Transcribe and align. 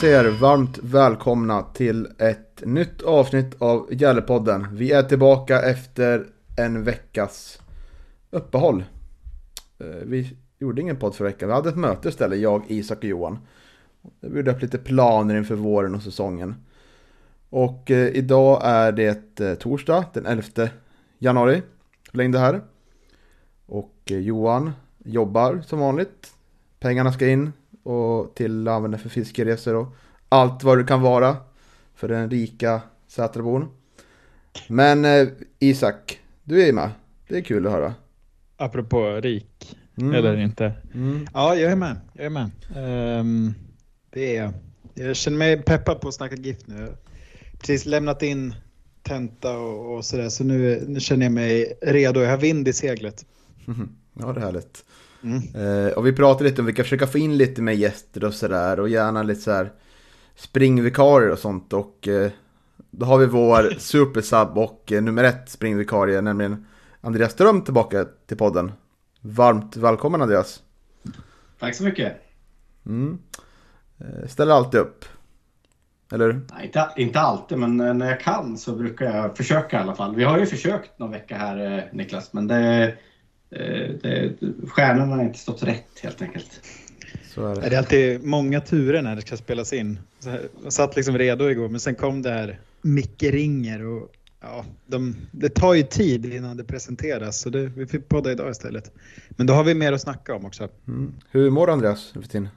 Då 0.00 0.06
er 0.06 0.24
varmt 0.40 0.78
välkomna 0.82 1.62
till 1.62 2.08
ett 2.18 2.62
nytt 2.66 3.02
avsnitt 3.02 3.62
av 3.62 3.88
Gällepodden. 3.90 4.66
Vi 4.72 4.92
är 4.92 5.02
tillbaka 5.02 5.62
efter 5.62 6.26
en 6.56 6.84
veckas 6.84 7.60
uppehåll. 8.30 8.84
Eh, 9.78 9.86
vi 9.86 10.36
gjorde 10.58 10.80
ingen 10.80 10.96
podd 10.96 11.14
förra 11.14 11.28
veckan. 11.28 11.48
Vi 11.48 11.54
hade 11.54 11.68
ett 11.68 11.76
möte 11.76 12.08
istället, 12.08 12.38
jag, 12.38 12.62
Isak 12.68 12.98
och 12.98 13.04
Johan. 13.04 13.38
Vi 14.20 14.36
gjorde 14.36 14.50
upp 14.50 14.62
lite 14.62 14.78
planer 14.78 15.36
inför 15.36 15.54
våren 15.54 15.94
och 15.94 16.02
säsongen. 16.02 16.54
Och 17.50 17.90
eh, 17.90 18.08
idag 18.08 18.60
är 18.64 18.92
det 18.92 19.40
eh, 19.40 19.54
torsdag 19.54 20.04
den 20.12 20.26
11 20.26 20.68
januari. 21.18 21.62
Förlängde 22.10 22.38
här. 22.38 22.60
Och 23.66 23.94
Johan 24.04 24.72
jobbar 24.98 25.62
som 25.66 25.78
vanligt. 25.78 26.32
Pengarna 26.80 27.12
ska 27.12 27.28
in 27.28 27.52
och 27.88 28.34
till 28.34 28.68
använda 28.68 28.98
för 28.98 29.08
fiskeresor 29.08 29.74
och 29.74 29.86
allt 30.28 30.62
vad 30.64 30.78
det 30.78 30.84
kan 30.84 31.00
vara 31.02 31.36
för 31.94 32.08
den 32.08 32.30
rika 32.30 32.80
Sätrabon. 33.06 33.68
Men 34.68 35.04
eh, 35.04 35.28
Isak, 35.58 36.20
du 36.44 36.62
är 36.68 36.72
med. 36.72 36.90
Det 37.28 37.36
är 37.36 37.40
kul 37.42 37.66
att 37.66 37.72
höra. 37.72 37.94
Apropå 38.56 39.20
rik, 39.22 39.76
Mm. 39.98 40.14
eller 40.14 40.36
inte. 40.36 40.72
Mm. 40.94 41.26
Ja, 41.34 41.54
jag 41.54 41.72
är 41.72 41.76
med. 41.76 41.96
Jag 42.12 42.26
är 42.26 42.30
med. 42.30 42.50
Ehm, 42.76 43.54
det 44.10 44.36
är 44.36 44.42
jag. 44.42 44.52
Jag 44.94 45.16
känner 45.16 45.38
mig 45.38 45.62
peppad 45.62 46.00
på 46.00 46.08
att 46.08 46.14
snacka 46.14 46.34
GIF 46.36 46.56
nu. 46.66 46.80
Jag 46.80 46.90
precis 47.60 47.86
lämnat 47.86 48.22
in 48.22 48.54
tenta 49.02 49.58
och, 49.58 49.96
och 49.96 50.04
sådär, 50.04 50.28
så 50.28 50.44
nu, 50.44 50.84
nu 50.88 51.00
känner 51.00 51.26
jag 51.26 51.32
mig 51.32 51.78
redo. 51.82 52.20
Jag 52.20 52.30
har 52.30 52.36
vind 52.38 52.68
i 52.68 52.72
seglet. 52.72 53.24
Ja, 54.20 54.32
det 54.32 54.40
är 54.40 54.44
härligt. 54.44 54.84
Mm. 55.22 55.92
Och 55.92 56.06
vi 56.06 56.12
pratade 56.12 56.50
lite 56.50 56.62
om 56.62 56.66
vi 56.66 56.72
kan 56.72 56.84
försöka 56.84 57.06
få 57.06 57.18
in 57.18 57.36
lite 57.36 57.62
mer 57.62 57.72
gäster 57.72 58.24
och 58.24 58.34
sådär 58.34 58.80
och 58.80 58.88
gärna 58.88 59.22
lite 59.22 59.40
så 59.40 59.50
här 59.50 59.72
springvikarier 60.36 61.30
och 61.30 61.38
sånt 61.38 61.72
och 61.72 62.08
eh, 62.08 62.30
då 62.90 63.06
har 63.06 63.18
vi 63.18 63.26
vår 63.26 63.74
supersub 63.78 64.58
och 64.58 64.92
eh, 64.92 65.02
nummer 65.02 65.24
ett 65.24 65.48
springvikarie 65.48 66.20
nämligen 66.20 66.66
Andreas 67.00 67.32
Ström 67.32 67.62
tillbaka 67.62 68.06
till 68.26 68.36
podden. 68.36 68.72
Varmt 69.20 69.76
välkommen 69.76 70.22
Andreas. 70.22 70.62
Tack 71.58 71.74
så 71.74 71.84
mycket. 71.84 72.16
Mm. 72.86 73.18
Ställer 74.26 74.54
alltid 74.54 74.80
upp. 74.80 75.04
Eller? 76.12 76.32
Nej, 76.32 76.66
inte, 76.66 76.88
inte 76.96 77.20
alltid, 77.20 77.58
men 77.58 77.76
när 77.76 78.10
jag 78.10 78.20
kan 78.20 78.58
så 78.58 78.76
brukar 78.76 79.16
jag 79.16 79.36
försöka 79.36 79.78
i 79.78 79.80
alla 79.80 79.94
fall. 79.94 80.14
Vi 80.14 80.24
har 80.24 80.38
ju 80.38 80.46
försökt 80.46 80.98
någon 80.98 81.10
vecka 81.10 81.36
här, 81.36 81.88
Niklas, 81.92 82.32
men 82.32 82.46
det, 82.46 82.94
det, 83.50 84.32
stjärnorna 84.68 85.16
har 85.16 85.22
inte 85.24 85.38
stått 85.38 85.62
rätt 85.62 85.98
helt 86.02 86.22
enkelt. 86.22 86.60
Så 87.34 87.46
är 87.46 87.54
Det 87.54 87.60
det. 87.60 87.74
är 87.74 87.78
alltid 87.78 88.24
många 88.24 88.60
turer 88.60 89.02
när 89.02 89.16
det 89.16 89.22
ska 89.22 89.36
spelas 89.36 89.72
in. 89.72 89.98
Jag 90.64 90.72
satt 90.72 90.96
liksom 90.96 91.18
redo 91.18 91.50
igår, 91.50 91.68
men 91.68 91.80
sen 91.80 91.94
kom 91.94 92.22
det 92.22 92.30
här 92.30 92.58
Micke 92.82 93.22
ringer 93.22 93.86
och 93.86 94.08
ja, 94.40 94.64
de, 94.86 95.16
det 95.32 95.48
tar 95.48 95.74
ju 95.74 95.82
tid 95.82 96.32
innan 96.34 96.56
det 96.56 96.64
presenteras, 96.64 97.40
så 97.40 97.50
det, 97.50 97.66
vi 97.66 97.86
fick 97.86 98.08
podda 98.08 98.32
idag 98.32 98.50
istället. 98.50 98.92
Men 99.28 99.46
då 99.46 99.54
har 99.54 99.64
vi 99.64 99.74
mer 99.74 99.92
att 99.92 100.00
snacka 100.00 100.34
om 100.34 100.44
också. 100.46 100.68
Mm. 100.88 101.12
Hur 101.30 101.50
mår 101.50 101.70
Andreas 101.70 102.10
för 102.12 102.22
tiden? 102.22 102.48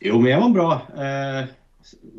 Jo, 0.00 0.20
men 0.20 0.32
jag 0.32 0.40
mår 0.42 0.50
bra. 0.50 0.82
Eh, 0.96 1.44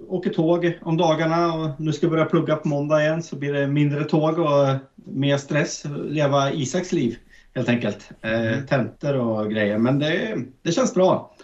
åker 0.07 0.29
tåg 0.29 0.79
om 0.81 0.97
dagarna 0.97 1.53
och 1.53 1.69
nu 1.81 1.93
ska 1.93 2.05
jag 2.05 2.11
börja 2.11 2.25
plugga 2.25 2.55
på 2.55 2.67
måndag 2.67 3.01
igen 3.03 3.23
så 3.23 3.35
blir 3.35 3.53
det 3.53 3.67
mindre 3.67 4.03
tåg 4.03 4.39
och 4.39 4.75
mer 4.95 5.37
stress. 5.37 5.83
Leva 6.05 6.51
Isaks 6.51 6.91
liv 6.91 7.15
helt 7.57 7.69
enkelt. 7.69 8.09
Eh, 8.21 8.59
tentor 8.69 9.13
och 9.15 9.51
grejer, 9.51 9.77
men 9.77 9.99
det, 9.99 10.37
det 10.61 10.71
känns 10.71 10.93
bra. 10.93 11.35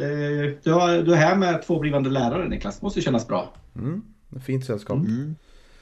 Eh, 0.00 0.52
du, 0.62 0.72
har, 0.72 1.02
du 1.02 1.12
är 1.12 1.16
här 1.16 1.36
med 1.36 1.62
två 1.62 1.78
blivande 1.78 2.10
lärare 2.10 2.48
Niklas, 2.48 2.82
måste 2.82 3.00
kännas 3.00 3.28
bra. 3.28 3.54
Mm. 3.76 4.02
Fint 4.44 4.64
sällskap. 4.64 4.96
Mm. 4.96 5.36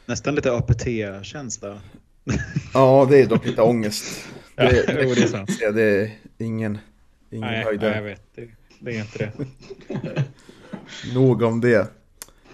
Nästan 0.06 0.34
lite 0.34 0.52
APT-känsla. 0.52 1.80
Ja, 2.74 3.06
det 3.10 3.20
är 3.20 3.26
dock 3.26 3.46
lite 3.46 3.62
ångest. 3.62 4.04
Ja, 4.56 4.64
Det, 4.70 4.98
jo, 5.02 5.14
det 5.14 5.22
är 5.22 5.26
sant. 5.26 5.50
det, 5.60 5.70
det 5.72 6.44
är 6.44 6.46
ingen, 6.46 6.78
ingen 7.30 7.48
Nej, 7.50 7.64
höjdare. 7.64 7.90
nej, 7.90 7.98
jag 7.98 8.04
vet. 8.04 8.22
Det, 8.34 8.48
det 8.80 8.96
är 8.96 9.00
inte 9.00 9.18
det. 9.18 10.24
Nog 11.14 11.42
om 11.42 11.60
det. 11.60 11.88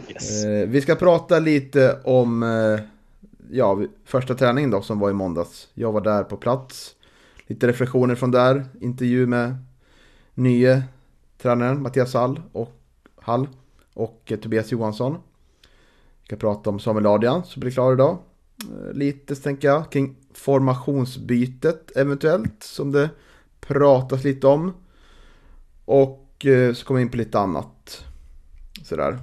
Yes. 0.09 0.45
Eh, 0.45 0.69
vi 0.69 0.81
ska 0.81 0.95
prata 0.95 1.39
lite 1.39 1.99
om 2.05 2.43
eh, 2.43 2.81
ja, 3.51 3.83
första 4.05 4.35
träningen 4.35 4.71
då 4.71 4.83
som 4.83 4.99
var 4.99 5.11
i 5.11 5.13
måndags. 5.13 5.69
Jag 5.75 5.93
var 5.93 6.01
där 6.01 6.25
på 6.25 6.37
plats. 6.37 6.95
Lite 7.47 7.69
reflektioner 7.69 8.15
från 8.15 8.31
där. 8.31 8.67
Intervju 8.81 9.27
med 9.27 9.57
nye 10.35 10.83
tränaren 11.39 11.83
Mattias 11.83 12.15
Hall 12.15 12.43
och, 12.53 12.73
Hall 13.17 13.49
och 13.95 14.23
eh, 14.33 14.39
Tobias 14.39 14.73
Johansson. 14.73 15.19
Vi 16.21 16.27
ska 16.27 16.37
prata 16.37 16.71
om 16.71 16.81
Samuel 16.81 17.07
Adrian 17.07 17.45
som 17.45 17.61
blir 17.61 17.71
klar 17.71 17.93
idag. 17.93 18.19
Eh, 18.63 18.93
lite 18.93 19.37
tänker 19.37 19.69
jag 19.69 19.93
kring 19.93 20.17
formationsbytet 20.35 21.97
eventuellt 21.97 22.63
som 22.63 22.93
det 22.93 23.11
pratas 23.61 24.25
lite 24.25 24.47
om. 24.47 24.73
Och 25.85 26.47
eh, 26.47 26.75
så 26.75 26.87
kommer 26.87 26.99
vi 26.99 27.05
in 27.05 27.11
på 27.11 27.17
lite 27.17 27.39
annat. 27.39 28.05
Sådär. 28.85 29.19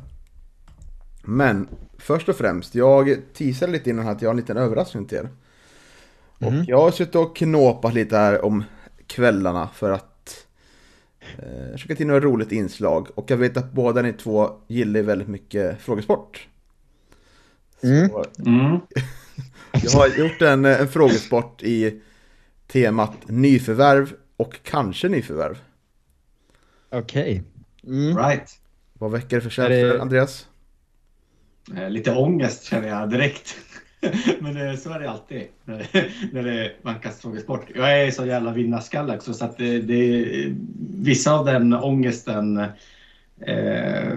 Men 1.23 1.67
först 2.05 2.29
och 2.29 2.35
främst, 2.35 2.75
jag 2.75 3.17
teasade 3.33 3.71
lite 3.71 3.89
innan 3.89 4.07
att 4.07 4.21
jag 4.21 4.29
har 4.29 4.33
en 4.33 4.39
liten 4.39 4.57
överraskning 4.57 5.05
till 5.05 5.17
er. 5.17 5.29
Och 6.39 6.51
Mhm. 6.53 6.63
jag 6.67 6.77
har 6.81 6.91
suttit 6.91 7.15
och 7.15 7.35
knåpat 7.35 7.93
lite 7.93 8.17
här 8.17 8.45
om 8.45 8.63
kvällarna 9.07 9.69
för 9.73 9.91
att 9.91 10.45
eh, 11.37 11.71
försöka 11.71 11.95
till 11.95 12.07
några 12.07 12.19
roligt 12.19 12.51
inslag. 12.51 13.07
Och 13.15 13.31
jag 13.31 13.37
vet 13.37 13.57
att 13.57 13.71
båda 13.71 14.01
ni 14.01 14.13
två 14.13 14.49
gillar 14.67 15.01
väldigt 15.01 15.27
mycket 15.27 15.81
frågesport. 15.81 16.47
Mm. 17.83 18.09
Så 18.09 18.25
Mm. 18.45 18.79
jag 19.83 19.91
har 19.91 20.07
gjort 20.07 20.41
en, 20.41 20.65
en 20.65 20.87
frågesport 20.87 21.63
i 21.63 22.01
temat 22.67 23.11
nyförvärv 23.25 24.13
och 24.37 24.59
kanske 24.63 25.09
nyförvärv. 25.09 25.57
Okej. 26.89 27.43
Mm. 27.87 28.17
Right. 28.17 28.59
Vad 28.93 29.11
väcker 29.11 29.35
det 29.35 29.41
för 29.41 29.49
känslor, 29.49 29.99
Andreas? 29.99 30.47
Eh, 31.73 31.89
lite 31.89 32.15
ångest 32.15 32.63
känner 32.63 32.87
jag 32.87 33.09
direkt. 33.09 33.55
Men 34.39 34.57
eh, 34.57 34.75
så 34.75 34.93
är 34.93 34.99
det 34.99 35.09
alltid 35.09 35.43
när 35.65 35.77
det, 35.77 36.05
när 36.31 36.43
det 36.43 36.71
vankas 36.81 37.21
frågesport. 37.21 37.65
Jag 37.75 38.01
är 38.01 38.11
så 38.11 38.25
jävla 38.25 38.51
vinnarskalle 38.51 39.15
också 39.15 39.33
så 39.33 39.45
att 39.45 39.57
det, 39.57 39.79
det, 39.79 40.25
vissa 40.99 41.33
av 41.33 41.45
den 41.45 41.73
ångesten 41.73 42.57
eh, 43.41 44.13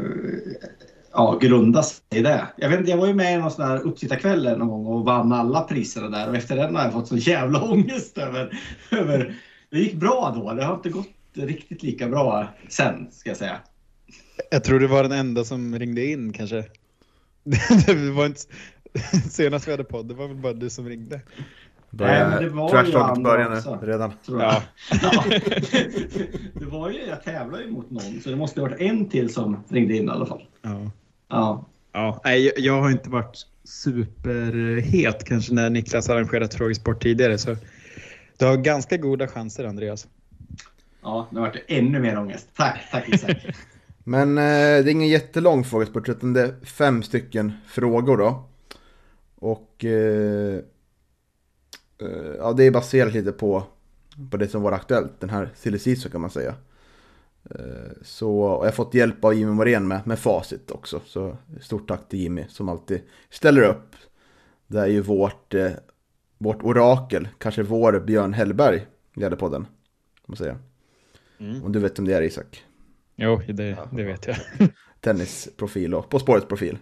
ja, 1.13 1.39
grundas 1.41 2.03
i 2.15 2.23
det. 2.23 2.47
Jag, 2.57 2.69
vet, 2.69 2.89
jag 2.89 2.97
var 2.97 3.07
ju 3.07 3.15
med 3.15 3.35
i 3.35 3.39
någon 3.39 3.51
sån 3.51 3.65
här 3.65 3.87
uppsittarkväll 3.87 4.59
någon 4.59 4.69
gång 4.69 4.87
och 4.87 5.05
vann 5.05 5.33
alla 5.33 5.61
priserna 5.61 6.09
där 6.09 6.29
och 6.29 6.37
efter 6.37 6.57
den 6.57 6.77
har 6.77 6.83
jag 6.83 6.93
fått 6.93 7.09
så 7.09 7.17
jävla 7.17 7.63
ångest 7.71 8.19
över, 8.19 8.59
över 8.91 9.35
det 9.71 9.79
gick 9.79 9.95
bra 9.95 10.33
då. 10.37 10.53
Det 10.53 10.65
har 10.65 10.75
inte 10.75 10.91
gått 10.91 11.09
riktigt 11.35 11.83
lika 11.83 12.09
bra 12.09 12.49
sen 12.69 13.09
ska 13.11 13.31
jag 13.31 13.37
säga. 13.37 13.57
Jag 14.51 14.65
tror 14.65 14.81
du 14.81 14.87
var 14.87 15.03
den 15.03 15.13
enda 15.13 15.45
som 15.45 15.79
ringde 15.79 16.07
in 16.07 16.33
kanske. 16.33 16.65
det 17.87 18.11
var 18.11 18.27
inte... 18.27 18.41
Senast 19.31 19.69
vi 19.69 19.71
hade 19.71 19.85
podd, 19.85 20.09
det 20.09 20.15
var 20.15 20.29
väl 20.29 20.37
bara 20.37 20.53
du 20.53 20.71
som 20.71 20.89
ringde. 20.89 21.21
Nej, 21.91 22.29
men 22.29 22.43
det 22.43 22.49
var 22.49 22.85
ju 22.85 22.91
Trash 22.91 23.03
andra 23.03 23.31
börjar 23.31 23.51
nu 23.51 23.57
också. 23.57 23.79
redan. 23.83 24.13
Tror 24.27 24.43
jag. 24.43 24.53
Ja. 24.53 24.63
Ja. 25.03 25.25
det 26.55 26.65
var 26.65 26.91
ju, 26.91 26.99
jag 27.07 27.23
tävlar 27.25 27.61
ju 27.61 27.71
mot 27.71 27.91
någon 27.91 28.21
så 28.23 28.31
det 28.31 28.37
måste 28.37 28.61
ha 28.61 28.69
varit 28.69 28.81
en 28.81 29.09
till 29.09 29.35
som 29.35 29.65
ringde 29.69 29.97
in 29.97 30.05
i 30.05 30.11
alla 30.11 30.27
fall. 30.27 30.43
Ja. 30.63 30.91
Ja. 31.29 31.65
Ja, 31.93 32.21
nej, 32.25 32.47
jag, 32.47 32.59
jag 32.59 32.83
har 32.83 32.91
inte 32.91 33.11
varit 33.11 33.47
superhet 33.65 35.25
kanske 35.25 35.55
när 35.55 35.71
Niklas 35.71 36.09
arrangerat 36.09 36.55
frågesport 36.55 37.03
tidigare. 37.03 37.39
Så 37.39 37.57
du 38.39 38.47
har 38.47 38.57
ganska 38.57 38.97
goda 38.97 39.29
chanser 39.29 39.65
Andreas. 39.65 40.07
Ja, 41.03 41.29
nu 41.31 41.41
vart 41.41 41.53
det 41.53 41.77
ännu 41.79 42.01
mer 42.01 42.19
ångest. 42.19 42.49
Tack, 42.57 42.81
tack 42.91 43.09
Isak. 43.09 43.37
Men 44.09 44.39
eh, 44.39 44.85
det 44.85 44.89
är 44.89 44.89
ingen 44.89 45.09
jättelång 45.09 45.65
frågesport 45.65 46.09
utan 46.09 46.33
det 46.33 46.41
är 46.41 46.65
fem 46.65 47.03
stycken 47.03 47.53
frågor 47.67 48.17
då. 48.17 48.49
Och 49.35 49.85
eh, 49.85 50.59
eh, 51.99 52.35
ja, 52.39 52.53
det 52.53 52.65
är 52.65 52.71
baserat 52.71 53.13
lite 53.13 53.33
på, 53.33 53.63
på 54.31 54.37
det 54.37 54.49
som 54.49 54.63
var 54.63 54.73
aktuellt, 54.73 55.21
den 55.21 55.31
här 55.31 55.51
silly 55.55 55.97
kan 55.97 56.21
man 56.21 56.31
säga. 56.31 56.55
Eh, 57.51 57.93
så 58.03 58.39
och 58.41 58.67
jag 58.67 58.71
har 58.71 58.73
fått 58.73 58.95
hjälp 58.95 59.25
av 59.25 59.35
Jimmy 59.35 59.53
Morén 59.53 59.89
med, 59.89 60.07
med 60.07 60.19
facit 60.19 60.71
också. 60.71 61.01
Så 61.07 61.37
stort 61.61 61.89
tack 61.89 62.09
till 62.09 62.21
Jimmy 62.21 62.45
som 62.49 62.69
alltid 62.69 63.01
ställer 63.31 63.63
upp. 63.63 63.97
Det 64.67 64.81
är 64.81 64.87
ju 64.87 65.01
vårt, 65.01 65.55
eh, 65.55 65.71
vårt 66.39 66.63
orakel, 66.63 67.29
kanske 67.39 67.63
vår 67.63 68.01
Björn 68.01 68.33
Hellberg, 68.33 68.87
Gärdepodden. 69.15 69.65
Kan 69.65 70.25
man 70.27 70.37
säga. 70.37 70.59
Mm. 71.39 71.65
Om 71.65 71.73
du 71.73 71.79
vet 71.79 71.99
om 71.99 72.05
det 72.05 72.15
är 72.15 72.23
Isak. 72.23 72.65
Jo, 73.21 73.43
det, 73.47 73.77
det 73.93 74.05
vet 74.05 74.27
jag. 74.27 74.37
Tennisprofil 75.01 75.95
och 75.95 76.11
På 76.11 76.19
spåret 76.19 76.49
profil. 76.49 76.79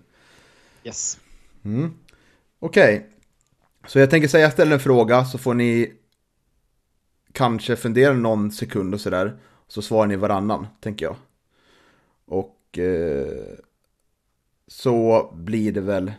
Yes. 0.85 1.19
Mm. 1.65 1.94
Okej, 2.59 3.11
så 3.87 3.99
jag 3.99 4.11
tänker 4.11 4.29
säga 4.29 4.43
jag 4.43 4.53
ställer 4.53 4.73
en 4.73 4.81
fråga 4.81 5.25
så 5.25 5.38
får 5.38 5.55
ni 5.55 5.93
kanske 7.33 7.77
fundera 7.77 8.12
någon 8.12 8.53
sekund 8.53 8.94
och 8.94 9.00
sådär. 9.00 9.38
Så 9.69 9.83
svarar 9.83 10.06
ni 10.06 10.17
varannan, 10.17 10.67
tänker 10.81 11.06
jag. 11.06 11.17
Och 12.25 12.79
eh, 12.79 13.59
så 14.67 15.31
blir 15.35 15.73
det 15.73 15.81
väl, 15.81 16.12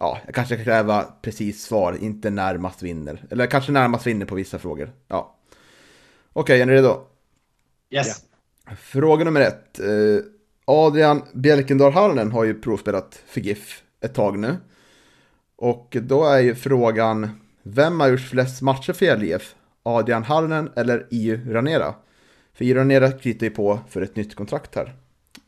ja, 0.00 0.18
jag 0.26 0.34
kanske 0.34 0.56
kan 0.56 0.64
kräva 0.64 1.02
precis 1.22 1.64
svar, 1.64 1.96
inte 2.00 2.30
närmast 2.30 2.82
vinner. 2.82 3.26
Eller 3.30 3.46
kanske 3.46 3.72
närmast 3.72 4.06
vinner 4.06 4.26
på 4.26 4.34
vissa 4.34 4.58
frågor. 4.58 4.92
Ja. 5.08 5.36
Okej, 6.32 6.60
är 6.60 6.66
ni 6.66 6.72
redo? 6.72 7.06
Yes. 7.90 8.27
Fråga 8.76 9.24
nummer 9.24 9.40
ett. 9.40 9.80
Eh, 9.80 9.86
Adrian 10.64 11.22
Bjelkendal 11.32 11.92
Harnen 11.92 12.32
har 12.32 12.44
ju 12.44 12.54
provspelat 12.60 13.22
för 13.26 13.40
GIF 13.40 13.82
ett 14.00 14.14
tag 14.14 14.38
nu. 14.38 14.56
Och 15.56 15.96
då 16.02 16.24
är 16.24 16.38
ju 16.40 16.54
frågan, 16.54 17.30
vem 17.62 18.00
har 18.00 18.08
gjort 18.08 18.20
flest 18.20 18.62
matcher 18.62 18.92
för 18.92 19.16
LIF? 19.16 19.54
Adrian 19.82 20.22
Harnen 20.24 20.70
eller 20.76 21.06
IU 21.10 21.52
Ranera? 21.52 21.94
För 22.52 22.64
IU 22.64 22.74
Ranera 22.74 23.12
kritar 23.12 23.46
ju 23.46 23.50
på 23.50 23.80
för 23.88 24.02
ett 24.02 24.16
nytt 24.16 24.34
kontrakt 24.34 24.74
här. 24.74 24.94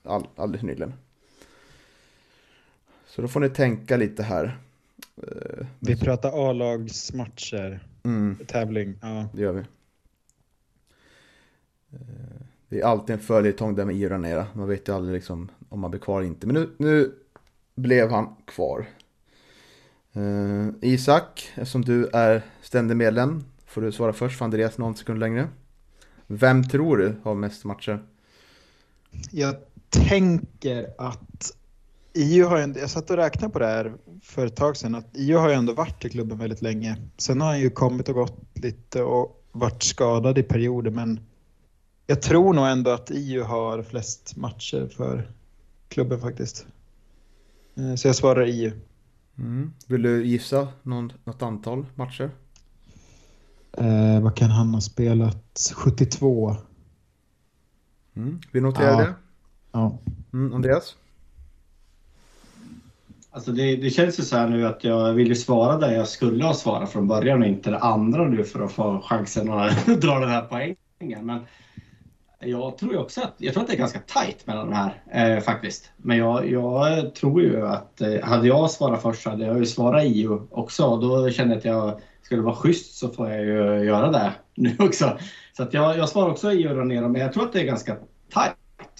All, 0.04 0.26
alldeles 0.36 0.62
nyligen. 0.62 0.92
Så 3.06 3.22
då 3.22 3.28
får 3.28 3.40
ni 3.40 3.48
tänka 3.48 3.96
lite 3.96 4.22
här. 4.22 4.58
Eh, 5.22 5.66
Vi 5.78 5.96
pratar 5.96 6.50
A-lagsmatcher, 6.50 7.80
Mm, 8.04 8.36
tävling. 8.46 8.98
Ja. 9.02 9.28
det 9.34 9.42
gör 9.42 9.52
vi. 9.52 9.62
Det 12.70 12.80
är 12.80 12.84
alltid 12.84 13.14
en 13.14 13.22
följetong 13.22 13.74
där 13.74 13.84
med 13.84 13.96
Ira 13.96 14.18
nere. 14.18 14.46
Man 14.54 14.68
vet 14.68 14.88
ju 14.88 14.94
aldrig 14.94 15.14
liksom 15.14 15.48
om 15.68 15.80
man 15.80 15.90
blir 15.90 16.00
kvar 16.00 16.20
eller 16.20 16.28
inte. 16.28 16.46
Men 16.46 16.54
nu, 16.54 16.70
nu 16.78 17.14
blev 17.74 18.10
han 18.10 18.36
kvar. 18.44 18.86
Eh, 20.12 20.66
Isak, 20.80 21.52
eftersom 21.54 21.84
du 21.84 22.06
är 22.12 22.42
ständig 22.62 22.96
medlem 22.96 23.44
får 23.66 23.82
du 23.82 23.92
svara 23.92 24.12
först 24.12 24.38
för 24.38 24.44
Andreas 24.44 24.78
någon 24.78 24.96
sekund 24.96 25.20
längre. 25.20 25.48
Vem 26.26 26.68
tror 26.68 26.96
du 26.96 27.14
har 27.22 27.34
mest 27.34 27.64
matcher? 27.64 28.02
Jag 29.30 29.56
tänker 29.88 30.86
att 30.98 31.52
EU 32.14 32.46
har 32.46 32.58
ändå, 32.58 32.80
jag 32.80 32.90
satt 32.90 33.10
och 33.10 33.16
räknade 33.16 33.52
på 33.52 33.58
det 33.58 33.66
här 33.66 33.92
för 34.22 34.46
ett 34.46 34.56
tag 34.56 34.76
sedan, 34.76 34.94
att 34.94 35.08
EU 35.14 35.38
har 35.38 35.48
ju 35.48 35.54
ändå 35.54 35.72
varit 35.72 36.04
i 36.04 36.08
klubben 36.08 36.38
väldigt 36.38 36.62
länge. 36.62 36.96
Sen 37.16 37.40
har 37.40 37.48
han 37.48 37.60
ju 37.60 37.70
kommit 37.70 38.08
och 38.08 38.14
gått 38.14 38.42
lite 38.54 39.02
och 39.02 39.44
varit 39.52 39.82
skadad 39.82 40.38
i 40.38 40.42
perioder, 40.42 40.90
men 40.90 41.20
jag 42.10 42.22
tror 42.22 42.52
nog 42.52 42.66
ändå 42.66 42.90
att 42.90 43.10
IU 43.10 43.42
har 43.42 43.82
flest 43.82 44.36
matcher 44.36 44.88
för 44.96 45.30
klubben 45.88 46.20
faktiskt. 46.20 46.66
Eh, 47.76 47.94
Så 47.94 48.08
jag 48.08 48.16
svarar 48.16 48.46
IU. 48.46 48.72
Mm. 49.38 49.72
Vill 49.86 50.02
du 50.02 50.26
gissa 50.26 50.68
någon, 50.82 51.12
något 51.24 51.42
antal 51.42 51.86
matcher? 51.94 52.30
Eh, 53.72 54.20
vad 54.22 54.36
kan 54.36 54.50
han 54.50 54.74
ha 54.74 54.80
spelat? 54.80 55.72
72. 55.74 56.56
Mm. 58.16 58.40
Vi 58.52 58.60
noterar 58.60 58.90
Ja. 58.90 58.98
det. 59.00 59.14
Ja. 59.72 59.98
Mm, 60.32 60.54
Andreas? 60.54 60.96
Alltså 63.30 63.52
det, 63.52 63.76
det 63.76 63.90
känns 63.90 64.18
ju 64.20 64.22
så 64.22 64.36
här 64.36 64.48
nu 64.48 64.66
att 64.66 64.84
jag 64.84 65.12
vill 65.12 65.28
ju 65.28 65.34
svara 65.34 65.78
där 65.78 65.92
jag 65.92 66.08
skulle 66.08 66.44
ha 66.44 66.54
svarat 66.54 66.90
från 66.90 67.08
början 67.08 67.42
och 67.42 67.48
inte 67.48 67.70
det 67.70 67.78
andra 67.78 68.28
nu 68.28 68.44
för 68.44 68.60
att 68.64 68.72
få 68.72 69.00
chansen 69.04 69.50
att 69.52 69.86
dra 70.00 70.18
den 70.20 70.28
här 70.30 70.42
poängen. 70.42 71.26
Men 71.26 71.40
jag 72.42 72.78
tror 72.78 72.96
också 72.98 73.20
att, 73.20 73.34
jag 73.36 73.54
tror 73.54 73.62
att 73.62 73.68
det 73.68 73.74
är 73.74 73.78
ganska 73.78 74.00
tajt 74.00 74.46
mellan 74.46 74.70
de 74.70 74.76
här 74.76 75.02
eh, 75.36 75.40
faktiskt. 75.42 75.90
Men 75.96 76.16
jag, 76.18 76.50
jag 76.50 77.14
tror 77.14 77.42
ju 77.42 77.66
att 77.66 78.00
eh, 78.00 78.20
hade 78.22 78.48
jag 78.48 78.70
svarat 78.70 79.02
först 79.02 79.26
hade 79.26 79.46
jag 79.46 79.58
ju 79.58 79.66
svarat 79.66 80.04
IO 80.04 80.48
också 80.50 80.96
då 80.96 81.30
kände 81.30 81.54
jag 81.54 81.58
att 81.58 81.64
jag 81.64 82.00
skulle 82.22 82.42
vara 82.42 82.54
schysst 82.56 82.98
så 82.98 83.08
får 83.08 83.30
jag 83.30 83.40
ju 83.44 83.84
göra 83.84 84.10
det 84.10 84.32
nu 84.54 84.76
också. 84.78 85.18
Så 85.56 85.62
att 85.62 85.74
jag, 85.74 85.98
jag 85.98 86.08
svarar 86.08 86.30
också 86.30 86.52
IO 86.52 86.80
och 86.80 86.86
ner 86.86 87.08
men 87.08 87.20
jag 87.20 87.32
tror 87.32 87.44
att 87.44 87.52
det 87.52 87.60
är 87.60 87.64
ganska 87.64 87.96
tajt 88.32 88.54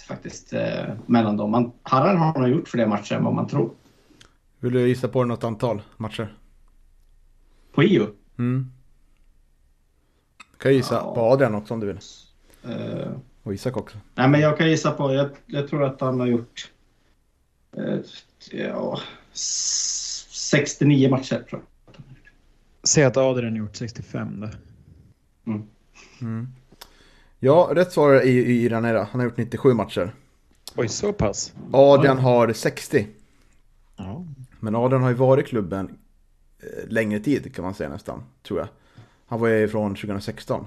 faktiskt 0.07 0.53
eh, 0.53 0.85
mellan 1.05 1.37
dem. 1.37 1.51
Man, 1.51 1.71
Harald 1.83 2.19
har 2.19 2.39
nog 2.39 2.49
gjort 2.49 2.67
fler 2.67 2.85
matcher 2.85 3.15
än 3.15 3.23
vad 3.23 3.33
man 3.33 3.47
tror. 3.47 3.69
Vill 4.59 4.73
du 4.73 4.87
gissa 4.87 5.07
på 5.07 5.23
något 5.23 5.43
antal 5.43 5.81
matcher? 5.97 6.35
På 7.73 7.83
IO? 7.83 8.07
Mm. 8.39 8.71
Kan 10.57 10.71
jag 10.71 10.73
gissa 10.73 10.95
Ja. 10.95 11.15
på 11.15 11.21
Adrian 11.21 11.55
också 11.55 11.73
om 11.73 11.79
du 11.79 11.87
vill. 11.87 11.99
Eh, 12.63 13.11
Och 13.43 13.53
Isak 13.53 13.77
också. 13.77 13.97
nej 14.15 14.29
men 14.29 14.41
jag 14.41 14.57
kan 14.57 14.69
gissa 14.69 14.91
på, 14.91 15.13
jag, 15.13 15.29
jag 15.45 15.67
tror 15.67 15.83
att 15.83 16.01
han 16.01 16.19
har 16.19 16.27
gjort 16.27 16.71
eh, 17.77 17.99
ja, 18.51 18.99
s- 19.33 20.27
69 20.31 21.09
matcher 21.09 21.45
tror 21.49 21.61
jag. 21.61 21.95
Säg 22.83 23.03
att 23.03 23.17
Adrian 23.17 23.55
gjort 23.55 23.75
65 23.75 24.39
då. 24.41 24.49
Mm. 26.21 26.47
Ja, 27.39 27.69
rätt 27.73 27.91
svar 27.91 28.13
är 28.13 28.21
i, 28.21 28.31
i 28.63 28.69
Ranera. 28.69 29.07
Han 29.11 29.19
har 29.21 29.25
gjort 29.27 29.37
97 29.37 29.73
matcher. 29.73 30.13
Oj, 30.75 30.87
så 30.87 31.13
pass? 31.13 31.53
Adrian 31.71 32.17
har 32.17 32.53
60. 32.53 33.07
Ja. 33.97 34.25
Men 34.59 34.75
Adrian 34.75 35.01
har 35.03 35.09
ju 35.09 35.15
varit 35.15 35.45
i 35.45 35.49
klubben 35.49 35.97
eh, 36.59 36.89
längre 36.89 37.19
tid 37.19 37.55
kan 37.55 37.63
man 37.65 37.73
säga 37.73 37.89
nästan, 37.89 38.23
tror 38.43 38.59
jag. 38.59 38.67
Han 39.25 39.39
var 39.39 39.47
ju 39.47 39.67
från 39.67 39.95
2016. 39.95 40.65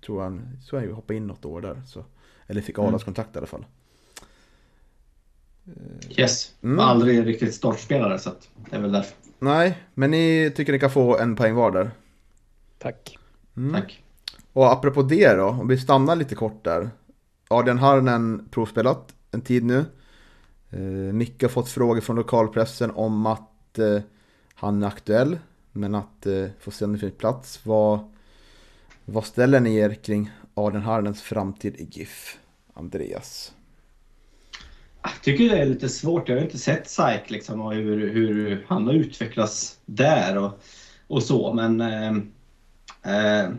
Eh, 0.00 0.06
tror 0.06 0.22
han, 0.22 0.58
så 0.62 0.76
han 0.76 0.84
ju 0.84 0.92
hoppade 0.92 1.16
in 1.16 1.26
något 1.26 1.44
år 1.44 1.60
där. 1.60 1.82
Så. 1.86 2.04
Eller 2.46 2.60
fick 2.60 2.78
Mm. 2.78 2.88
A-lagskontakt 2.88 3.34
i 3.36 3.38
alla 3.38 3.46
fall. 3.46 3.64
Yes, 6.16 6.54
Mm. 6.62 6.76
var 6.76 6.84
aldrig 6.84 7.26
riktigt 7.26 7.54
startspelare 7.54 8.18
så 8.18 8.30
att 8.30 8.48
det 8.70 8.76
är 8.76 8.80
väl 8.80 8.92
därför. 8.92 9.16
Nej, 9.38 9.78
men 9.94 10.10
ni 10.10 10.52
tycker 10.56 10.72
ni 10.72 10.78
kan 10.78 10.90
få 10.90 11.18
en 11.18 11.36
poäng 11.36 11.54
var 11.54 11.70
där. 11.70 11.90
Tack. 12.78 13.18
Mm. 13.56 13.72
Tack. 13.80 14.02
Och 14.52 14.72
apropå 14.72 15.02
det 15.02 15.34
då, 15.34 15.46
om 15.46 15.68
vi 15.68 15.78
stannar 15.78 16.16
lite 16.16 16.34
kort 16.34 16.64
där. 16.64 16.90
Adrian 17.48 17.78
Harnen 17.78 18.48
provspelat 18.50 19.14
en 19.30 19.40
tid 19.40 19.64
nu. 19.64 19.84
Eh, 20.70 20.80
Micke 21.12 21.42
har 21.42 21.48
fått 21.48 21.68
frågor 21.68 22.00
från 22.00 22.16
lokalpressen 22.16 22.90
om 22.90 23.26
att 23.26 23.78
eh, 23.78 24.00
han 24.54 24.82
är 24.82 24.86
aktuell. 24.86 25.38
Men 25.72 25.94
att 25.94 26.26
eh, 26.26 26.46
få 26.60 26.70
se 26.70 26.84
om 26.84 26.92
det 26.92 26.98
finns 26.98 27.14
plats. 27.18 27.66
Vad, 27.66 28.12
vad 29.10 29.24
ställer 29.24 29.60
ni 29.60 29.76
er 29.76 29.94
kring 29.94 30.30
Arden 30.54 30.82
Harlens 30.82 31.22
framtid 31.22 31.74
i 31.76 31.88
GIF? 31.90 32.38
Andreas. 32.74 33.52
Jag 35.02 35.22
tycker 35.22 35.48
det 35.48 35.58
är 35.58 35.66
lite 35.66 35.88
svårt. 35.88 36.28
Jag 36.28 36.36
har 36.36 36.42
inte 36.42 36.58
sett 36.58 36.88
SAIK 36.88 37.30
liksom 37.30 37.60
och 37.60 37.74
hur, 37.74 38.10
hur 38.10 38.64
han 38.68 38.86
har 38.86 38.94
utvecklats 38.94 39.78
där 39.86 40.38
och, 40.38 40.62
och 41.06 41.22
så. 41.22 41.52
Men 41.52 41.80
eh, 41.80 42.10
eh, 43.14 43.50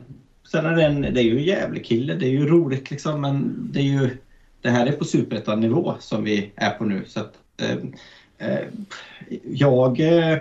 sen 0.51 0.65
är 0.65 0.75
det, 0.75 0.85
en, 0.85 1.01
det 1.01 1.21
är 1.21 1.23
ju 1.23 1.37
en 1.37 1.43
jävlig 1.43 1.85
kille. 1.85 2.15
Det 2.15 2.25
är 2.25 2.31
ju 2.31 2.47
roligt 2.47 2.91
liksom. 2.91 3.21
Men 3.21 3.67
det 3.73 3.79
är 3.79 3.83
ju 3.83 4.17
det 4.61 4.69
här 4.69 4.85
är 4.85 4.91
på 4.91 5.05
superettan-nivå 5.05 5.95
som 5.99 6.23
vi 6.23 6.51
är 6.55 6.69
på 6.69 6.85
nu. 6.85 7.05
Så 7.07 7.19
att, 7.19 7.37
eh, 7.57 7.77
eh, 8.37 8.67
jag 9.43 9.99
eh, 9.99 10.37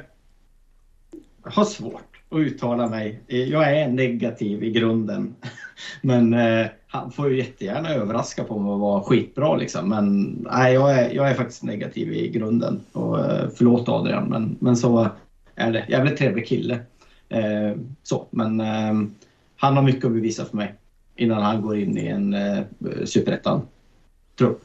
har 1.43 1.64
svårt 1.64 2.10
att 2.31 2.39
uttala 2.39 2.89
mig. 2.89 3.21
Eh, 3.29 3.45
jag 3.45 3.77
är 3.77 3.89
negativ 3.89 4.65
i 4.65 4.71
grunden. 4.71 5.35
Men 6.03 6.35
eh, 6.35 6.67
han 6.87 7.13
får 7.13 7.31
ju 7.31 7.39
jättegärna 7.39 7.95
överraska 7.95 8.45
på 8.45 8.59
mig 8.59 8.73
och 8.73 8.81
vara 8.81 9.03
skitbra 9.03 9.57
liksom. 9.57 9.89
Men 9.89 10.23
nej, 10.53 10.75
jag 10.75 10.99
är, 10.99 11.11
jag 11.15 11.31
är 11.31 11.35
faktiskt 11.35 11.63
negativ 11.63 12.13
i 12.13 12.29
grunden. 12.29 12.81
Och, 12.93 13.19
eh, 13.21 13.49
förlåt 13.57 13.89
Adrian, 13.89 14.29
men, 14.29 14.57
men 14.61 14.77
så 14.77 15.09
är 15.55 15.73
det. 15.73 15.87
Jävligt 15.89 16.17
trevlig 16.17 16.47
kille. 16.47 16.81
Eh, 17.29 17.77
så, 18.03 18.27
men 18.31 18.61
eh, 18.61 19.11
han 19.57 19.77
har 19.77 19.83
mycket 19.83 20.05
att 20.05 20.13
bevisa 20.13 20.45
för 20.45 20.57
mig 20.57 20.75
innan 21.17 21.43
han 21.43 21.63
går 21.63 21.79
in 21.79 21.99
i 21.99 22.07
en 22.07 22.35
eh, 22.35 22.65
superettan-trupp. 23.05 24.63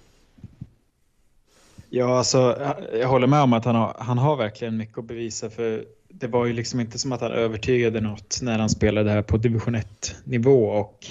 Ja, 1.89 2.17
alltså, 2.17 2.75
jag 3.00 3.07
håller 3.07 3.27
med 3.27 3.41
om 3.41 3.53
att 3.53 3.65
han 3.65 3.75
har, 3.75 3.95
han 4.00 4.17
har 4.17 4.36
verkligen 4.36 4.77
mycket 4.77 4.98
att 4.98 5.05
bevisa 5.05 5.50
för 5.50 5.86
det 6.19 6.27
var 6.27 6.45
ju 6.45 6.53
liksom 6.53 6.79
inte 6.79 7.00
som 7.00 7.12
att 7.12 7.22
han 7.22 7.31
övertygade 7.31 8.01
något 8.01 8.39
när 8.41 8.60
han 8.60 8.69
spelade 8.69 9.12
här 9.12 9.22
på 9.22 9.38
division 9.38 9.75
1 9.75 10.15
nivå 10.24 10.65
och 10.65 11.05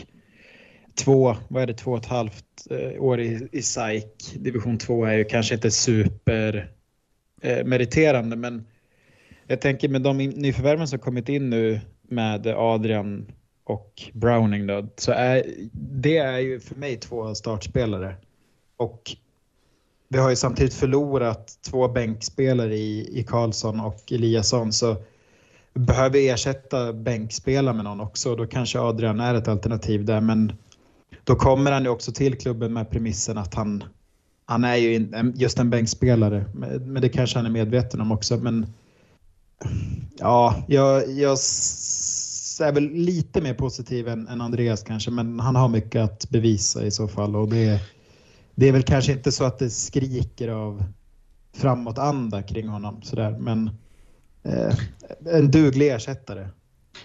två, 0.94 1.36
vad 1.48 1.62
är 1.62 1.66
det, 1.66 1.74
två 1.74 1.92
och 1.92 1.98
ett 1.98 2.06
halvt 2.06 2.44
eh, 2.70 3.02
år 3.02 3.20
i, 3.20 3.48
i 3.52 3.62
SAIK. 3.62 4.34
Division 4.34 4.78
2 4.78 5.04
är 5.04 5.12
ju 5.12 5.24
kanske 5.24 5.54
inte 5.54 5.70
super 5.70 6.70
eh, 7.42 7.64
meriterande 7.64 8.36
men 8.36 8.66
Jag 9.46 9.60
tänker 9.60 9.88
med 9.88 10.02
de 10.02 10.18
nyförvärven 10.18 10.88
som 10.88 10.98
kommit 10.98 11.28
in 11.28 11.50
nu 11.50 11.80
med 12.02 12.46
Adrian 12.46 13.32
och 13.64 14.02
Browning 14.12 14.66
då, 14.66 14.88
så 14.96 15.12
är 15.12 15.44
det 15.72 16.16
är 16.16 16.38
ju 16.38 16.60
för 16.60 16.74
mig 16.74 16.96
två 16.96 17.34
startspelare. 17.34 18.14
Och 18.76 19.16
vi 20.08 20.18
har 20.18 20.30
ju 20.30 20.36
samtidigt 20.36 20.74
förlorat 20.74 21.58
två 21.70 21.88
bänkspelare 21.88 22.76
i, 22.76 23.20
i 23.20 23.24
Karlsson 23.24 23.80
och 23.80 24.12
Eliasson 24.12 24.72
så 24.72 24.96
behöver 25.74 26.18
ersätta 26.18 26.92
bänkspelare 26.92 27.74
med 27.74 27.84
någon 27.84 28.00
också. 28.00 28.36
Då 28.36 28.46
kanske 28.46 28.80
Adrian 28.80 29.20
är 29.20 29.34
ett 29.34 29.48
alternativ 29.48 30.04
där 30.04 30.20
men 30.20 30.52
då 31.24 31.34
kommer 31.34 31.72
han 31.72 31.82
ju 31.82 31.88
också 31.88 32.12
till 32.12 32.38
klubben 32.38 32.72
med 32.72 32.90
premissen 32.90 33.38
att 33.38 33.54
han, 33.54 33.84
han 34.46 34.64
är 34.64 34.76
ju 34.76 35.08
just 35.34 35.58
en 35.58 35.70
bänkspelare. 35.70 36.44
Men 36.80 37.02
det 37.02 37.08
kanske 37.08 37.38
han 37.38 37.46
är 37.46 37.50
medveten 37.50 38.00
om 38.00 38.12
också. 38.12 38.36
Men 38.36 38.66
ja, 40.18 40.64
jag, 40.68 41.10
jag 41.10 41.38
är 42.60 42.72
väl 42.72 42.90
lite 42.90 43.40
mer 43.40 43.54
positiv 43.54 44.08
än, 44.08 44.28
än 44.28 44.40
Andreas 44.40 44.82
kanske, 44.82 45.10
men 45.10 45.40
han 45.40 45.56
har 45.56 45.68
mycket 45.68 46.02
att 46.02 46.30
bevisa 46.30 46.86
i 46.86 46.90
så 46.90 47.08
fall. 47.08 47.36
Och 47.36 47.48
det, 47.48 47.80
det 48.54 48.68
är 48.68 48.72
väl 48.72 48.82
kanske 48.82 49.12
inte 49.12 49.32
så 49.32 49.44
att 49.44 49.58
det 49.58 49.70
skriker 49.70 50.48
av 50.48 50.84
framåtanda 51.56 52.42
kring 52.42 52.68
honom 52.68 53.02
sådär, 53.02 53.36
men 53.38 53.70
eh, 54.42 54.74
en 55.26 55.50
duglig 55.50 55.92
ersättare. 55.92 56.48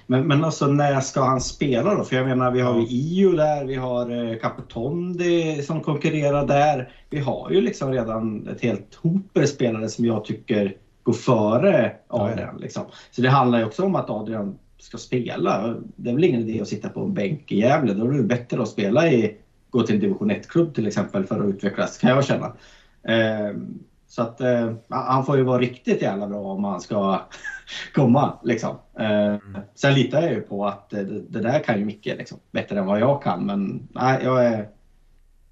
Men, 0.07 0.27
men 0.27 0.43
alltså 0.43 0.67
när 0.67 1.01
ska 1.01 1.23
han 1.23 1.41
spela 1.41 1.95
då? 1.95 2.03
För 2.03 2.15
jag 2.15 2.27
menar 2.27 2.51
vi 2.51 2.61
har 2.61 2.79
ju 2.79 2.85
Io 2.89 3.31
där, 3.31 3.65
vi 3.65 3.75
har 3.75 4.31
eh, 4.31 4.37
Capotondi 4.37 5.63
som 5.63 5.81
konkurrerar 5.81 6.47
där. 6.47 6.91
Vi 7.09 7.19
har 7.19 7.51
ju 7.51 7.61
liksom 7.61 7.91
redan 7.91 8.47
ett 8.47 8.61
helt 8.61 8.95
hoper 8.95 9.45
spelare 9.45 9.89
som 9.89 10.05
jag 10.05 10.25
tycker 10.25 10.75
går 11.03 11.13
före 11.13 11.95
Adrian. 12.07 12.57
Liksom. 12.57 12.83
Så 13.11 13.21
det 13.21 13.29
handlar 13.29 13.59
ju 13.59 13.65
också 13.65 13.83
om 13.83 13.95
att 13.95 14.09
Adrian 14.09 14.57
ska 14.77 14.97
spela. 14.97 15.75
Det 15.95 16.09
är 16.09 16.13
väl 16.13 16.23
ingen 16.23 16.49
idé 16.49 16.61
att 16.61 16.67
sitta 16.67 16.89
på 16.89 17.01
en 17.01 17.13
bänk 17.13 17.51
i 17.51 17.59
Gävle. 17.59 17.93
Då 17.93 18.05
är 18.05 18.11
det 18.11 18.23
bättre 18.23 18.61
att 18.61 18.69
spela 18.69 19.11
i, 19.11 19.37
gå 19.69 19.83
till 19.83 19.95
en 19.95 20.01
division 20.01 20.31
1-klubb 20.31 20.75
till 20.75 20.87
exempel 20.87 21.25
för 21.25 21.39
att 21.39 21.49
utvecklas, 21.49 21.97
kan 21.97 22.09
jag 22.09 22.25
känna. 22.25 22.53
Eh, 23.03 23.55
så 24.07 24.21
att 24.21 24.41
eh, 24.41 24.73
han 24.89 25.25
får 25.25 25.37
ju 25.37 25.43
vara 25.43 25.59
riktigt 25.61 26.01
jävla 26.01 26.27
bra 26.27 26.41
om 26.41 26.63
han 26.63 26.81
ska 26.81 27.21
komma. 27.93 28.39
Liksom. 28.43 28.75
Eh, 28.99 29.35
sen 29.75 29.93
litar 29.93 30.21
jag 30.21 30.31
ju 30.31 30.41
på 30.41 30.65
att 30.67 30.93
eh, 30.93 30.99
det, 30.99 31.21
det 31.21 31.41
där 31.41 31.63
kan 31.63 31.79
ju 31.79 31.85
Micke 31.85 32.05
liksom, 32.05 32.37
bättre 32.51 32.79
än 32.79 32.85
vad 32.85 32.99
jag 32.99 33.23
kan. 33.23 33.45
Men 33.45 33.87
nej, 33.91 34.19
jag 34.23 34.45
är, 34.45 34.69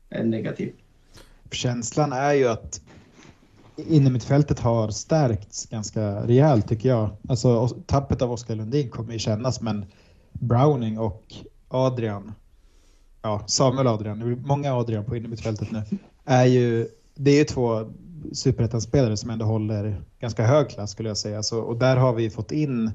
är 0.10 0.24
negativ. 0.24 0.74
Känslan 1.52 2.14
är 2.14 2.34
ju 2.34 2.48
att 2.48 2.82
innermittfältet 3.76 4.60
har 4.60 4.90
stärkts 4.90 5.66
ganska 5.66 6.28
rejält 6.28 6.70
tycker 6.70 6.90
jag. 6.90 7.10
Alltså 7.30 7.68
tappet 7.68 8.22
av 8.22 8.32
Oskar 8.32 8.56
Lundin 8.56 8.90
kommer 8.90 9.14
ju 9.14 9.20
kännas 9.20 9.62
men 9.62 9.86
Browning 10.32 11.00
och 11.00 11.24
Adrian, 11.68 12.34
ja 13.28 13.42
Samuel 13.48 13.88
Adrian, 13.88 14.20
det 14.20 14.26
är 14.26 14.36
många 14.36 14.74
Adrian 14.74 15.06
på 15.06 15.16
innermittfältet 15.16 15.72
nu, 15.72 15.84
är 16.26 16.46
ju, 16.46 16.88
det 17.16 17.32
är 17.32 17.38
ju 17.38 17.44
två 17.44 17.94
superettan-spelare 18.32 19.18
som 19.18 19.30
ändå 19.30 19.46
håller 19.46 20.02
ganska 20.20 20.46
hög 20.46 20.70
klass 20.70 20.92
skulle 20.92 21.10
jag 21.10 21.18
säga. 21.18 21.44
Så, 21.44 21.60
och 21.60 21.78
där 21.78 21.98
har 21.98 22.14
vi 22.14 22.30
fått 22.30 22.52
in 22.52 22.92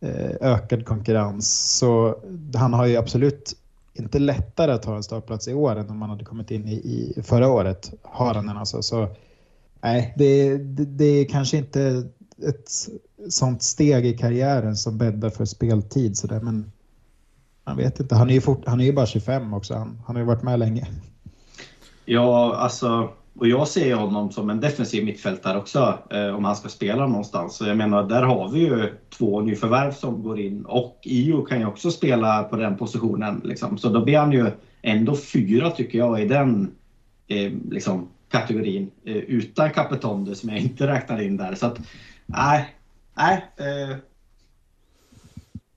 eh, 0.00 0.30
ökad 0.40 0.86
konkurrens. 0.86 1.76
Så 1.78 2.18
han 2.54 2.72
har 2.72 2.86
ju 2.86 2.96
absolut 2.96 3.56
inte 3.94 4.18
lättare 4.18 4.72
att 4.72 4.82
ta 4.82 4.96
en 4.96 5.02
startplats 5.02 5.48
i 5.48 5.54
år 5.54 5.76
än 5.76 5.90
om 5.90 6.02
han 6.02 6.10
hade 6.10 6.24
kommit 6.24 6.50
in 6.50 6.68
i, 6.68 6.74
i 7.16 7.22
förra 7.22 7.48
året. 7.48 7.92
Har 8.02 8.34
han 8.34 8.46
den 8.46 8.56
alltså. 8.56 8.82
Så 8.82 9.08
nej, 9.80 10.14
det, 10.16 10.58
det, 10.58 10.84
det 10.84 11.04
är 11.04 11.24
kanske 11.24 11.56
inte 11.56 12.08
ett 12.48 12.70
sånt 13.28 13.62
steg 13.62 14.06
i 14.06 14.18
karriären 14.18 14.76
som 14.76 14.98
bäddar 14.98 15.30
för 15.30 15.44
speltid 15.44 16.16
sådär, 16.16 16.40
men 16.40 16.72
man 17.68 17.76
vet 17.76 18.00
inte. 18.00 18.14
Han 18.14 18.30
är 18.30 18.34
ju, 18.34 18.40
fort, 18.40 18.62
han 18.66 18.80
är 18.80 18.84
ju 18.84 18.92
bara 18.92 19.06
25 19.06 19.54
också. 19.54 19.74
Han, 19.74 20.02
han 20.06 20.16
har 20.16 20.20
ju 20.20 20.26
varit 20.26 20.42
med 20.42 20.58
länge. 20.58 20.86
Ja, 22.04 22.56
alltså 22.56 23.10
och 23.38 23.48
jag 23.48 23.68
ser 23.68 23.94
honom 23.94 24.30
som 24.32 24.50
en 24.50 24.60
defensiv 24.60 25.04
mittfältare 25.04 25.58
också 25.58 25.98
eh, 26.10 26.28
om 26.28 26.44
han 26.44 26.56
ska 26.56 26.68
spela 26.68 27.06
någonstans. 27.06 27.56
Så 27.56 27.66
jag 27.66 27.76
menar, 27.76 28.02
där 28.02 28.22
har 28.22 28.48
vi 28.48 28.60
ju 28.60 28.92
två 29.18 29.40
nyförvärv 29.40 29.92
som 29.92 30.22
går 30.22 30.40
in 30.40 30.64
och 30.64 31.00
Io 31.02 31.44
kan 31.44 31.60
ju 31.60 31.66
också 31.66 31.90
spela 31.90 32.42
på 32.42 32.56
den 32.56 32.76
positionen. 32.76 33.40
Liksom. 33.44 33.78
Så 33.78 33.88
då 33.88 34.04
blir 34.04 34.18
han 34.18 34.32
ju 34.32 34.50
ändå 34.82 35.16
fyra 35.16 35.70
tycker 35.70 35.98
jag 35.98 36.22
i 36.22 36.24
den 36.24 36.72
eh, 37.26 37.52
liksom, 37.70 38.08
kategorin 38.30 38.90
eh, 39.04 39.16
utan 39.16 39.70
Capetonde 39.70 40.34
som 40.34 40.48
jag 40.48 40.58
inte 40.58 40.86
räknar 40.86 41.22
in 41.22 41.36
där. 41.36 41.54
Så 41.54 41.66
att 41.66 41.78
nej, 42.26 42.74
nej. 43.16 43.44
Eh, 43.56 43.96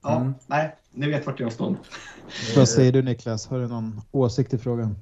ja, 0.03 0.15
mm. 0.15 0.33
nej, 0.47 0.75
ni 0.91 1.09
vet 1.09 1.25
vart 1.25 1.39
jag 1.39 1.53
står. 1.53 1.75
Vad 2.55 2.69
säger 2.69 2.91
du 2.91 3.01
Niklas? 3.01 3.47
Har 3.47 3.59
du 3.59 3.67
någon 3.67 4.01
åsikt 4.11 4.53
i 4.53 4.57
frågan? 4.57 4.95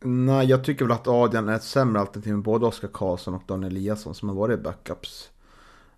Nej, 0.00 0.46
jag 0.46 0.64
tycker 0.64 0.84
väl 0.84 0.92
att 0.92 1.08
Adrian 1.08 1.48
är 1.48 1.54
ett 1.54 1.62
sämre 1.62 2.00
alternativ 2.00 2.32
än 2.32 2.42
både 2.42 2.66
Oskar 2.66 2.88
Karlsson 2.88 3.34
och 3.34 3.42
Daniel 3.46 3.72
Eliasson 3.72 4.14
som 4.14 4.28
har 4.28 4.36
varit 4.36 4.62
backups. 4.62 5.30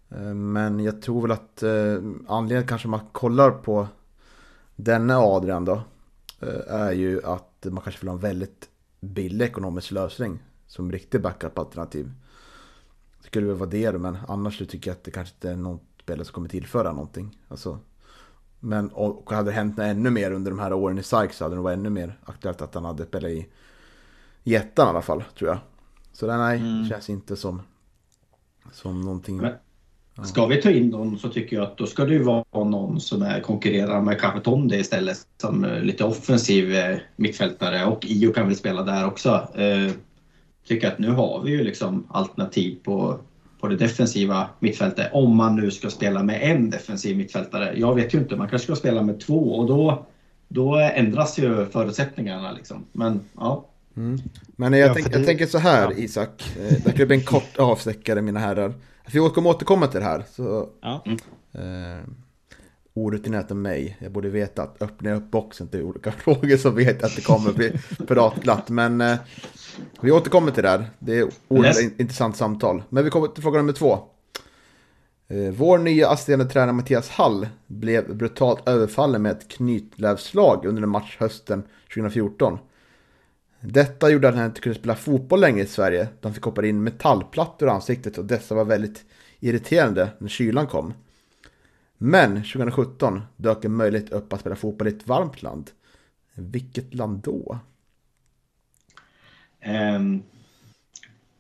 Eh, 0.09 0.35
men 0.35 0.81
jag 0.81 1.03
tror 1.03 1.23
väl 1.23 1.31
att 1.31 1.63
eh, 1.63 1.99
anledningen 2.29 2.69
kanske 2.69 2.89
man 2.89 3.01
kollar 3.13 3.51
på 3.51 3.89
denne 4.77 5.17
Adrian 5.17 5.65
då 5.65 5.83
eh, 6.41 6.75
är 6.75 6.93
ju 6.93 7.25
att 7.25 7.67
man 7.71 7.83
kanske 7.83 8.01
vill 8.01 8.09
ha 8.09 8.15
en 8.15 8.21
väldigt 8.21 8.69
billig 9.01 9.45
ekonomisk 9.45 9.91
lösning 9.91 10.39
som 10.67 10.93
riktig 10.93 11.23
backup-alternativ. 11.23 12.13
Skulle 13.21 13.47
väl 13.47 13.57
vara 13.57 13.71
det 13.71 13.99
men 13.99 14.19
annars 14.29 14.59
tycker 14.59 14.91
jag 14.91 14.97
att 14.97 15.05
det 15.05 15.11
kanske 15.11 15.35
inte 15.35 15.51
är 15.51 15.57
någon 15.57 15.81
spelare 16.03 16.25
som 16.25 16.35
kommer 16.35 16.49
tillföra 16.49 16.93
någonting. 16.93 17.39
Alltså, 17.49 17.79
men 18.61 18.89
och 18.89 19.33
hade 19.33 19.51
det 19.51 19.55
hänt 19.55 19.79
ännu 19.79 20.11
mer 20.11 20.31
under 20.31 20.51
de 20.51 20.59
här 20.59 20.73
åren 20.73 20.99
i 20.99 21.03
SAIK 21.03 21.33
så 21.33 21.45
hade 21.45 21.57
det 21.57 21.61
varit 21.61 21.79
ännu 21.79 21.91
mer 21.91 22.19
aktuellt 22.25 22.63
att 22.63 22.75
han 22.75 22.85
hade 22.85 23.05
spelat 23.05 23.31
i 23.31 23.47
Jättan 24.45 24.87
i 24.87 24.91
alla 24.91 25.03
fall, 25.03 25.25
tror 25.39 25.51
jag. 25.51 25.59
Så 26.13 26.27
det 26.27 26.37
nej, 26.37 26.59
mm. 26.59 26.89
känns 26.89 27.11
inte 27.11 27.37
som, 27.37 27.63
som 28.73 29.01
någonting... 29.01 29.37
Men, 29.37 29.55
ska 30.25 30.47
vi 30.47 30.63
ta 30.63 30.71
in 30.71 30.89
någon 30.89 31.19
så 31.19 31.29
tycker 31.29 31.57
jag 31.57 31.63
att 31.63 31.77
då 31.77 31.87
ska 31.87 32.05
det 32.05 32.13
ju 32.13 32.23
vara 32.23 32.45
någon 32.53 33.01
som 33.01 33.23
är 33.23 33.41
konkurrerar 33.41 34.03
med 34.03 34.21
Capetonde 34.21 34.77
istället. 34.77 35.27
Som 35.41 35.67
lite 35.83 36.05
offensiv 36.05 36.75
eh, 36.75 36.99
mittfältare 37.17 37.85
och 37.85 38.05
Io 38.05 38.33
kan 38.33 38.47
väl 38.47 38.57
spela 38.57 38.83
där 38.83 39.07
också. 39.07 39.49
Eh, 39.55 39.93
tycker 40.67 40.89
att 40.89 40.99
nu 40.99 41.11
har 41.11 41.43
vi 41.45 41.51
ju 41.51 41.65
liksom 41.65 42.07
alternativ 42.09 42.79
på, 42.85 43.21
på 43.61 43.69
det 43.69 43.77
defensiva 43.77 44.49
mittfältet. 44.59 45.11
Om 45.13 45.37
man 45.37 45.57
nu 45.57 45.71
ska 45.71 45.91
spela 45.91 46.23
med 46.23 46.43
en 46.43 46.71
defensiv 46.71 47.17
mittfältare. 47.17 47.73
Jag 47.77 47.95
vet 47.95 48.15
ju 48.15 48.19
inte, 48.19 48.37
man 48.37 48.49
kanske 48.49 48.67
ska 48.67 48.77
spela 48.77 49.03
med 49.03 49.21
två 49.21 49.55
och 49.55 49.67
då, 49.67 50.07
då 50.49 50.77
ändras 50.77 51.39
ju 51.39 51.67
förutsättningarna. 51.67 52.53
Liksom. 52.53 52.85
Men 52.93 53.21
ja, 53.37 53.65
Mm. 53.99 54.19
Men 54.57 54.73
jag, 54.73 54.89
ja, 54.89 54.95
tänk, 54.95 55.15
jag 55.15 55.27
tänker 55.27 55.47
så 55.47 55.59
här, 55.59 55.83
ja. 55.83 55.93
Isak. 55.93 56.57
Eh, 56.61 56.77
det 56.85 56.93
kan 56.93 57.07
bli 57.07 57.17
en 57.17 57.25
kort 57.25 57.59
avstickare, 57.59 58.23
mina 58.23 58.41
herrar. 58.41 58.75
Vi 59.13 59.19
kommer 59.19 59.51
återkomma 59.51 59.87
till 59.87 60.01
det 60.01 60.07
här. 60.07 60.25
Så, 60.31 60.69
ja. 60.81 61.05
eh, 61.53 62.05
orutinerat 62.95 63.51
av 63.51 63.57
mig. 63.57 63.97
Jag 64.01 64.13
borde 64.13 64.29
veta 64.29 64.63
att 64.63 64.83
öppnar 64.83 65.11
jag 65.11 65.19
upp 65.19 65.31
boxen 65.31 65.69
till 65.69 65.83
olika 65.83 66.13
frågor 66.25 66.57
så 66.57 66.71
vet 66.71 67.01
jag 67.01 67.07
att 67.07 67.17
det 67.17 67.23
kommer 67.23 67.53
bli 67.53 67.73
pratglatt. 68.07 68.69
Men 68.69 69.01
eh, 69.01 69.17
vi 70.01 70.11
återkommer 70.11 70.51
till 70.51 70.63
det 70.63 70.69
här. 70.69 70.91
Det 70.99 71.19
är 71.19 71.29
oerhört 71.49 71.77
yes. 71.77 71.93
intressant 71.99 72.37
samtal. 72.37 72.83
Men 72.89 73.05
vi 73.05 73.11
kommer 73.11 73.29
till 73.29 73.43
fråga 73.43 73.59
nummer 73.59 73.73
två. 73.73 73.99
Eh, 75.29 75.53
vår 75.53 75.79
nya 75.79 76.09
assisterande 76.09 76.45
tränare 76.45 76.73
Mattias 76.73 77.09
Hall 77.09 77.49
blev 77.67 78.17
brutalt 78.17 78.69
överfallen 78.69 79.23
med 79.23 79.33
ett 79.33 79.49
knytlävslag 79.49 80.65
under 80.67 80.83
en 80.83 80.89
match 80.89 81.17
hösten 81.19 81.63
2014. 81.95 82.59
Detta 83.61 84.11
gjorde 84.11 84.29
att 84.29 84.35
han 84.35 84.47
inte 84.47 84.61
kunde 84.61 84.79
spela 84.79 84.95
fotboll 84.95 85.41
längre 85.41 85.63
i 85.63 85.67
Sverige. 85.67 86.09
De 86.21 86.35
fick 86.35 86.45
hoppa 86.45 86.67
in 86.67 86.83
metallplattor 86.83 87.69
i 87.69 87.73
ansiktet 87.73 88.19
och 88.19 88.25
dessa 88.25 88.55
var 88.55 88.65
väldigt 88.65 89.05
irriterande 89.41 90.09
när 90.19 90.29
kylan 90.29 90.67
kom. 90.67 90.95
Men 91.99 92.35
2017 92.35 93.23
dök 93.37 93.65
en 93.65 93.75
möjlighet 93.75 94.13
upp 94.13 94.33
att 94.33 94.41
spela 94.41 94.57
fotboll 94.57 94.89
i 94.89 94.91
ett 94.91 95.07
varmt 95.07 95.43
land. 95.43 95.71
Vilket 96.35 96.95
land 96.95 97.19
då? 97.19 97.59
Um, 99.69 100.23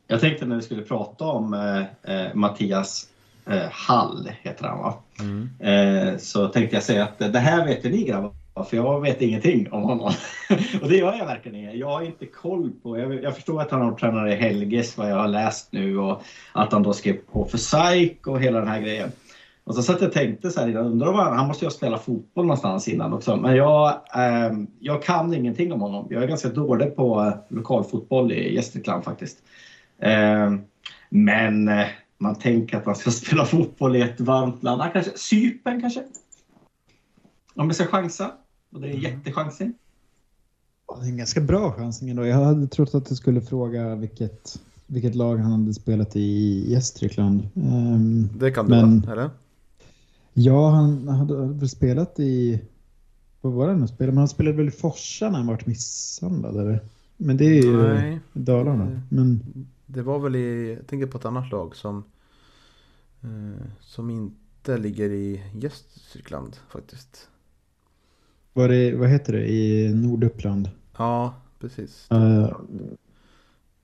jag 0.06 0.20
tänkte 0.20 0.47
när 0.47 0.56
vi 0.56 0.62
skulle 0.62 0.82
prata 0.82 1.25
om 1.25 1.54
uh, 1.54 2.35
Mattias 2.35 3.08
uh, 3.50 3.68
Hall, 3.70 4.30
heter 4.42 4.64
han 4.64 4.78
va? 4.78 4.94
Mm. 5.20 5.50
Uh, 5.62 6.18
så 6.18 6.49
tänkte 6.49 6.76
jag 6.76 6.82
säga 6.82 7.04
att 7.04 7.18
det 7.18 7.38
här 7.38 7.66
vet 7.66 7.85
ni 7.85 8.04
grabbar 8.04 8.32
för 8.64 8.76
jag 8.76 9.00
vet 9.00 9.23
ingenting 9.23 9.73
om 9.73 9.82
honom. 9.82 10.12
och 10.82 10.88
det 10.88 10.97
gör 10.97 11.14
jag 11.14 11.26
verkligen 11.26 11.58
inte. 11.58 11.78
Jag 11.78 11.88
har 11.88 12.02
inte 12.02 12.26
koll 12.26 12.70
på, 12.82 12.99
jag, 12.99 13.23
jag 13.23 13.35
förstår 13.35 13.61
att 13.62 13.70
han 13.70 13.80
har 13.80 13.92
tränare 13.92 14.32
i 14.32 14.37
Helges 14.37 14.97
vad 14.97 15.11
jag 15.11 15.16
har 15.16 15.28
läst 15.28 15.73
nu 15.73 15.99
och 15.99 16.23
att 16.52 16.73
han 16.73 16.82
då 16.82 16.92
skrev 16.92 17.16
på 17.32 17.44
för 17.44 17.58
SAIK 17.58 18.26
och 18.26 18.40
hela 18.40 18.58
den 18.58 18.68
här 18.68 18.80
grejen. 18.80 19.12
Och 19.68 19.75
så 19.75 19.82
satt 19.82 20.00
jag 20.00 20.08
och 20.08 20.14
tänkte 20.14 20.50
så 20.50 20.60
här 20.60 20.68
innan, 20.68 20.87
undrar 20.87 21.12
vad, 21.12 21.37
han 21.37 21.46
måste 21.48 21.64
ju 21.64 21.66
ha 21.66 21.70
spelat 21.75 22.04
fotboll 22.04 22.44
någonstans 22.46 22.88
innan 22.88 23.12
också. 23.12 23.37
Men 23.37 23.56
jag, 23.56 23.88
eh, 24.14 24.52
jag 24.80 25.02
kan 25.02 25.34
ingenting 25.34 25.72
om 25.72 25.80
honom. 25.80 26.06
Jag 26.10 26.22
är 26.22 26.26
ganska 26.26 26.48
dålig 26.48 26.96
på 26.96 27.32
lokalfotboll 27.48 28.32
i 28.32 28.54
Gästrikland 28.54 29.04
faktiskt. 29.04 29.38
Eh, 29.98 30.54
men 31.10 31.68
eh, 31.68 31.87
man 32.18 32.34
tänker 32.34 32.76
att 32.78 32.87
man 32.87 32.94
ska 32.96 33.10
spela 33.26 33.44
fotboll 33.44 33.96
i 33.96 34.00
ett 34.00 34.20
varmt 34.20 34.62
land. 34.62 34.82
Ah, 34.82 34.88
kanske 34.92 35.12
Cypern 35.18 35.80
kanske? 35.80 36.02
Om 37.54 37.66
jag 37.66 37.75
ska 37.75 37.87
chansa. 37.87 38.30
Och 38.72 38.80
det 38.80 38.88
är 38.88 38.94
en 38.94 39.00
jättechansning. 39.00 39.75
Ja, 40.88 40.96
Det 41.00 41.06
är 41.06 41.10
en 41.10 41.16
ganska 41.18 41.40
bra 41.40 41.72
chansning 41.72 42.10
ändå. 42.10 42.26
Jag 42.26 42.37
hade 42.37 42.66
trott 42.66 42.94
att 42.94 43.06
du 43.06 43.14
skulle 43.16 43.40
fråga 43.40 43.94
vilket, 43.94 44.60
vilket 44.87 45.14
lag 45.14 45.37
han 45.37 45.52
hade 45.52 45.75
spelat 45.75 46.16
i 46.16 46.20
i 46.20 46.72
Gästrikland. 46.72 47.48
Ehm, 47.56 48.28
Det 48.38 48.50
kan 48.50 48.64
det 48.68 48.70
Men- 48.76 49.00
vara, 49.00 49.12
eller? 49.12 49.30
Ja, 50.38 50.71
han 50.71 51.09
hade 51.09 51.47
väl 51.47 51.68
spelat 51.68 52.21
i... 52.21 52.61
Vad 53.40 53.52
var 53.52 53.66
det 53.66 53.73
han 53.73 53.88
spelade? 53.88 54.12
Men 54.12 54.18
han 54.18 54.28
spelade 54.28 54.57
väl 54.57 54.68
i 54.68 54.71
Forsa 54.71 55.30
när 55.30 55.38
han 55.38 55.47
vart 55.47 55.66
misshandlad 55.66 56.57
eller? 56.57 56.80
Men 57.16 57.37
det 57.37 57.45
är 57.45 57.62
ju 57.62 57.76
Nej, 57.76 58.21
Dalarna. 58.33 59.02
Men 59.09 59.40
det 59.87 60.02
var 60.02 60.18
väl 60.18 60.37
i... 60.37 60.75
Jag 60.75 60.87
tänker 60.87 61.07
på 61.07 61.18
ett 61.18 61.25
annat 61.25 61.50
lag 61.50 61.76
som... 61.76 62.04
Eh, 63.23 63.66
som 63.80 64.11
inte 64.11 64.78
ligger 64.78 65.11
i 65.11 65.42
Gästrikland 65.54 66.57
faktiskt. 66.68 67.28
var 68.52 68.68
det, 68.68 68.97
vad 68.97 69.09
heter 69.09 69.33
det, 69.33 69.49
i 69.49 69.95
Norduppland? 69.95 70.71
Ja, 70.99 71.35
precis. 71.61 72.09
Uh, 72.12 72.57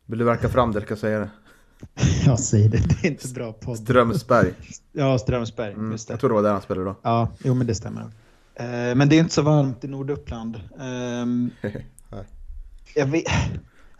Vill 0.06 0.18
du 0.18 0.24
verka 0.24 0.48
fram 0.48 0.72
det, 0.72 0.80
ska 0.80 0.90
jag 0.90 0.98
säga 0.98 1.18
det? 1.18 1.30
jag 2.26 2.40
säger 2.40 2.68
det, 2.68 2.78
det 2.78 3.06
är 3.08 3.10
inte 3.10 3.28
bra 3.28 3.52
podd. 3.52 3.78
Strömsberg. 3.78 4.52
Ja, 4.96 5.18
Strömsberg. 5.18 5.72
Mm, 5.72 5.92
Just 5.92 6.08
det. 6.08 6.12
jag 6.12 6.20
tror 6.20 6.30
det 6.30 6.34
var 6.34 6.42
där 6.42 6.52
han 6.52 6.62
spelade 6.62 6.86
då. 6.86 6.96
Ja, 7.02 7.28
jo 7.44 7.54
men 7.54 7.66
det 7.66 7.74
stämmer. 7.74 8.02
Eh, 8.54 8.94
men 8.94 9.08
det 9.08 9.16
är 9.16 9.20
inte 9.20 9.34
så 9.34 9.42
varmt 9.42 9.84
i 9.84 9.88
Norduppland. 9.88 10.60
Ehm, 10.80 11.50
jag 12.94 13.06
vet... 13.06 13.24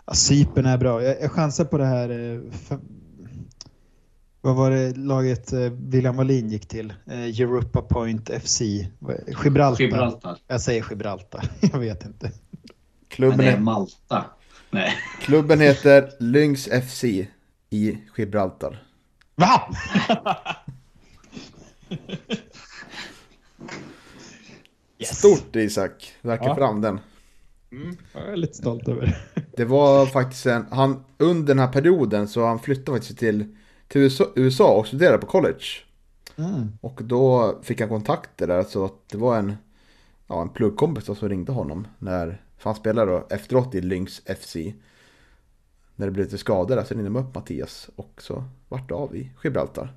Ja, 0.06 0.14
Cypern 0.14 0.66
är 0.66 0.78
bra. 0.78 1.02
Jag, 1.02 1.22
jag 1.22 1.32
chansar 1.32 1.64
på 1.64 1.78
det 1.78 1.84
här... 1.84 2.10
eh, 2.10 2.40
för, 2.52 2.78
vad 4.40 4.56
var 4.56 4.70
det 4.70 4.96
laget 4.96 5.52
eh, 5.52 5.60
William 5.60 6.16
Wallin 6.16 6.48
gick 6.50 6.66
till? 6.68 6.92
Europa 7.06 7.82
Point 7.82 8.30
FC. 8.42 8.60
Gibraltar. 9.44 9.84
Gibraltar. 9.84 10.38
Jag 10.46 10.60
säger 10.60 10.86
Gibraltar. 10.90 11.50
Jag 11.60 11.78
vet 11.78 12.04
inte. 12.04 12.26
Men 12.26 12.70
Klubben, 13.08 13.38
det 13.38 13.50
är 13.52 13.58
Malta. 13.60 14.24
Nej. 14.70 14.94
klubben 15.20 15.60
heter 15.60 16.10
Lynx 16.20 16.68
FC 16.88 17.04
i 17.74 17.98
Gibraltar. 18.16 18.82
Va? 19.34 19.62
yes. 24.98 25.18
Stort 25.18 25.56
Isak, 25.56 26.14
verkar 26.22 26.46
Ja. 26.48 26.54
fram 26.54 26.80
den. 26.80 27.00
Mm, 27.72 27.96
jag 28.12 28.28
är 28.32 28.36
lite 28.36 28.54
stolt 28.54 28.88
över. 28.88 29.16
Det 29.56 29.64
var 29.64 30.06
faktiskt 30.06 30.46
en, 30.46 30.66
han, 30.70 31.04
under 31.18 31.54
den 31.54 31.58
här 31.58 31.72
perioden 31.72 32.28
så 32.28 32.46
han 32.46 32.58
flyttade 32.58 32.98
faktiskt 32.98 33.18
till, 33.18 33.56
till 33.88 34.10
USA, 34.34 34.74
och 34.78 34.86
studerade 34.86 35.18
på 35.18 35.26
college. 35.26 35.64
Mm. 36.36 36.72
Och 36.80 37.00
då 37.04 37.54
fick 37.62 37.80
han 37.80 37.88
kontakter 37.88 38.46
där 38.46 38.62
så 38.62 38.84
att 38.84 39.08
det 39.08 39.18
var 39.18 39.38
en, 39.38 39.56
ja, 40.26 40.42
en 40.42 40.48
pluggkompis 40.48 41.04
som 41.04 41.28
ringde 41.28 41.52
honom 41.52 41.86
när, 41.98 42.42
för 42.58 42.70
han 42.70 42.74
spelade 42.74 43.12
då 43.12 43.26
efteråt 43.30 43.74
i 43.74 43.80
Lynx 43.80 44.22
FC. 44.40 44.56
När 45.96 46.06
det 46.06 46.12
blev 46.12 46.24
lite 46.26 46.38
skador 46.38 46.76
där 46.76 46.84
så 46.84 46.94
ringde 46.94 47.10
de 47.10 47.16
upp 47.16 47.34
Mattias 47.34 47.90
och 47.96 48.22
så 48.22 48.44
vart 48.68 48.88
det 48.88 48.94
av 48.94 49.16
i 49.16 49.30
Gibraltar. 49.44 49.92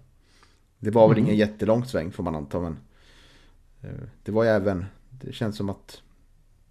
Det 0.80 0.92
var 0.92 1.10
väl 1.10 1.18
ingen 1.18 1.36
jättelång 1.36 1.86
sväng 1.86 2.12
får 2.12 2.24
man 2.24 2.36
anta 2.36 2.60
men 2.60 2.77
eh, 3.82 3.89
det 4.24 4.32
var 4.32 4.44
ju 4.44 4.50
även, 4.50 4.86
det 5.10 5.34
känns 5.34 5.58
som 5.58 5.70
att 5.70 6.01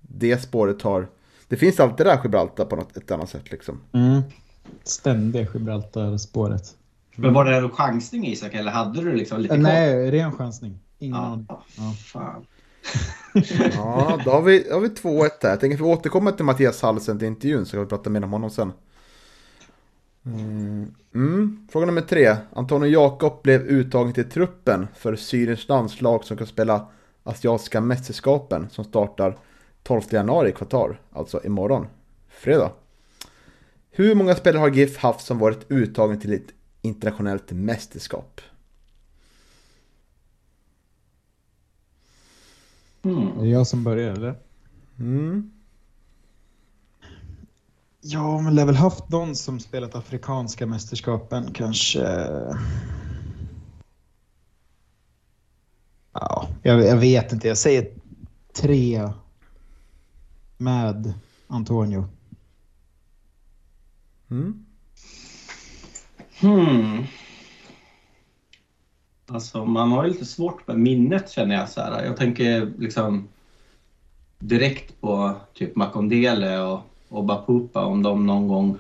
det 0.01 0.43
spåret 0.43 0.83
har, 0.83 1.09
det 1.49 1.57
finns 1.57 1.81
alltid 1.81 2.07
där 2.07 2.21
Gibraltar 2.23 2.65
på 2.65 2.77
något 2.77 2.97
ett 2.97 3.11
annat 3.11 3.31
sätt 3.31 3.51
liksom. 3.51 3.81
Mm. 3.93 4.23
Ständiga 4.85 5.47
Gibraltar-spåret. 5.55 6.77
Men 7.17 7.35
var 7.35 7.45
det 7.45 7.57
en 7.57 7.71
chansning 7.71 8.27
Isak 8.27 8.55
eller 8.55 8.71
hade 8.71 9.03
du 9.03 9.17
liksom 9.17 9.41
lite 9.41 9.55
koll? 9.55 9.63
Nej, 9.63 10.11
ren 10.11 10.33
chansning. 10.33 10.79
Ingen 10.99 11.17
aning. 11.17 11.47
Ja, 11.49 11.63
Ja. 11.77 11.93
fan. 11.93 12.47
Ja, 13.75 14.21
då 14.25 14.31
har 14.31 14.43
vi, 14.43 14.67
då 14.69 14.75
har 14.75 14.81
vi 14.81 14.89
2-1 14.89 15.31
här. 15.43 15.51
Jag 15.51 15.61
tänker 15.61 15.75
att 15.77 15.81
vi 15.81 15.85
återkommer 15.85 16.33
till 16.33 16.45
Mattias 16.45 16.83
Hallsen 16.83 17.19
till 17.19 17.29
intervjun 17.29 17.67
så 17.67 17.73
kan 17.73 17.81
vi 17.81 17.87
prata 17.87 18.11
mer 18.11 18.25
om 18.25 18.33
honom 18.33 18.51
sen. 18.51 18.73
Mm. 20.27 20.95
Mm. 21.15 21.67
Fråga 21.71 21.87
nummer 21.87 22.01
tre. 22.01 22.37
Antonio 22.53 22.89
Jakob 22.89 23.43
blev 23.43 23.61
uttagen 23.61 24.13
till 24.13 24.31
truppen 24.31 24.87
för 24.95 25.17
Syriens 25.17 25.69
landslag 25.69 26.25
som 26.25 26.37
kan 26.37 26.47
spela 26.47 26.89
Asiatiska 27.23 27.81
mästerskapen 27.81 28.69
som 28.71 28.85
startar 28.85 29.39
12 29.83 30.03
januari 30.11 30.49
i 30.49 30.53
Qatar, 30.53 31.01
alltså 31.13 31.45
imorgon, 31.45 31.87
fredag. 32.29 32.73
Hur 33.91 34.15
många 34.15 34.35
spelare 34.35 34.61
har 34.61 34.71
GIF 34.71 34.97
haft 34.97 35.27
som 35.27 35.39
varit 35.39 35.71
uttagen 35.71 36.21
till 36.21 36.33
ett 36.33 36.53
internationellt 36.83 37.53
mästerskap? 37.53 38.41
Mm. 43.03 43.29
Är 43.39 43.43
det 43.43 43.49
jag 43.49 43.67
som 43.67 43.85
börjar 43.85 44.13
eller? 44.13 44.35
Mm. 44.99 45.51
Ja, 48.09 48.41
men 48.41 48.55
lär 48.55 48.65
väl 48.67 48.75
haft 48.75 49.09
någon 49.09 49.37
som 49.37 49.61
spelat 49.61 49.95
afrikanska 49.95 50.67
mästerskapen 50.67 51.53
kanske. 51.53 52.01
Ja, 56.13 56.49
jag, 56.63 56.87
jag 56.87 56.97
vet 56.97 57.33
inte. 57.33 57.49
Jag 57.49 57.59
säger 57.59 57.89
tre 58.53 59.13
med 60.57 61.15
Antonio. 61.47 62.09
Mm. 64.31 64.67
Hmm. 66.41 67.05
Alltså 69.27 69.65
man 69.65 69.93
har 69.93 70.05
ju 70.05 70.13
lite 70.13 70.25
svårt 70.25 70.67
med 70.67 70.79
minnet 70.79 71.31
känner 71.31 71.55
jag 71.55 71.69
så 71.69 71.81
här. 71.81 72.05
Jag 72.05 72.17
tänker 72.17 72.73
liksom 72.79 73.29
direkt 74.39 75.01
på 75.01 75.35
typ 75.55 75.77
Makondele 75.77 76.59
och, 76.61 76.81
och 77.09 77.25
Bapupa 77.25 77.85
om 77.85 78.03
de 78.03 78.27
någon 78.27 78.49
gång. 78.49 78.79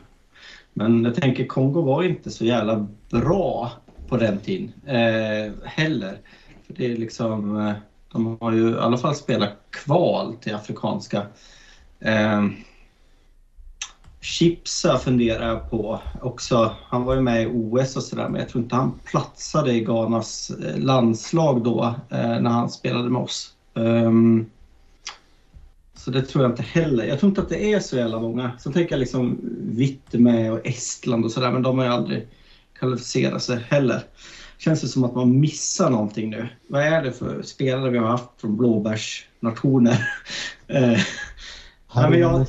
Men 0.73 1.05
jag 1.05 1.15
tänker 1.15 1.47
Kongo 1.47 1.83
var 1.83 2.03
inte 2.03 2.31
så 2.31 2.45
jävla 2.45 2.87
bra 3.11 3.71
på 4.09 4.17
den 4.17 4.39
tiden 4.41 4.73
eh, 4.87 5.53
heller. 5.65 6.19
För 6.67 6.75
det 6.75 6.87
är 6.87 6.97
liksom, 6.97 7.61
eh, 7.61 7.73
de 8.13 8.39
har 8.41 8.53
ju 8.53 8.71
i 8.71 8.79
alla 8.79 8.99
fall 8.99 9.15
spelat 9.15 9.53
kval 9.71 10.37
till 10.37 10.55
afrikanska. 10.55 11.27
Eh, 12.01 12.47
Chipsa 14.21 14.99
funderar 14.99 15.49
jag 15.49 15.71
på 15.71 16.01
också. 16.23 16.75
Han 16.83 17.05
var 17.05 17.15
ju 17.15 17.21
med 17.21 17.43
i 17.43 17.47
OS 17.47 17.97
och 17.97 18.03
sådär 18.03 18.29
men 18.29 18.41
jag 18.41 18.49
tror 18.49 18.65
inte 18.65 18.77
han 18.77 18.99
platsade 19.05 19.73
i 19.73 19.81
Ghanas 19.81 20.51
eh, 20.51 20.79
landslag 20.79 21.65
då 21.65 21.95
eh, 22.11 22.41
när 22.41 22.51
han 22.51 22.71
spelade 22.71 23.11
med 23.11 23.23
oss. 23.23 23.53
Ehm, 23.77 24.51
så 26.07 26.13
det 26.13 26.23
tror 26.23 26.45
jag 26.45 26.53
inte 26.53 26.63
heller. 26.63 27.05
Jag 27.05 27.21
tror 27.21 27.31
inte 27.31 27.41
att 27.41 27.49
det 27.49 27.73
är 27.73 27.81
så 27.81 27.97
jävla 27.97 28.21
många. 28.21 28.53
Sen 28.59 28.73
tänker 28.73 28.93
jag 28.93 29.01
liksom 29.01 29.39
Vittme 29.61 30.51
och 30.51 30.67
Estland 30.67 31.25
och 31.25 31.31
sådär 31.31 31.51
men 31.51 31.63
de 31.63 31.79
har 31.79 31.85
ju 31.85 31.91
aldrig 31.91 32.29
kvalificerat 32.79 33.43
sig 33.43 33.59
heller. 33.69 34.03
Känns 34.59 34.81
det 34.81 34.89
som 34.89 35.05
att 35.05 35.15
man 35.15 35.41
missar 35.41 35.91
någonting 35.91 36.31
nu. 36.31 36.49
Vad 36.69 36.83
är 36.83 37.03
det 37.03 37.13
för 37.13 37.43
spelare 37.43 37.91
vi 37.91 37.99
har 37.99 38.07
haft 38.07 38.29
från 38.41 38.57
blåbärsnationer? 38.57 40.09
Eh, 40.69 40.99
men 41.95 42.19
jag-. 42.19 42.47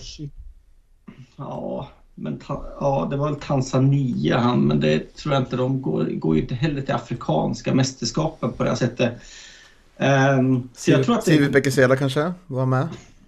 Ja, 1.36 1.90
men 2.16 2.40
ta, 2.40 2.66
ja, 2.80 3.08
det 3.12 3.18
var 3.18 3.30
väl 3.30 3.40
Tanzania 3.40 4.38
han, 4.38 4.60
men 4.62 4.80
det 4.80 5.16
tror 5.16 5.34
jag 5.34 5.44
inte 5.44 5.56
de 5.56 5.82
går, 5.82 6.06
går 6.06 6.36
ju 6.36 6.42
inte 6.42 6.56
heller 6.56 6.82
till 6.82 6.96
afrikanska 6.96 7.74
mästerskapen 7.74 8.52
på 8.52 8.64
det 8.64 8.70
här 8.70 8.78
sättet. 8.78 9.14
Ehm, 9.98 10.70
så 10.76 10.92
jag 10.92 11.04
tror 11.06 11.18
att 11.18 11.24
Sivi 11.24 11.46
det, 11.46 11.52
Pekesela 11.52 11.96
kanske 11.96 12.34
var 12.48 12.66
med? 12.66 12.88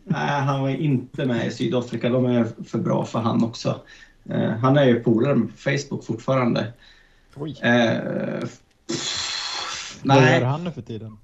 Nej, 0.10 0.42
han 0.42 0.62
var 0.62 0.70
inte 0.70 1.26
med 1.26 1.48
i 1.48 1.52
Sydafrika. 1.52 2.10
De 2.10 2.26
är 2.26 2.48
för 2.66 2.80
bra 2.80 3.06
för 3.06 3.20
han 3.20 3.44
också. 3.44 3.82
Eh, 4.30 4.50
han 4.50 4.78
är 4.78 4.86
ju 4.86 5.04
polare 5.04 5.36
med 5.36 5.50
på 5.50 5.58
Facebook 5.58 6.06
fortfarande. 6.06 6.74
Oj. 7.36 7.58
Eh, 7.62 8.40
Vad 10.04 10.18
gör 10.18 10.24
nej, 10.24 10.44
han 10.44 10.64
nu 10.64 10.72
för 10.72 10.82
tiden? 10.82 11.18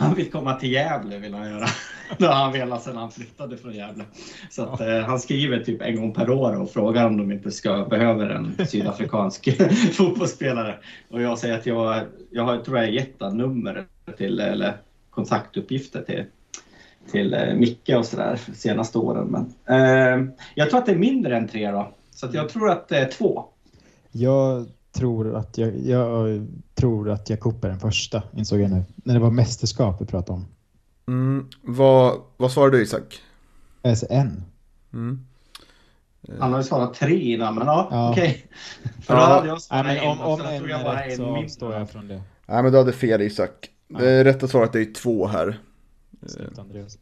han 0.00 0.14
vill 0.14 0.30
komma 0.30 0.54
till 0.54 0.72
Gävle 0.72 1.18
vill 1.18 1.34
han 1.34 1.50
göra. 1.50 1.66
Det 2.18 2.26
har 2.26 2.34
han 2.34 2.52
velat 2.52 2.82
sedan 2.82 2.96
han 2.96 3.10
flyttade 3.10 3.56
från 3.56 3.74
Gävle. 3.74 4.04
Så 4.50 4.62
att, 4.62 4.80
eh, 4.80 4.98
han 4.98 5.20
skriver 5.20 5.64
typ 5.64 5.82
en 5.82 5.96
gång 5.96 6.14
per 6.14 6.30
år 6.30 6.60
och 6.60 6.70
frågar 6.70 7.06
om 7.06 7.16
de 7.16 7.32
inte 7.32 7.50
ska 7.50 7.84
behöver 7.84 8.30
en 8.30 8.66
sydafrikansk 8.66 9.48
fotbollsspelare. 9.92 10.78
Och 11.10 11.22
jag 11.22 11.38
säger 11.38 11.58
att 11.58 11.66
jag, 11.66 12.02
jag 12.30 12.44
har, 12.44 12.58
tror 12.58 12.78
jag 12.78 12.92
gett 12.92 13.14
han 13.20 13.36
nummer 13.36 13.86
till, 14.16 14.40
eller 14.40 14.76
kontaktuppgifter 15.10 16.02
till, 16.02 16.24
till 17.10 17.34
eh, 17.34 17.54
Micke 17.54 17.88
och 17.98 18.06
sådär 18.06 18.40
senaste 18.54 18.98
åren. 18.98 19.26
Men, 19.26 19.54
eh, 19.80 20.32
jag 20.54 20.70
tror 20.70 20.78
att 20.80 20.86
det 20.86 20.92
är 20.92 20.98
mindre 20.98 21.36
än 21.36 21.48
tre 21.48 21.70
då. 21.70 21.92
Så 22.14 22.26
att 22.26 22.34
jag 22.34 22.48
tror 22.48 22.70
att 22.70 22.88
det 22.88 22.98
är 22.98 23.08
två. 23.10 23.44
Jag 24.12 24.66
tror 24.92 25.34
att 25.36 25.58
jag, 25.58 25.78
jag 25.78 26.46
tror 26.74 27.10
att 27.10 27.30
Jakob 27.30 27.64
är 27.64 27.68
den 27.68 27.80
första, 27.80 28.22
insåg 28.36 28.60
jag 28.60 28.70
nu. 28.70 28.82
När 28.96 29.14
det 29.14 29.20
var 29.20 29.30
mästerskap 29.30 30.00
vi 30.02 30.06
pratade 30.06 30.32
om. 30.38 30.46
Mm. 31.08 31.48
Vad, 31.62 32.20
vad 32.36 32.52
svarar 32.52 32.70
du 32.70 32.82
Isak? 32.82 33.20
Säger 33.82 34.20
en. 34.20 34.42
Mm. 34.92 35.26
Han 36.40 36.52
har 36.52 36.58
ju 36.60 36.64
svarat 36.64 36.94
tre 36.94 37.32
innan, 37.34 37.54
men 37.54 37.66
ja, 37.66 37.88
Ja. 37.90 38.10
okej. 38.10 38.44
För 39.02 39.14
då 39.14 39.20
Ja. 39.20 39.24
hade 39.26 39.48
jag 39.48 39.54
Nej, 39.54 39.60
svarat 39.60 39.86
men 39.86 39.96
en 39.96 40.08
om, 40.08 40.20
om 40.20 40.40
en 40.40 40.60
tog 40.60 40.70
jag 40.70 40.82
bara 40.84 41.00
rätt 41.00 41.10
en 41.10 41.16
så 41.16 41.22
mindre. 41.22 41.44
avstår 41.44 41.74
jag 41.74 41.90
från 41.90 42.08
det. 42.08 42.22
Nej 42.46 42.62
men 42.62 42.72
du 42.72 42.78
hade 42.78 42.92
fel 42.92 43.22
Isak. 43.22 43.52
Det 43.88 44.24
rätta 44.24 44.48
svaret 44.48 44.74
är 44.74 44.78
ju 44.78 44.84
två 44.84 45.26
här. 45.26 45.58
Snyggt 46.26 46.58
Andreas. 46.58 46.98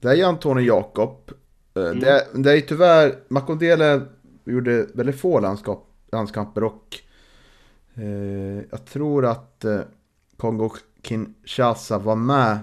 Det 0.00 0.08
är 0.08 0.14
ju 0.14 0.22
Antonio 0.22 0.64
Jakob. 0.64 1.30
Eh, 1.74 1.82
Mm. 1.82 2.00
Det, 2.00 2.10
är, 2.10 2.42
det 2.42 2.50
är 2.50 2.54
ju 2.54 2.60
tyvärr, 2.60 3.14
Makondele 3.28 4.02
gjorde 4.44 4.86
väldigt 4.94 5.20
få 5.20 5.40
landskap, 5.40 5.88
landskamper 6.12 6.64
och 6.64 6.96
eh, 7.94 8.62
jag 8.70 8.84
tror 8.84 9.26
att 9.26 9.64
eh, 9.64 9.80
Kongo 10.36 10.70
Kinshasa 11.02 11.98
var 11.98 12.16
med 12.16 12.58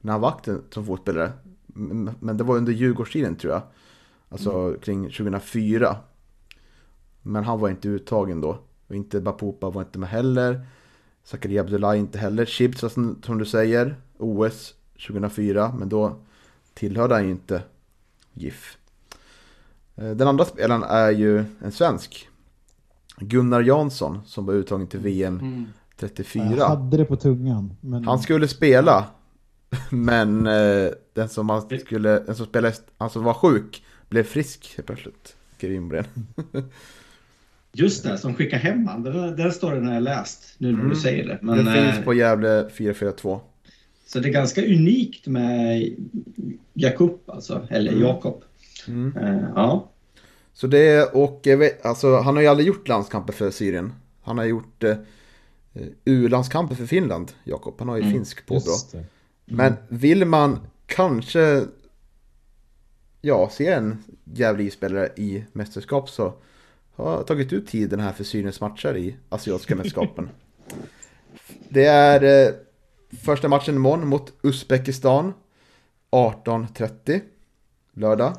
när 0.00 0.12
han 0.12 0.20
var 0.20 0.28
aktiv 0.28 0.52
som 0.70 0.84
fotbollsspelare. 0.84 1.32
M- 1.76 2.10
Men 2.20 2.36
det 2.36 2.44
var 2.44 2.56
under 2.56 2.72
Djurgårdstiden 2.72 3.36
tror 3.36 3.52
jag. 3.52 3.62
Alltså 4.28 4.52
Mm. 4.52 4.80
kring 4.80 5.02
2004. 5.10 5.96
Men 7.22 7.44
han 7.44 7.60
var 7.60 7.68
inte 7.68 7.88
uttagen 7.88 8.40
då. 8.40 8.58
Och 8.88 8.94
inte 8.94 9.20
Bapupa 9.20 9.70
var 9.70 9.82
inte 9.82 9.98
med 9.98 10.08
heller. 10.08 10.66
Zakaria 11.24 11.60
Abdullahi 11.60 11.98
inte 11.98 12.18
heller. 12.18 12.44
Chips 12.44 12.80
som, 12.80 13.22
som 13.26 13.38
du 13.38 13.44
säger, 13.44 13.96
OS 14.18 14.74
2004. 15.06 15.72
Men 15.78 15.88
då 15.88 16.16
tillhörde 16.74 17.14
han 17.14 17.24
ju 17.24 17.30
inte 17.30 17.62
GIF. 18.34 18.76
Eh, 19.96 20.10
Den 20.10 20.28
andra 20.28 20.44
spelaren 20.44 20.82
är 20.82 21.10
ju 21.10 21.44
en 21.64 21.72
svensk. 21.72 22.28
Gunnar 23.18 23.62
Jansson 23.62 24.20
som 24.26 24.46
var 24.46 24.54
uttagen 24.54 24.86
till 24.86 25.00
VM 25.00 25.38
Mm. 25.40 25.66
34. 25.96 26.54
Jag 26.56 26.68
hade 26.68 26.96
det 26.96 27.04
på 27.04 27.16
tungan. 27.16 27.76
Men... 27.80 28.04
Han 28.04 28.18
skulle 28.18 28.48
spela. 28.48 29.06
Men 29.90 30.46
eh, 30.46 30.90
den 31.12 31.28
som, 31.28 31.48
han 31.48 31.62
skulle, 31.80 32.18
den 32.20 32.34
som 32.34 32.46
spelade, 32.46 32.74
han 32.98 33.10
som 33.10 33.24
var 33.24 33.34
sjuk 33.34 33.84
blev 34.08 34.22
frisk 34.22 34.72
helt 34.76 34.86
plötsligt. 34.86 35.36
Grimren. 35.58 36.04
Just 37.72 38.04
det, 38.04 38.18
som 38.18 38.34
skickar 38.34 38.58
hem 38.58 38.86
han. 38.86 39.02
Den, 39.02 39.36
den 39.36 39.52
storyn 39.52 39.86
har 39.86 39.94
jag 39.94 40.02
läst 40.02 40.54
nu 40.58 40.72
när 40.72 40.78
Mm. 40.78 40.88
du 40.90 40.96
säger 40.96 41.26
det. 41.28 41.38
Men, 41.42 41.56
Den 41.64 41.74
finns 41.74 41.98
eh, 41.98 42.04
på 42.04 42.14
Gävle 42.14 42.68
442. 42.70 43.40
Så 44.06 44.18
det 44.20 44.28
är 44.28 44.32
ganska 44.32 44.62
unikt 44.64 45.26
med 45.26 45.94
Jakub 46.72 47.20
alltså, 47.26 47.66
eller 47.70 47.92
Mm. 47.92 48.02
Jakob. 48.02 48.44
Mm. 48.88 49.16
Eh, 49.16 49.48
ja. 49.54 49.90
Så 50.52 50.66
det 50.66 50.78
är, 50.78 51.16
och 51.16 51.46
alltså, 51.82 52.16
han 52.16 52.34
har 52.34 52.42
ju 52.42 52.48
aldrig 52.48 52.68
gjort 52.68 52.88
landskamper 52.88 53.32
för 53.32 53.50
Syrien. 53.50 53.92
Han 54.22 54.38
har 54.38 54.44
gjort 54.44 54.84
eh, 54.84 54.96
U-landskamper 56.04 56.74
för 56.74 56.86
Finland, 56.86 57.32
Jakob. 57.44 57.74
Han 57.78 57.88
har 57.88 57.96
ju 57.96 58.02
Mm, 58.02 58.12
finsk 58.14 58.46
påbrå. 58.46 58.72
Det. 58.92 59.04
Men 59.44 59.72
vill 59.88 60.24
man 60.24 60.58
kanske 60.86 61.64
ja, 63.20 63.50
se 63.52 63.66
en 63.66 64.04
Gävle 64.24 64.70
spelare 64.70 65.08
i 65.16 65.44
mästerskap 65.52 66.10
så 66.10 66.32
har 66.94 67.12
jag 67.12 67.26
tagit 67.26 67.52
ut 67.52 67.66
tiden 67.66 68.00
här 68.00 68.12
för 68.12 68.24
Syriens 68.24 68.60
matcher 68.60 68.96
i 68.96 69.16
Asiatiska 69.28 69.76
mästerskapen. 69.76 70.28
Det 71.68 71.84
är 71.84 72.46
eh, 72.48 72.54
första 73.16 73.48
matchen 73.48 73.76
imorgon 73.76 74.08
mot 74.08 74.32
Uzbekistan 74.42 75.32
18.30 76.10 77.20
lördag. 77.92 78.36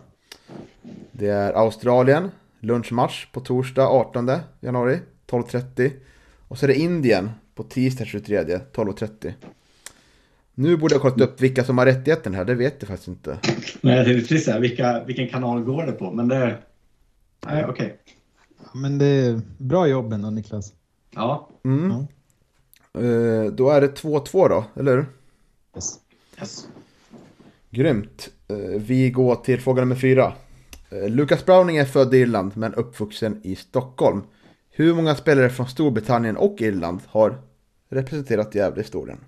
Det 1.11 1.27
är 1.27 1.53
Australien, 1.53 2.31
lunchmatch 2.59 3.25
på 3.31 3.39
torsdag 3.39 3.87
18 3.87 4.31
januari 4.59 4.99
12.30. 5.27 5.91
Och 6.47 6.57
så 6.57 6.65
är 6.65 6.67
det 6.67 6.79
Indien 6.79 7.29
på 7.55 7.63
tisdag 7.63 8.05
23 8.05 8.43
12.30. 8.43 9.33
Nu 10.53 10.77
borde 10.77 10.95
jag 10.95 11.01
kollat 11.01 11.21
upp 11.21 11.41
vilka 11.41 11.63
som 11.63 11.77
har 11.77 11.85
rättigheten 11.85 12.33
här, 12.33 12.45
det 12.45 12.55
vet 12.55 12.75
jag 12.79 12.87
faktiskt 12.87 13.07
inte. 13.07 13.37
Nej, 13.81 14.05
det 14.05 14.11
är 14.11 14.19
precis 14.19 14.45
så 14.45 14.51
här, 14.51 14.59
vilka, 14.59 15.03
vilken 15.03 15.27
kanal 15.27 15.63
går 15.63 15.85
det 15.85 15.91
på? 15.91 16.11
Men 16.11 16.27
det... 16.27 16.57
Nej, 17.45 17.65
okej. 17.65 17.99
Ja, 18.63 18.79
Men 18.79 18.97
det 18.97 19.05
är 19.05 19.41
bra 19.57 19.87
jobb 19.87 20.13
ändå 20.13 20.29
Niklas. 20.29 20.73
Ja. 21.15 21.49
Mm. 21.65 21.91
Ja. 21.91 22.07
Eh, 22.93 23.51
då 23.51 23.69
är 23.69 23.81
det 23.81 24.01
2-2 24.01 24.49
då, 24.49 24.65
eller 24.75 24.95
hur? 24.97 25.05
Yes. 25.75 25.99
Yes. 26.39 26.67
Grymt. 27.69 28.29
Eh, 28.47 28.57
vi 28.57 29.09
går 29.09 29.35
till 29.35 29.61
fråga 29.61 29.81
nummer 29.81 29.95
fyra. 29.95 30.33
Eh, 30.89 31.09
Lucas 31.09 31.45
Browning 31.45 31.77
är 31.77 31.85
född 31.85 32.13
i 32.13 32.17
Irland 32.17 32.51
men 32.55 32.73
uppvuxen 32.73 33.41
i 33.43 33.55
Stockholm. 33.55 34.21
Hur 34.69 34.93
många 34.93 35.15
spelare 35.15 35.49
från 35.49 35.67
Storbritannien 35.67 36.37
och 36.37 36.61
Irland 36.61 37.01
har 37.07 37.41
representerat 37.89 38.55
Gävle 38.55 38.79
i 38.79 38.83
historien? 38.83 39.19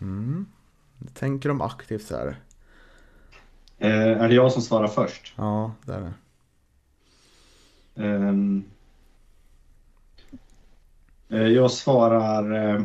Mm. 0.00 0.46
Tänker 1.14 1.48
de 1.48 1.60
aktivt 1.60 2.02
så 2.02 2.16
här? 2.16 2.36
Eh, 3.80 4.22
är 4.22 4.28
det 4.28 4.34
jag 4.34 4.52
som 4.52 4.62
svarar 4.62 4.88
först? 4.88 5.34
Ja, 5.36 5.72
det 5.84 5.92
är 5.92 6.00
det. 6.00 6.12
Ehm. 8.04 8.64
Eh, 11.28 11.46
jag 11.46 11.70
svarar... 11.70 12.74
Eh, 12.74 12.82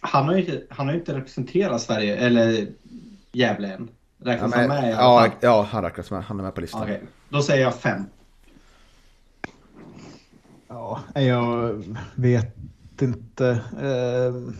han 0.00 0.24
har 0.24 0.34
ju 0.34 0.40
inte, 0.40 0.62
han 0.70 0.86
har 0.86 0.94
ju 0.94 1.00
inte 1.00 1.14
representerat 1.14 1.82
Sverige, 1.82 2.16
eller 2.16 2.66
Gävle 3.32 3.74
än. 3.74 3.88
Ja, 4.18 4.32
Räknas 4.32 4.50
men, 4.50 4.70
han 4.70 4.80
med 4.80 4.92
ja, 4.92 5.28
ja, 5.40 5.62
han 5.70 5.82
räknas 5.82 6.10
med. 6.10 6.24
Han 6.24 6.38
är 6.38 6.44
med 6.44 6.54
på 6.54 6.60
listan. 6.60 6.82
Okej, 6.82 7.02
då 7.28 7.42
säger 7.42 7.62
jag 7.62 7.74
fem. 7.74 8.04
Ja, 10.68 11.00
jag 11.14 11.84
vet 12.14 12.56
inte 13.02 13.48
eh, 13.80 14.54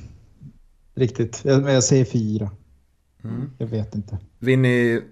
riktigt. 0.95 1.45
Jag, 1.45 1.71
jag 1.71 1.85
säger 1.85 2.05
fyra. 2.05 2.51
Mm. 3.25 3.51
Jag 3.59 3.67
vet 3.67 3.95
inte. 3.95 4.19
Vill 4.39 4.59
ni 4.59 5.03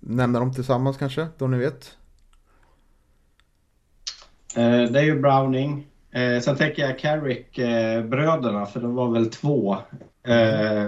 nämna 0.00 0.38
dem 0.38 0.52
tillsammans 0.52 0.96
kanske? 0.96 1.26
Då 1.38 1.46
ni 1.46 1.58
vet. 1.58 1.96
Eh, 4.56 4.82
det 4.92 5.00
är 5.00 5.04
ju 5.04 5.20
Browning. 5.20 5.86
Eh, 6.10 6.40
sen 6.40 6.56
tänker 6.56 6.82
jag 6.82 6.98
Carrick-bröderna, 6.98 8.66
för 8.66 8.80
de 8.80 8.94
var 8.94 9.10
väl 9.10 9.26
två. 9.30 9.76
Eh, 10.26 10.84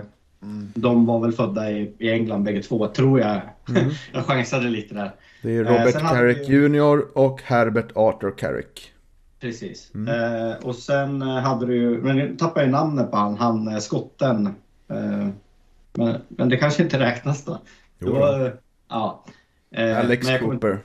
De 0.75 1.07
var 1.07 1.21
väl 1.21 1.33
födda 1.33 1.71
i, 1.71 1.95
i 1.99 2.11
England 2.11 2.45
bägge 2.45 2.62
två, 2.62 2.87
tror 2.88 3.21
jag. 3.21 3.40
jag 4.12 4.25
chansade 4.25 4.69
lite 4.69 4.95
där. 4.95 5.14
Det 5.42 5.51
är 5.57 5.64
Eh, 5.64 5.71
Robert 5.71 6.01
Carrick 6.01 6.49
vi- 6.49 6.55
Jr 6.55 7.19
och 7.19 7.42
Herbert 7.42 7.92
Arthur 7.95 8.31
Carrick. 8.38 8.92
Precis. 9.40 9.90
Mm. 9.95 10.09
Eh, 10.49 10.57
och 10.57 10.75
sen 10.75 11.23
eh, 11.23 11.29
hade 11.29 11.66
du 11.66 11.75
ju, 11.77 12.03
men 12.03 12.16
nu 12.16 12.37
tappar 12.37 12.61
jag 12.61 12.71
namnet 12.71 13.11
på 13.11 13.16
han, 13.16 13.37
han 13.37 13.69
eh, 13.69 13.79
skotten. 13.79 14.47
Eh, 14.88 15.29
men, 15.97 16.21
men 16.29 16.49
det 16.49 16.57
kanske 16.57 16.83
inte 16.83 16.99
räknas 16.99 17.45
då. 17.45 17.63
Jo 17.99 18.13
Det 18.13 18.19
var, 18.19 18.47
eh, 18.47 18.53
ja. 18.89 19.25
Eh, 19.71 19.99
Alex 19.99 20.27
kommer- 20.27 20.39
Cooper. 20.39 20.79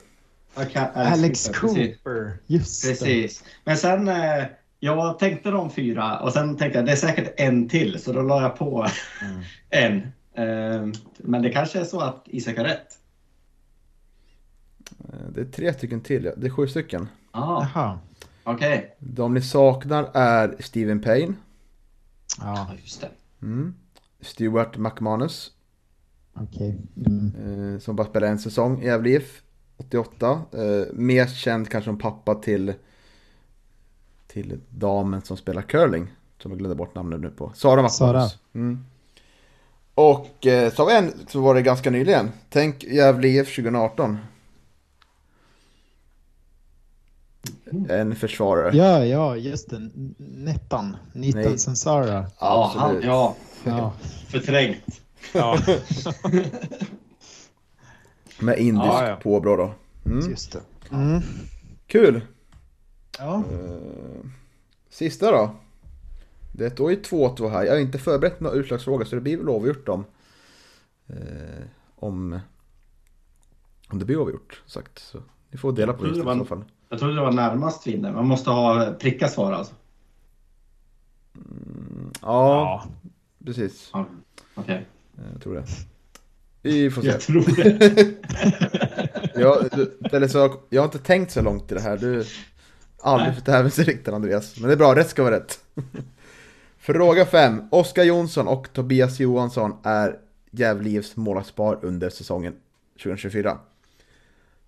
kan- 0.72 0.90
Alex 0.94 1.48
precis. 1.48 1.58
Cooper, 1.60 2.38
just 2.46 2.82
det. 2.82 2.88
Precis. 2.88 3.44
Men 3.64 3.76
sen, 3.76 4.08
eh, 4.08 4.44
jag 4.80 5.18
tänkte 5.18 5.50
de 5.50 5.70
fyra 5.70 6.18
och 6.20 6.32
sen 6.32 6.56
tänkte 6.56 6.78
jag 6.78 6.86
det 6.86 6.92
är 6.92 6.96
säkert 6.96 7.34
en 7.36 7.68
till 7.68 8.02
så 8.02 8.12
då 8.12 8.22
la 8.22 8.42
jag 8.42 8.56
på 8.56 8.86
Mm. 9.22 9.42
en. 9.70 9.96
Eh, 10.34 10.86
men 11.18 11.42
det 11.42 11.50
kanske 11.50 11.80
är 11.80 11.84
så 11.84 12.00
att 12.00 12.22
Isak 12.26 12.56
har 12.56 12.64
rätt. 12.64 12.98
Eh, 15.12 15.26
Det 15.34 15.40
är 15.40 15.44
tre 15.44 15.72
stycken 15.74 16.00
till, 16.00 16.24
ja. 16.24 16.32
det 16.36 16.46
är 16.46 16.50
sju 16.50 16.66
stycken. 16.68 17.08
Ja, 17.32 17.68
Jaha. 17.74 17.98
okej. 18.44 18.96
De 18.98 19.34
ni 19.34 19.42
saknar 19.42 20.10
är 20.14 20.54
Steven 20.58 21.00
Payne, 21.00 21.34
Ja, 22.40 22.54
Ja, 22.70 22.74
just 22.82 23.00
det. 23.00 23.10
mm. 23.42 23.74
Stuart 24.22 24.76
McManus, 24.76 25.52
okej. 26.34 26.78
Mm. 27.06 27.74
eh, 27.74 27.80
som 27.80 27.96
bara 27.96 28.06
spelade 28.06 28.32
en 28.32 28.38
säsong 28.38 28.82
i 28.82 28.86
Gävle 28.86 29.10
IF 29.10 29.42
88. 29.76 30.42
Eh, 30.52 30.92
mest 30.92 31.36
känd 31.36 31.68
kanske 31.68 31.88
som 31.88 31.98
pappa 31.98 32.34
till, 32.34 32.74
till 34.26 34.60
damen 34.68 35.22
som 35.22 35.36
spelar 35.36 35.62
curling. 35.62 36.12
Som 36.38 36.50
jag 36.50 36.58
glömde 36.58 36.74
bort 36.74 36.94
namnet 36.94 37.20
nu 37.20 37.30
på. 37.30 37.52
Sara 37.54 37.74
McManus. 37.82 37.96
Sara. 37.96 38.28
Mm. 38.54 38.84
Och 39.94 40.46
eh, 40.46 40.72
så 40.72 40.82
har 40.82 40.86
vi 40.86 40.96
en 40.96 41.12
så 41.28 41.40
var 41.40 41.54
det 41.54 41.62
ganska 41.62 41.90
nyligen. 41.90 42.30
Tänk 42.48 42.84
Gävle 42.84 43.28
IF 43.28 43.56
2018. 43.56 44.18
En 47.88 48.16
försvarare. 48.16 48.76
Ja, 48.76 49.04
ja, 49.04 49.36
just 49.36 49.70
det. 49.70 49.90
Nettan. 50.16 50.96
Nej. 51.12 51.32
Nitan 51.32 51.58
Sensara. 51.58 52.26
Ja, 52.40 52.72
han, 52.76 53.02
ja 53.02 53.36
Ja. 53.64 53.92
förträngt. 54.28 55.00
ja, 55.34 55.58
Med 58.40 58.58
indisk 58.58 58.84
Ja, 58.86 59.08
ja. 59.08 59.16
påbrå 59.16 59.56
då. 59.56 59.74
Mm. 60.06 60.30
just 60.30 60.52
det. 60.52 60.60
Mm. 60.90 61.20
Kul! 61.86 62.20
Ja. 63.18 63.36
Eh, 63.52 64.26
Sista 64.90 65.30
då. 65.30 65.54
Det 66.52 66.70
står 66.70 66.90
ju 66.90 66.96
2-2 67.02 67.48
här. 67.48 67.64
Jag 67.64 67.72
har 67.72 67.78
inte 67.80 67.98
förberett 67.98 68.40
några 68.40 68.56
utslagsfrågor 68.56 69.04
så 69.04 69.14
det 69.14 69.20
blir 69.20 69.36
väl 69.36 69.48
avgjort 69.48 69.88
om... 69.88 70.04
Eh, 71.06 71.64
om... 71.96 72.40
Om 73.88 73.98
det 73.98 74.04
blir 74.04 74.22
avgjort 74.22 74.62
sagt. 74.66 74.98
Så 74.98 75.18
ni 75.50 75.58
får 75.58 75.72
dela 75.72 75.92
på 75.92 76.04
vinsten 76.04 76.28
i 76.28 76.32
det 76.32 76.38
så 76.38 76.44
fall. 76.44 76.64
Jag 76.88 76.98
trodde 76.98 77.14
det 77.14 77.20
var 77.20 77.32
närmast 77.32 77.86
vinner. 77.86 78.12
Man 78.12 78.26
måste 78.26 78.50
ha 78.50 78.92
pricka 78.92 79.28
svar 79.28 79.52
alltså. 79.52 79.74
Ja, 82.20 82.84
precis. 83.46 83.90
Ja, 83.92 84.08
Okej, 84.54 84.86
Jag 85.32 85.42
tror 85.42 85.54
det. 85.54 85.64
Vi 86.62 86.90
får 86.90 87.02
se. 87.02 87.08
jag 87.08 87.20
tror 87.20 87.44
det. 87.56 88.14
Jag, 89.34 89.68
du, 89.72 89.98
eller 90.12 90.28
så, 90.28 90.60
jag 90.70 90.82
har 90.82 90.86
inte 90.86 90.98
tänkt 90.98 91.32
så 91.32 91.42
långt 91.42 91.72
i 91.72 91.74
det 91.74 91.80
här. 91.80 91.96
Du 91.96 92.24
aldrig 93.00 93.34
fått 93.34 93.44
tävlingsrikten 93.44 94.14
Andreas. 94.14 94.60
Men 94.60 94.68
det 94.68 94.74
är 94.74 94.78
bra, 94.78 94.94
rätt 94.94 95.08
ska 95.08 95.22
vara 95.22 95.36
rätt. 95.36 95.60
Fråga 96.78 97.26
5. 97.26 97.62
Oskar 97.70 98.02
Jonsson 98.04 98.48
och 98.48 98.72
Tobias 98.72 99.20
Johansson 99.20 99.76
är 99.82 100.18
Gävle 100.50 100.90
IFs 100.90 101.16
målvaktspar 101.16 101.78
under 101.82 102.10
säsongen 102.10 102.54
2024. 103.02 103.58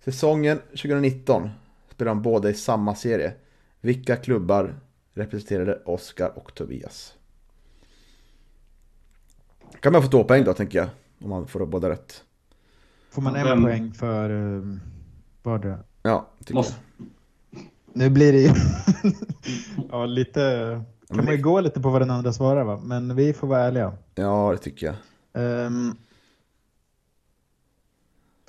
Säsongen 0.05 0.59
2019 0.59 1.49
spelade 1.91 2.15
de 2.15 2.21
båda 2.21 2.49
i 2.49 2.53
samma 2.53 2.95
serie. 2.95 3.33
Vilka 3.81 4.15
klubbar 4.15 4.75
representerade 5.13 5.81
Oskar 5.85 6.37
och 6.37 6.55
Tobias? 6.55 7.13
Kan 9.79 9.93
man 9.93 10.01
få 10.01 10.07
två 10.07 10.23
poäng 10.23 10.43
då 10.43 10.53
tänker 10.53 10.79
jag. 10.79 10.89
Om 11.23 11.29
man 11.29 11.47
får 11.47 11.65
båda 11.65 11.89
rätt. 11.89 12.23
Får 13.09 13.21
man 13.21 13.35
en 13.35 13.45
Vem- 13.47 13.63
poäng 13.63 13.93
för 13.93 14.29
um, 14.29 14.79
vardera? 15.43 15.79
Ja, 16.03 16.27
tycker 16.39 16.53
jag. 16.53 16.55
Måste. 16.57 16.75
Nu 17.93 18.09
blir 18.09 18.33
det 18.33 18.39
ju 18.41 18.49
ja, 19.91 20.05
lite... 20.05 20.39
men 20.99 21.07
Kan 21.07 21.17
man 21.17 21.25
det- 21.25 21.35
ju 21.35 21.41
gå 21.41 21.61
lite 21.61 21.81
på 21.81 21.89
vad 21.89 22.01
den 22.01 22.11
andra 22.11 22.33
svarar 22.33 22.63
va? 22.63 22.79
Men 22.83 23.15
vi 23.15 23.33
får 23.33 23.47
vara 23.47 23.59
ärliga. 23.61 23.93
Ja, 24.15 24.51
det 24.51 24.57
tycker 24.57 24.85
jag. 25.33 25.65
Um, 25.65 25.95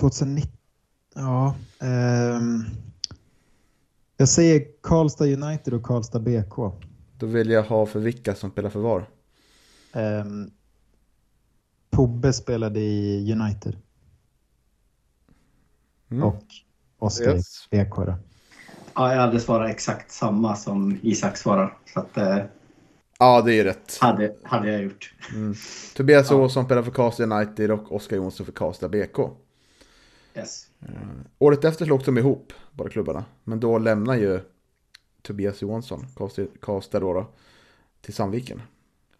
2019... 0.01 0.53
Ja. 1.15 1.55
ehm, 1.81 2.65
jag 4.17 4.29
säger 4.29 4.67
Karlstad 4.83 5.25
United 5.25 5.75
och 5.75 5.83
Karlstad 5.83 6.19
BK. 6.21 6.55
Då 7.19 7.27
vill 7.27 7.51
jag 7.51 7.63
ha 7.63 7.87
för 7.87 8.01
vilka 8.01 8.35
som 8.35 8.51
spelar 8.51 8.71
för 8.71 8.81
var. 8.81 9.07
Um, 9.93 10.51
Tobbe 11.91 12.33
spelade 12.33 12.81
i 12.81 13.33
United 13.33 13.77
Mm. 16.11 16.23
och 16.25 16.43
Oskar 16.99 17.35
Yes. 17.35 17.69
i 17.71 17.77
BK. 17.85 17.97
Då. 17.97 18.15
Ja, 18.95 19.15
jag 19.15 19.21
hade 19.21 19.41
svarat 19.41 19.71
exakt 19.71 20.11
samma 20.13 20.57
som 20.57 20.99
Isak 21.03 21.37
svarar. 21.37 21.79
Så 21.95 22.01
att, 22.01 22.17
eh, 22.17 22.39
Ja, 23.19 23.43
det 23.43 23.55
är 23.55 23.65
rätt. 23.65 23.99
hade, 24.01 24.37
hade 24.43 24.73
jag 24.73 24.83
gjort. 24.83 25.15
Tobias 25.97 26.31
Åsson 26.31 26.65
spelar 26.65 26.83
för 26.83 26.91
Karlstad 26.91 27.25
United 27.25 27.71
och 27.71 27.95
Oskar 27.95 28.17
Jonsson 28.17 28.47
för 28.47 28.53
Karlstad 28.53 28.89
BK. 28.89 29.19
Yes. 30.37 30.67
Året 31.39 31.65
efter 31.65 31.85
slogs 31.85 32.05
de 32.05 32.19
ihop, 32.19 32.53
båda 32.73 32.91
klubbarna. 32.91 33.25
Men 33.45 33.61
då 33.61 33.79
lämnar 33.79 34.15
ju 34.15 34.41
Tobias 35.23 35.63
Johansson, 35.63 36.07
Karlstad, 36.17 36.43
Karlstad 36.61 37.01
då, 37.01 37.13
då, 37.15 37.27
till 38.01 38.15
Sandviken. 38.15 38.63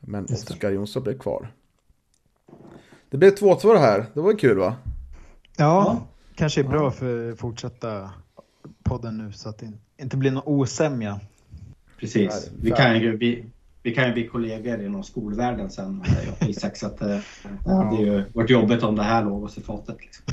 Men. 0.01 0.25
Oskar 0.25 0.71
Jonsson 0.71 1.03
blev 1.03 1.19
kvar. 1.19 1.53
Det 3.11 3.17
blev 3.17 3.35
2-2 3.35 3.73
det 3.73 3.79
här. 3.79 4.07
Det 4.15 4.21
var 4.21 4.39
kul 4.39 4.59
va? 4.59 4.77
Ja, 5.57 6.07
kanske 6.35 6.61
är 6.61 6.65
bra 6.65 6.91
för 6.91 7.35
fortsätta 7.35 8.11
podden 8.83 9.19
nu 9.19 9.33
så 9.33 9.49
att 9.49 9.59
det 9.59 9.73
inte 10.03 10.17
blir 10.17 10.31
någon 10.31 10.43
osämja. 10.47 11.21
Precis. 12.01 12.51
Vi 12.61 12.71
kan, 12.71 13.01
ju, 13.01 13.17
vi, 13.17 13.45
vi 13.83 13.95
kan 13.95 14.07
ju 14.07 14.13
bli 14.13 14.29
kollegor 14.29 14.83
inom 14.83 15.03
skolvärlden 15.03 15.71
sen, 15.71 16.05
jag 16.07 16.35
och 16.41 16.49
Isak. 16.49 16.77
Så 16.77 16.87
att, 16.87 17.01
eh, 17.01 17.19
det 17.65 17.75
hade 17.75 17.97
ju 17.97 18.25
varit 18.33 18.51
jobbigt 18.51 18.83
om 18.83 18.97
det 18.97 19.03
här 19.03 19.25
låg 19.25 19.45
oss 19.45 19.59
i 19.59 19.61
fatet. 19.61 19.97
Liksom. 20.01 20.25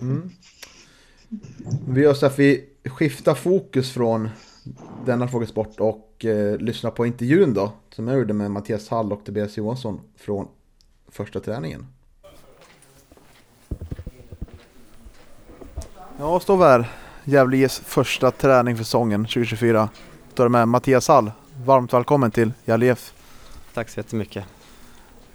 Mm. 0.00 0.30
Vi 1.88 2.02
gör 2.02 2.14
så 2.14 2.26
att 2.26 2.38
vi 2.38 2.64
skiftar 2.84 3.34
fokus 3.34 3.92
från 3.92 4.28
denna 5.06 5.28
frågesport 5.28 5.80
och 5.80 6.24
eh, 6.24 6.58
lyssnar 6.58 6.90
på 6.90 7.06
intervjun 7.06 7.54
då. 7.54 7.72
Som 7.90 8.08
jag 8.08 8.18
gjorde 8.18 8.34
med 8.34 8.50
Mattias 8.50 8.88
Hall 8.88 9.12
och 9.12 9.24
Tobias 9.24 9.56
Johansson 9.56 10.00
från 10.16 10.48
första 11.12 11.40
träningen. 11.40 11.86
Ja, 16.18 16.40
står 16.40 16.56
vi 16.56 16.64
här. 16.64 16.90
Gävle 17.24 17.56
IFs 17.56 17.78
första 17.78 18.30
träning 18.30 18.76
för 18.76 18.84
säsongen 18.84 19.24
2024. 19.24 19.88
Står 20.32 20.44
det 20.44 20.50
med 20.50 20.68
Mattias 20.68 21.08
Hall. 21.08 21.32
Varmt 21.64 21.92
välkommen 21.92 22.30
till 22.30 22.52
Gävle 22.64 22.86
IF. 22.86 23.12
Tack 23.74 23.88
så 23.88 24.00
jättemycket. 24.00 24.44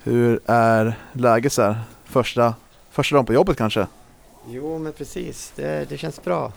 Hur 0.04 0.40
är 0.46 1.00
läget 1.14 1.54
så 1.54 1.62
här? 1.62 1.80
Första, 2.06 2.56
första 2.92 3.16
dagen 3.16 3.26
på 3.26 3.34
jobbet 3.34 3.58
kanske? 3.58 3.88
Jo, 4.48 4.78
men 4.78 4.94
precis. 4.94 5.54
Det, 5.56 5.90
det 5.90 5.98
känns 5.98 6.24
bra. 6.24 6.52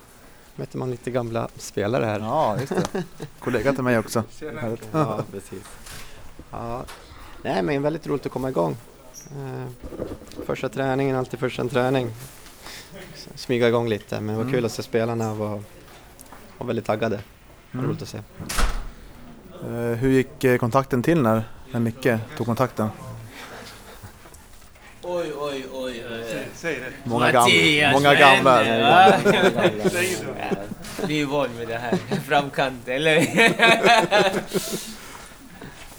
Möter 0.57 0.79
man 0.79 0.91
lite 0.91 1.11
gamla 1.11 1.49
spelare 1.57 2.05
här. 2.05 2.21
Ja, 2.21 2.57
just 2.61 2.93
det. 2.93 3.05
Kollega 3.39 3.73
till 3.73 3.83
mig 3.83 3.99
också. 3.99 4.25
Ja, 4.93 5.21
precis. 5.33 5.65
Ja. 6.51 6.85
Nej, 7.43 7.63
men 7.63 7.83
väldigt 7.83 8.07
roligt 8.07 8.27
att 8.27 8.33
komma 8.33 8.49
igång. 8.49 8.77
Eh, 9.31 9.67
första 10.47 10.69
träningen, 10.69 11.17
alltid 11.17 11.41
första 11.41 11.69
träning. 11.69 12.11
Smyga 13.35 13.69
igång 13.69 13.89
lite, 13.89 14.15
men 14.21 14.27
det 14.27 14.35
var 14.35 14.41
Mm. 14.43 14.53
kul 14.55 14.65
att 14.65 14.73
se 14.73 14.83
spelarna 14.83 15.35
var, 15.35 15.63
var 16.59 16.67
väldigt 16.67 16.85
taggade. 16.85 17.21
Mm. 17.75 17.87
Roligt 17.87 18.03
att 18.03 18.09
se. 18.09 18.19
Eh, 19.65 19.71
Hur 19.75 20.09
gick 20.11 20.45
eh, 20.45 20.59
kontakten 20.59 21.03
till 21.03 21.23
när, 21.23 21.43
när 21.71 21.81
Micke 21.81 22.09
tog 22.37 22.47
kontakten? 22.47 22.89
Oj, 25.03 25.33
oj, 25.39 25.65
oj. 25.73 26.05
Många, 27.05 27.33
gam 27.33 27.43
Mattias, 27.43 27.93
många 27.93 28.09
vad 28.09 28.19
gamla. 28.19 28.63
händer? 28.63 29.21
Vi 31.07 31.21
är 31.21 31.27
van 31.27 31.49
med 31.59 31.69
det 31.69 31.79
här. 31.79 31.97
Framkant, 32.27 32.89
eller? 32.89 33.19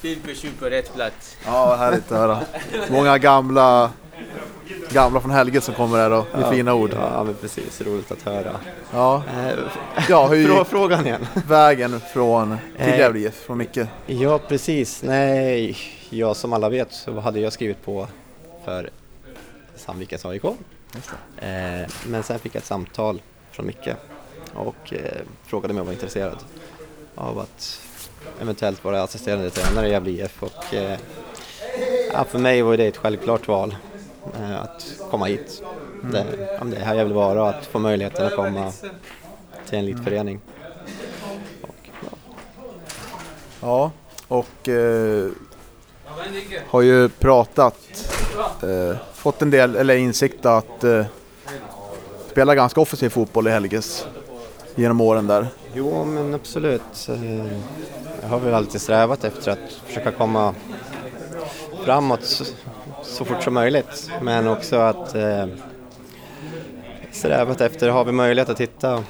Fin 0.02 0.20
person 0.20 0.52
på 0.60 0.66
rätt 0.66 0.94
plats. 0.94 1.38
Ja, 1.46 1.76
härligt 1.76 2.12
att 2.12 2.18
höra. 2.18 2.40
Många 2.92 3.18
gamla, 3.18 3.92
gamla 4.90 5.22
från 5.22 5.32
Helge 5.32 5.62
som 5.62 5.74
kommer 5.76 5.98
här 5.98 6.12
och 6.12 6.26
med 6.34 6.50
fina 6.50 6.74
ord. 6.74 6.92
Ja, 6.94 7.24
men 7.24 7.34
precis. 7.36 7.82
Roligt 7.82 8.12
att 8.12 8.22
höra. 8.22 8.56
Ja, 8.94 9.24
Eh, 9.38 9.54
ja 10.10 10.28
hur 10.28 10.36
gick 10.58 10.68
Frågan 10.68 11.06
igen. 11.08 11.28
vägen 11.48 12.00
från 12.14 12.58
till 12.78 12.88
Eh. 12.90 13.00
Gävle 13.00 13.20
IF 13.20 13.36
från 13.36 13.58
Micke? 13.58 13.78
Ja, 14.06 14.40
precis. 14.48 15.04
Nej, 15.04 15.78
ja, 16.10 16.34
som 16.34 16.54
alla 16.54 16.70
vet 16.70 16.94
så 16.94 17.20
hade 17.20 17.40
jag 17.40 17.54
skrivit 17.54 17.86
på 17.86 18.08
för 18.66 18.90
Sandvikens 19.76 20.26
AIK. 20.26 20.44
Eh, 20.46 20.52
men 22.08 22.24
sen 22.24 22.40
fick 22.40 22.56
jag 22.56 22.60
ett 22.60 22.66
samtal 22.66 23.22
från 23.52 23.66
Micke 23.66 23.90
och 24.54 24.94
frågade 25.46 25.72
om 25.74 25.78
jag 25.78 25.86
var 25.86 25.94
intresserad 25.94 26.38
av 27.16 27.40
att 27.40 27.82
eventuellt 28.42 28.84
vara 28.84 29.04
assisterande 29.04 29.50
tränare 29.50 29.88
i 29.88 29.92
Gävle 29.92 30.12
IF. 30.12 30.44
Och, 30.44 30.74
eh, 30.74 30.98
ja, 32.14 32.24
för 32.24 32.40
mig 32.40 32.62
var 32.62 32.78
det 32.78 32.88
ett 32.88 32.98
självklart 32.98 33.48
val 33.48 33.76
eh, 34.40 34.62
att 34.62 34.86
komma 35.12 35.26
hit. 35.26 35.64
Det, 36.12 36.26
ja, 36.60 36.66
det 36.66 36.78
är 36.78 36.82
här 36.82 36.96
jag 36.96 37.06
vill 37.06 37.14
vara 37.14 37.42
och 37.42 37.50
att 37.50 37.66
få 37.66 37.80
möjligheten 37.80 38.26
att 38.26 38.36
komma 38.36 38.72
till 39.66 39.78
en 39.78 39.84
elitförening. 39.84 40.40
Och, 41.62 41.90
ja, 42.02 42.18
Ja, 43.62 43.92
och 44.28 44.70
eh, 44.70 45.28
har 46.68 46.82
ju 46.82 47.10
pratat, 47.10 47.78
eh, 48.64 48.98
fått 49.14 49.42
en 49.42 49.52
del, 49.52 49.76
eller 49.76 49.96
insikt 49.96 50.46
att 50.46 50.84
spela 52.32 52.56
ganska 52.56 52.82
offensiv 52.82 53.10
fotboll 53.10 53.48
i 53.48 53.52
Helges 53.52 54.08
genom 54.80 55.02
åren 55.02 55.28
där. 55.28 55.48
Jo, 55.74 56.06
men 56.06 56.34
absolut. 56.34 57.10
Eh, 57.10 57.46
Jag 58.22 58.30
har 58.30 58.40
väl 58.40 58.54
alltid 58.54 58.82
strävat 58.82 59.24
efter 59.24 59.52
att 59.52 59.72
försöka 59.86 60.12
komma 60.12 60.56
framåt 61.86 62.24
så, 62.24 62.44
så 63.04 63.26
fort 63.26 63.44
som 63.44 63.54
möjligt. 63.54 64.12
Men 64.22 64.48
också 64.48 64.76
att 64.76 65.16
eh, 65.16 65.46
strävat 67.12 67.62
efter, 67.62 67.90
har 67.90 68.06
vi 68.06 68.12
möjlighet 68.12 68.50
att 68.50 68.62
hitta 68.62 69.04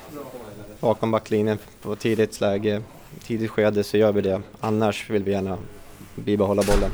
bakom 0.80 1.12
backlinjen 1.12 1.58
på 1.82 1.96
tidigt 1.96 2.42
läge, 2.42 2.82
tidigt 3.24 3.52
skede 3.52 3.84
så 3.84 3.98
gör 3.98 4.12
vi 4.12 4.22
det. 4.22 4.42
Annars 4.60 5.10
vill 5.10 5.24
vi 5.24 5.32
gärna 5.32 5.58
bibehålla 6.16 6.64
bollen 6.64 6.92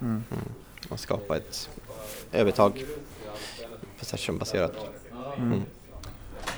Mm. 0.00 0.22
och 0.88 1.00
skapa 1.00 1.36
ett 1.36 1.70
övertag 2.32 2.84
possession-baserat. 3.98 4.72
Mm. 5.38 5.62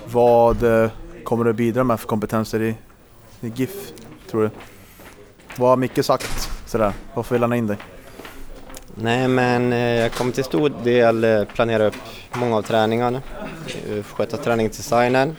Vad 0.06 0.62
eh, 0.62 0.90
kommer 1.26 1.44
du 1.44 1.52
bidra 1.52 1.84
med 1.84 2.00
för 2.00 2.08
kompetenser 2.08 2.62
i, 2.62 2.74
i 3.40 3.48
GIF, 3.48 3.92
tror 4.30 4.42
du? 4.42 4.50
Vad 5.56 5.68
har 5.68 5.76
Micke 5.76 6.04
sagt? 6.04 6.50
Sådär, 6.66 6.92
varför 7.14 7.34
vill 7.34 7.42
han 7.42 7.50
ha 7.50 7.56
in 7.56 7.66
dig? 7.66 7.76
Nej, 8.94 9.28
men 9.28 9.72
eh, 9.72 9.78
jag 9.78 10.12
kommer 10.12 10.32
till 10.32 10.44
stor 10.44 10.72
del 10.84 11.24
eh, 11.24 11.44
planera 11.44 11.86
upp 11.86 11.94
många 12.32 12.56
av 12.56 12.62
träningarna, 12.62 13.22
eh, 13.88 14.02
sköta 14.04 14.36
träningsdesignen. 14.36 15.36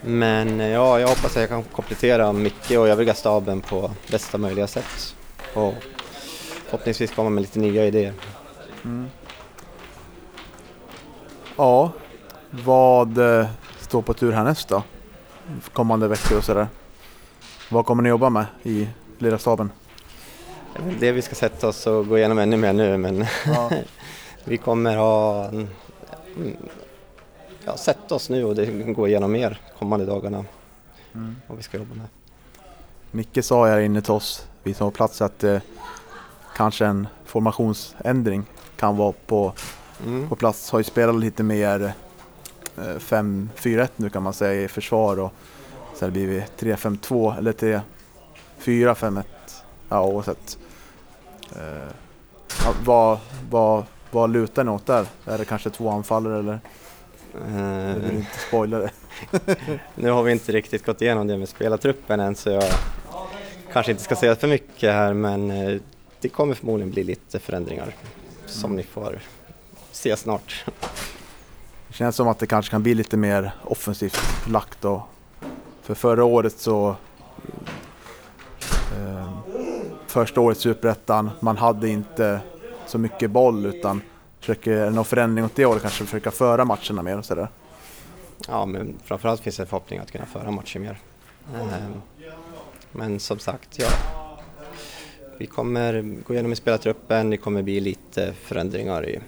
Men 0.00 0.58
ja, 0.58 1.00
jag 1.00 1.08
hoppas 1.08 1.36
att 1.36 1.40
jag 1.40 1.48
kan 1.48 1.62
komplettera 1.62 2.32
Micke 2.32 2.70
och 2.70 2.88
övriga 2.88 3.14
staben 3.14 3.60
på 3.60 3.90
bästa 4.10 4.38
möjliga 4.38 4.66
sätt. 4.66 5.16
Och 5.54 5.74
förhoppningsvis 6.64 7.14
komma 7.14 7.30
med 7.30 7.40
lite 7.40 7.58
nya 7.58 7.86
idéer. 7.86 8.12
Ja, 11.56 11.92
vad 12.50 13.18
står 13.78 14.02
på 14.02 14.14
tur 14.14 14.32
härnäst 14.32 14.68
då? 14.68 14.82
Kommande 15.72 16.08
veckor 16.08 16.38
och 16.38 16.44
sådär. 16.44 16.68
Vad 17.70 17.86
kommer 17.86 18.02
ni 18.02 18.08
jobba 18.08 18.28
med 18.30 18.46
i 18.62 18.88
ledarstaben? 19.18 19.70
Det 21.00 21.12
vi 21.12 21.22
ska 21.22 21.34
sätta 21.34 21.68
oss 21.68 21.86
och 21.86 22.08
gå 22.08 22.18
igenom 22.18 22.38
ännu 22.38 22.56
mer 22.56 22.72
nu 22.72 22.96
men 22.96 23.26
Ja. 23.46 23.70
vi 24.44 24.56
kommer 24.58 24.96
ha 24.96 25.50
ja, 27.64 27.76
sätta 27.76 28.14
oss 28.14 28.30
nu 28.30 28.44
och 28.44 28.54
det 28.54 28.66
gå 28.66 29.08
igenom 29.08 29.32
mer 29.32 29.60
kommande 29.78 30.06
dagarna 30.06 30.44
Mm. 31.14 31.36
vad 31.46 31.56
vi 31.56 31.62
ska 31.62 31.76
jobba 31.78 31.94
med. 31.94 32.06
Micke 33.10 33.44
sa 33.44 33.66
här 33.66 33.78
inne 33.80 34.00
till 34.02 34.12
oss, 34.12 34.46
vi 34.62 34.74
som 34.74 34.90
på 34.90 34.96
plats, 34.96 35.22
att 35.22 35.44
eh, 35.44 35.58
kanske 36.56 36.86
en 36.86 37.06
formationsändring 37.24 38.44
kan 38.76 38.96
vara 38.96 39.12
på, 39.26 39.52
Mm. 40.06 40.28
på 40.28 40.36
plats. 40.36 40.70
Har 40.70 40.78
ju 40.78 40.84
spelat 40.84 41.14
lite 41.16 41.42
mer 41.42 41.82
eh, 41.84 41.90
5-4-1 42.78 43.88
nu 43.96 44.10
kan 44.10 44.22
man 44.22 44.32
säga 44.32 44.62
i 44.62 44.68
försvar 44.68 45.18
och 45.18 45.32
sen 45.94 46.12
blir 46.12 46.26
vi 46.26 46.44
3-5-2 46.58 47.38
eller 47.38 47.82
3-4-5-1. 48.62 49.24
Ja 49.88 50.02
oavsett. 50.02 50.58
Eh, 51.56 51.92
vad, 52.84 53.18
vad, 53.50 53.84
vad 54.10 54.30
lutar 54.30 54.64
ni 54.64 54.70
åt 54.70 54.86
där? 54.86 55.06
Är 55.26 55.38
det 55.38 55.44
kanske 55.44 55.70
två 55.70 55.90
anfallare 55.90 56.38
eller? 56.38 56.60
Jag 57.32 57.94
vill 57.94 58.04
Eh, 58.04 58.16
inte 58.16 58.38
spoila 58.48 58.78
det. 58.78 58.90
nu 59.94 60.10
har 60.10 60.22
vi 60.22 60.32
inte 60.32 60.52
riktigt 60.52 60.86
gått 60.86 61.02
igenom 61.02 61.26
det 61.26 61.36
med 61.36 61.48
spelartruppen 61.48 62.20
än 62.20 62.34
så 62.34 62.50
jag 62.50 62.64
kanske 63.72 63.92
inte 63.92 64.04
ska 64.04 64.16
säga 64.16 64.36
för 64.36 64.48
mycket 64.48 64.92
här 64.92 65.12
men 65.12 65.50
eh, 65.50 65.80
det 66.20 66.28
kommer 66.28 66.54
förmodligen 66.54 66.90
bli 66.90 67.04
lite 67.04 67.38
förändringar 67.38 67.94
som 68.46 68.76
ni 68.76 68.82
får 68.82 69.18
se 69.92 70.16
snart. 70.16 70.64
Känns 71.98 72.16
som 72.16 72.28
att 72.28 72.38
det 72.38 72.46
kanske 72.46 72.70
kan 72.70 72.82
bli 72.82 72.94
lite 72.94 73.16
mer 73.16 73.50
offensivt 73.64 74.20
lagt 74.48 74.80
då. 74.80 75.06
För 75.82 75.94
förra 75.94 76.24
året 76.24 76.58
så... 76.58 76.96
Eh, 78.98 79.30
första 80.06 80.40
året 80.40 80.58
i 80.58 80.60
Superettan, 80.60 81.30
man 81.40 81.56
hade 81.56 81.88
inte 81.88 82.40
så 82.86 82.98
mycket 82.98 83.30
boll 83.30 83.66
utan 83.66 84.02
försöker, 84.40 84.90
någon 84.90 85.04
förändring 85.04 85.44
åt 85.44 85.54
det 85.54 85.64
hållet 85.64 85.82
kanske 85.82 86.04
försöka 86.04 86.30
föra 86.30 86.64
matcherna 86.64 87.02
mer 87.02 87.18
och 87.18 87.24
sådär. 87.24 87.48
Ja, 88.48 88.66
men 88.66 88.96
framförallt 89.04 89.40
finns 89.40 89.56
det 89.56 89.62
en 89.62 89.66
förhoppning 89.66 89.98
att 89.98 90.10
kunna 90.10 90.26
föra 90.26 90.50
matcher 90.50 90.78
mer. 90.78 90.98
Eh, 91.54 91.88
men 92.92 93.20
som 93.20 93.38
sagt, 93.38 93.78
ja. 93.78 93.88
Vi 95.38 95.46
kommer 95.46 96.16
gå 96.26 96.34
igenom 96.34 96.52
i 96.52 96.56
spelartruppen, 96.56 97.30
det 97.30 97.36
kommer 97.36 97.62
bli 97.62 97.80
lite 97.80 98.32
förändringar 98.32 99.08
i, 99.08 99.20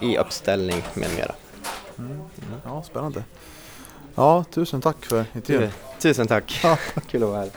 i 0.00 0.18
uppställning 0.18 0.82
med 0.94 1.08
mera. 1.16 1.34
Ja, 2.64 2.82
spännande. 2.82 3.24
Ja, 4.14 4.44
tusen 4.50 4.80
tack 4.80 5.04
för 5.06 5.24
intervjun. 5.34 5.70
Tusen 5.98 6.26
tack! 6.26 6.60
Ja. 6.62 6.78
Kul 7.10 7.22
att 7.22 7.28
vara 7.28 7.40
här. 7.40 7.50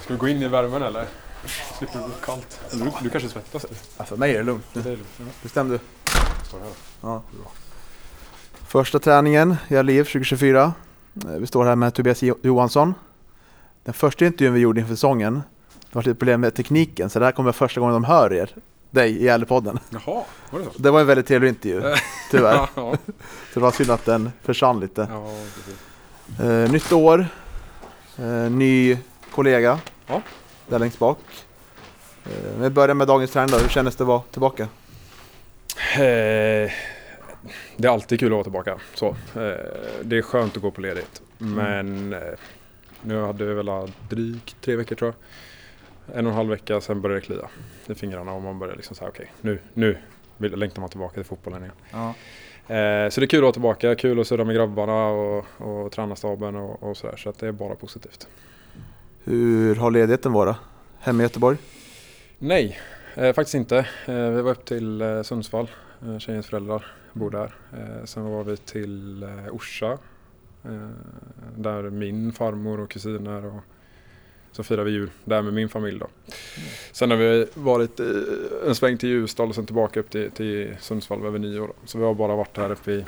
Ska 0.00 0.12
vi 0.14 0.16
gå 0.18 0.28
in 0.28 0.42
i 0.42 0.48
värmen 0.48 0.82
eller? 0.82 1.06
Slipper 1.78 1.98
det 1.98 2.04
bli 2.04 2.14
kallt. 2.24 2.60
Du, 2.72 2.90
du 3.02 3.10
kanske 3.10 3.28
svettas 3.28 3.64
eller? 3.64 3.76
Ja, 3.98 4.04
för 4.04 4.16
mig 4.16 4.32
är 4.34 4.38
det 4.38 4.42
lugnt. 4.44 4.64
Det 4.72 4.80
är 4.80 4.84
lugnt. 4.84 5.06
Ja, 5.18 5.24
Bestäm 5.42 5.68
du. 5.68 5.78
Ja. 7.00 7.22
Första 8.68 8.98
träningen 8.98 9.56
i 9.68 9.82
LIF 9.82 10.06
2024. 10.06 10.72
Eh, 11.24 11.30
Vi 11.30 11.46
står 11.46 11.64
här 11.64 11.76
med 11.76 11.94
Tobias 11.94 12.22
Jo- 12.22 12.38
Johansson. 12.42 12.94
Den 13.84 13.94
första 13.94 14.24
intervjun 14.26 14.54
vi 14.54 14.60
gjorde 14.60 14.80
inför 14.80 14.94
säsongen, 14.94 15.42
det 15.94 15.98
var 15.98 16.02
lite 16.02 16.18
problem 16.18 16.40
med 16.40 16.54
tekniken, 16.54 17.10
så 17.10 17.18
det 17.18 17.24
här 17.24 17.32
kommer 17.32 17.44
vara 17.44 17.52
första 17.52 17.80
gången 17.80 17.92
de 17.94 18.04
hör 18.04 18.32
er, 18.32 18.50
dig, 18.90 19.10
i 19.10 19.24
Gävlepodden. 19.24 19.78
Jaha, 19.90 20.24
var 20.50 20.58
det 20.58 20.64
så? 20.64 20.70
Det 20.76 20.90
var 20.90 21.00
en 21.00 21.06
väldigt 21.06 21.26
trevlig 21.26 21.48
intervju, 21.48 21.82
tyvärr. 22.30 22.54
ja, 22.54 22.96
Så 23.52 23.54
det 23.54 23.60
var 23.60 23.70
synd 23.70 23.90
att 23.90 24.04
den 24.04 24.32
försvann 24.42 24.80
lite. 24.80 25.08
ja. 25.10 25.30
Eh, 26.44 26.70
nytt 26.72 26.92
år, 26.92 27.26
eh, 28.18 28.24
ny 28.50 28.98
kollega 29.34 29.80
Ja. 30.06 30.22
där 30.68 30.78
längst 30.78 30.98
bak. 30.98 31.18
Eh, 32.24 32.60
vi 32.60 32.70
börjar 32.70 32.94
med 32.94 33.06
dagens 33.06 33.30
träning 33.30 33.50
då, 33.52 33.58
hur 33.58 33.68
kändes 33.68 33.96
det 33.96 34.04
att 34.04 34.08
vara 34.08 34.22
tillbaka? 34.30 34.62
Eh, 35.94 36.70
det 37.76 37.84
är 37.84 37.88
alltid 37.88 38.20
kul 38.20 38.28
att 38.28 38.32
vara 38.32 38.42
tillbaka. 38.42 38.78
Så, 38.94 39.08
eh, 39.08 39.14
det 40.02 40.18
är 40.18 40.22
skönt 40.22 40.56
att 40.56 40.62
gå 40.62 40.70
på 40.70 40.80
ledigt. 40.80 41.22
Men 41.38 42.12
eh, 42.12 42.18
nu 43.02 43.22
hade 43.22 43.44
vi 43.44 43.54
väl 43.54 43.66
drygt 44.08 44.56
tre 44.60 44.76
veckor 44.76 44.96
tror 44.96 45.08
jag. 45.08 45.14
En 46.14 46.26
och 46.26 46.32
en 46.32 46.36
halv 46.36 46.50
vecka, 46.50 46.80
sen 46.80 47.00
började 47.00 47.20
det 47.20 47.26
klia 47.26 47.48
i 47.86 47.94
fingrarna 47.94 48.32
och 48.32 48.42
man 48.42 48.58
började 48.58 48.76
liksom 48.76 48.96
säga 48.96 49.08
okej, 49.08 49.32
nu, 49.40 49.58
nu 49.74 49.98
vill, 50.36 50.52
längtar 50.52 50.80
man 50.80 50.90
tillbaka 50.90 51.14
till 51.14 51.24
fotbollen 51.24 51.62
igen. 51.62 51.74
Ja. 51.92 52.14
Eh, 52.74 53.08
så 53.10 53.20
det 53.20 53.24
är 53.24 53.26
kul 53.26 53.38
att 53.38 53.42
vara 53.42 53.52
tillbaka, 53.52 53.94
kul 53.94 54.20
att 54.20 54.26
surra 54.26 54.44
med 54.44 54.56
grabbarna 54.56 55.06
och, 55.06 55.46
och 55.58 55.92
tränarstaben 55.92 56.56
och, 56.56 56.82
och 56.82 56.96
sådär. 56.96 57.16
Så 57.16 57.28
att 57.28 57.38
det 57.38 57.48
är 57.48 57.52
bara 57.52 57.74
positivt. 57.74 58.28
Hur 59.24 59.74
har 59.74 59.90
ledigheten 59.90 60.32
varit? 60.32 60.56
Hemma 60.98 61.22
i 61.22 61.22
Göteborg? 61.22 61.56
Nej, 62.38 62.78
eh, 63.14 63.32
faktiskt 63.32 63.54
inte. 63.54 63.78
Eh, 64.06 64.28
vi 64.30 64.42
var 64.42 64.50
upp 64.50 64.64
till 64.64 65.00
eh, 65.00 65.22
Sundsvall, 65.22 65.70
eh, 66.06 66.18
tjejens 66.18 66.46
föräldrar 66.46 66.86
bor 67.12 67.30
där. 67.30 67.54
Eh, 67.72 68.04
sen 68.04 68.24
var 68.24 68.44
vi 68.44 68.56
till 68.56 69.22
eh, 69.22 69.46
Orsa, 69.52 69.98
eh, 70.64 70.88
där 71.56 71.90
min 71.90 72.32
farmor 72.32 72.80
och 72.80 72.90
kusiner 72.90 73.44
och 73.44 73.60
så 74.56 74.62
firade 74.62 74.84
vi 74.84 74.90
jul 74.90 75.10
där 75.24 75.42
med 75.42 75.52
min 75.52 75.68
familj 75.68 75.98
då. 75.98 76.06
Sen 76.92 77.10
har 77.10 77.18
vi 77.18 77.46
varit 77.54 78.00
eh, 78.00 78.06
en 78.66 78.74
sväng 78.74 78.98
till 78.98 79.08
Ljusdal 79.08 79.48
och 79.48 79.54
sen 79.54 79.66
tillbaka 79.66 80.00
upp 80.00 80.10
till, 80.10 80.30
till 80.30 80.76
Sundsvall 80.80 81.26
över 81.26 81.38
nyår. 81.38 81.66
Då. 81.66 81.74
Så 81.84 81.98
vi 81.98 82.04
har 82.04 82.14
bara 82.14 82.36
varit 82.36 82.56
här 82.56 82.72
uppe 82.72 82.92
i, 82.92 83.04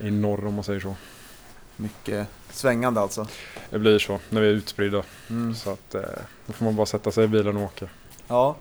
i 0.00 0.10
norr 0.10 0.46
om 0.46 0.54
man 0.54 0.64
säger 0.64 0.80
så. 0.80 0.94
Mycket 1.76 2.28
svängande 2.50 3.00
alltså. 3.00 3.26
Det 3.70 3.78
blir 3.78 3.98
så 3.98 4.18
när 4.28 4.40
vi 4.40 4.46
är 4.46 4.52
utspridda. 4.52 5.02
Mm. 5.30 5.54
Så 5.54 5.70
att 5.70 5.94
eh, 5.94 6.02
då 6.46 6.52
får 6.52 6.64
man 6.64 6.76
bara 6.76 6.86
sätta 6.86 7.10
sig 7.10 7.24
i 7.24 7.28
bilen 7.28 7.56
och 7.56 7.62
åka. 7.62 7.88
Ja. 8.28 8.56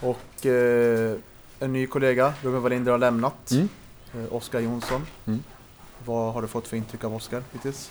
Och 0.00 0.46
eh, 0.46 1.16
en 1.58 1.72
ny 1.72 1.86
kollega, 1.86 2.34
Ruben 2.42 2.62
Wallinder 2.62 2.92
har 2.92 2.98
lämnat. 2.98 3.50
Mm. 3.50 3.68
Eh, 4.14 4.34
Oskar 4.34 4.60
Jonsson. 4.60 5.06
Mm. 5.26 5.42
Vad 6.06 6.34
har 6.34 6.42
du 6.42 6.48
fått 6.48 6.68
för 6.68 6.76
intryck 6.76 7.04
av 7.04 7.14
Oskar 7.14 7.42
hittills? 7.52 7.90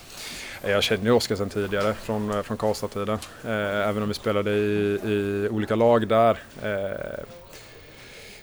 Jag 0.62 0.82
känner 0.82 1.04
ju 1.04 1.10
Oskar 1.10 1.36
sedan 1.36 1.50
tidigare 1.50 1.94
från, 1.94 2.30
eh, 2.30 2.42
från 2.42 2.56
Karlstad-tiden. 2.56 3.18
Eh, 3.44 3.88
även 3.88 4.02
om 4.02 4.08
vi 4.08 4.14
spelade 4.14 4.50
i, 4.50 5.00
i 5.04 5.48
olika 5.50 5.74
lag 5.74 6.08
där. 6.08 6.38
Eh, 6.62 7.24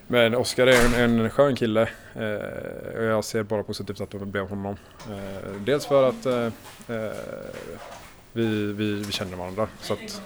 men 0.07 0.35
Oskar 0.35 0.67
är 0.67 0.85
en, 0.85 1.19
en 1.19 1.29
skön 1.29 1.55
kille 1.55 1.81
eh, 2.15 2.97
och 2.97 3.03
jag 3.03 3.23
ser 3.23 3.43
bara 3.43 3.63
positivt 3.63 4.01
att 4.01 4.11
det 4.11 4.17
blev 4.17 4.49
honom. 4.49 4.77
Eh, 5.09 5.51
dels 5.65 5.85
för 5.85 6.09
att 6.09 6.25
eh, 6.25 6.45
eh, 6.87 7.11
vi, 8.33 8.73
vi, 8.73 8.93
vi 8.93 9.11
känner 9.11 9.37
varandra. 9.37 9.67
Så 9.81 9.93
att 9.93 10.21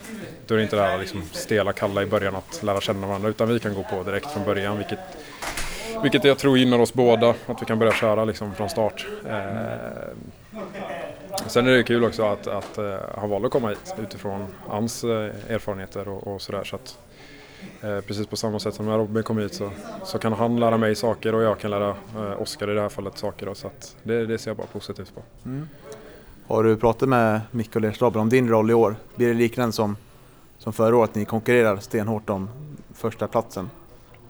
då 0.47 0.53
är 0.53 0.57
det 0.57 0.63
inte 0.63 0.75
det 0.75 0.81
här 0.81 0.97
liksom 0.97 1.23
stela, 1.31 1.73
kalla 1.73 2.03
i 2.03 2.05
början 2.05 2.35
att 2.35 2.63
lära 2.63 2.81
känna 2.81 3.07
varandra 3.07 3.29
utan 3.29 3.47
vi 3.47 3.59
kan 3.59 3.73
gå 3.73 3.83
på 3.83 4.03
direkt 4.03 4.31
från 4.31 4.45
början. 4.45 4.77
Vilket, 4.77 4.99
vilket 6.07 6.23
jag 6.23 6.37
tror 6.37 6.57
gynnar 6.57 6.79
oss 6.79 6.93
båda, 6.93 7.29
att 7.29 7.61
vi 7.61 7.65
kan 7.65 7.79
börja 7.79 7.91
köra 7.91 8.25
liksom 8.25 8.55
från 8.55 8.69
start. 8.69 9.07
Eh, 9.25 9.37
Sen 11.47 11.67
är 11.67 11.71
det 11.71 11.83
kul 11.83 12.03
också 12.03 12.23
att, 12.23 12.47
att 12.47 12.79
uh, 12.79 12.95
han 13.17 13.29
valde 13.29 13.45
att 13.45 13.51
komma 13.51 13.69
hit 13.69 13.95
utifrån 13.99 14.45
hans 14.67 15.03
eh, 15.03 15.09
erfarenheter 15.49 16.07
och, 16.07 16.27
och 16.27 16.41
sådär. 16.41 16.63
Så 16.63 16.75
att, 16.75 16.97
eh, 17.81 17.99
precis 17.99 18.27
på 18.27 18.35
samma 18.35 18.59
sätt 18.59 18.73
som 18.73 18.85
när 18.85 18.97
Robin 18.97 19.23
kom 19.23 19.37
hit 19.37 19.53
så, 19.53 19.71
så 20.03 20.17
kan 20.19 20.33
han 20.33 20.59
lära 20.59 20.77
mig 20.77 20.95
saker 20.95 21.35
och 21.35 21.43
jag 21.43 21.59
kan 21.59 21.71
lära 21.71 21.89
eh, 21.89 22.41
Oskar 22.41 22.71
i 22.71 22.73
det 22.73 22.81
här 22.81 22.89
fallet 22.89 23.17
saker. 23.17 23.45
Då, 23.45 23.55
så 23.55 23.67
att 23.67 23.95
det, 24.03 24.25
det 24.25 24.37
ser 24.37 24.49
jag 24.49 24.57
bara 24.57 24.67
positivt 24.67 25.15
på. 25.15 25.21
Mm. 25.45 25.69
Har 26.47 26.63
du 26.63 26.77
pratat 26.77 27.09
med 27.09 27.41
Micke 27.51 27.75
och 27.75 27.81
Lerstaben 27.81 28.21
om 28.21 28.29
din 28.29 28.49
roll 28.49 28.71
i 28.71 28.73
år? 28.73 28.95
Blir 29.15 29.27
det 29.27 29.33
liknande 29.33 29.73
som, 29.73 29.97
som 30.57 30.73
förra 30.73 30.95
året? 30.95 31.15
Ni 31.15 31.25
konkurrerar 31.25 31.77
stenhårt 31.77 32.29
om 32.29 32.49
första 32.93 33.27
platsen. 33.27 33.69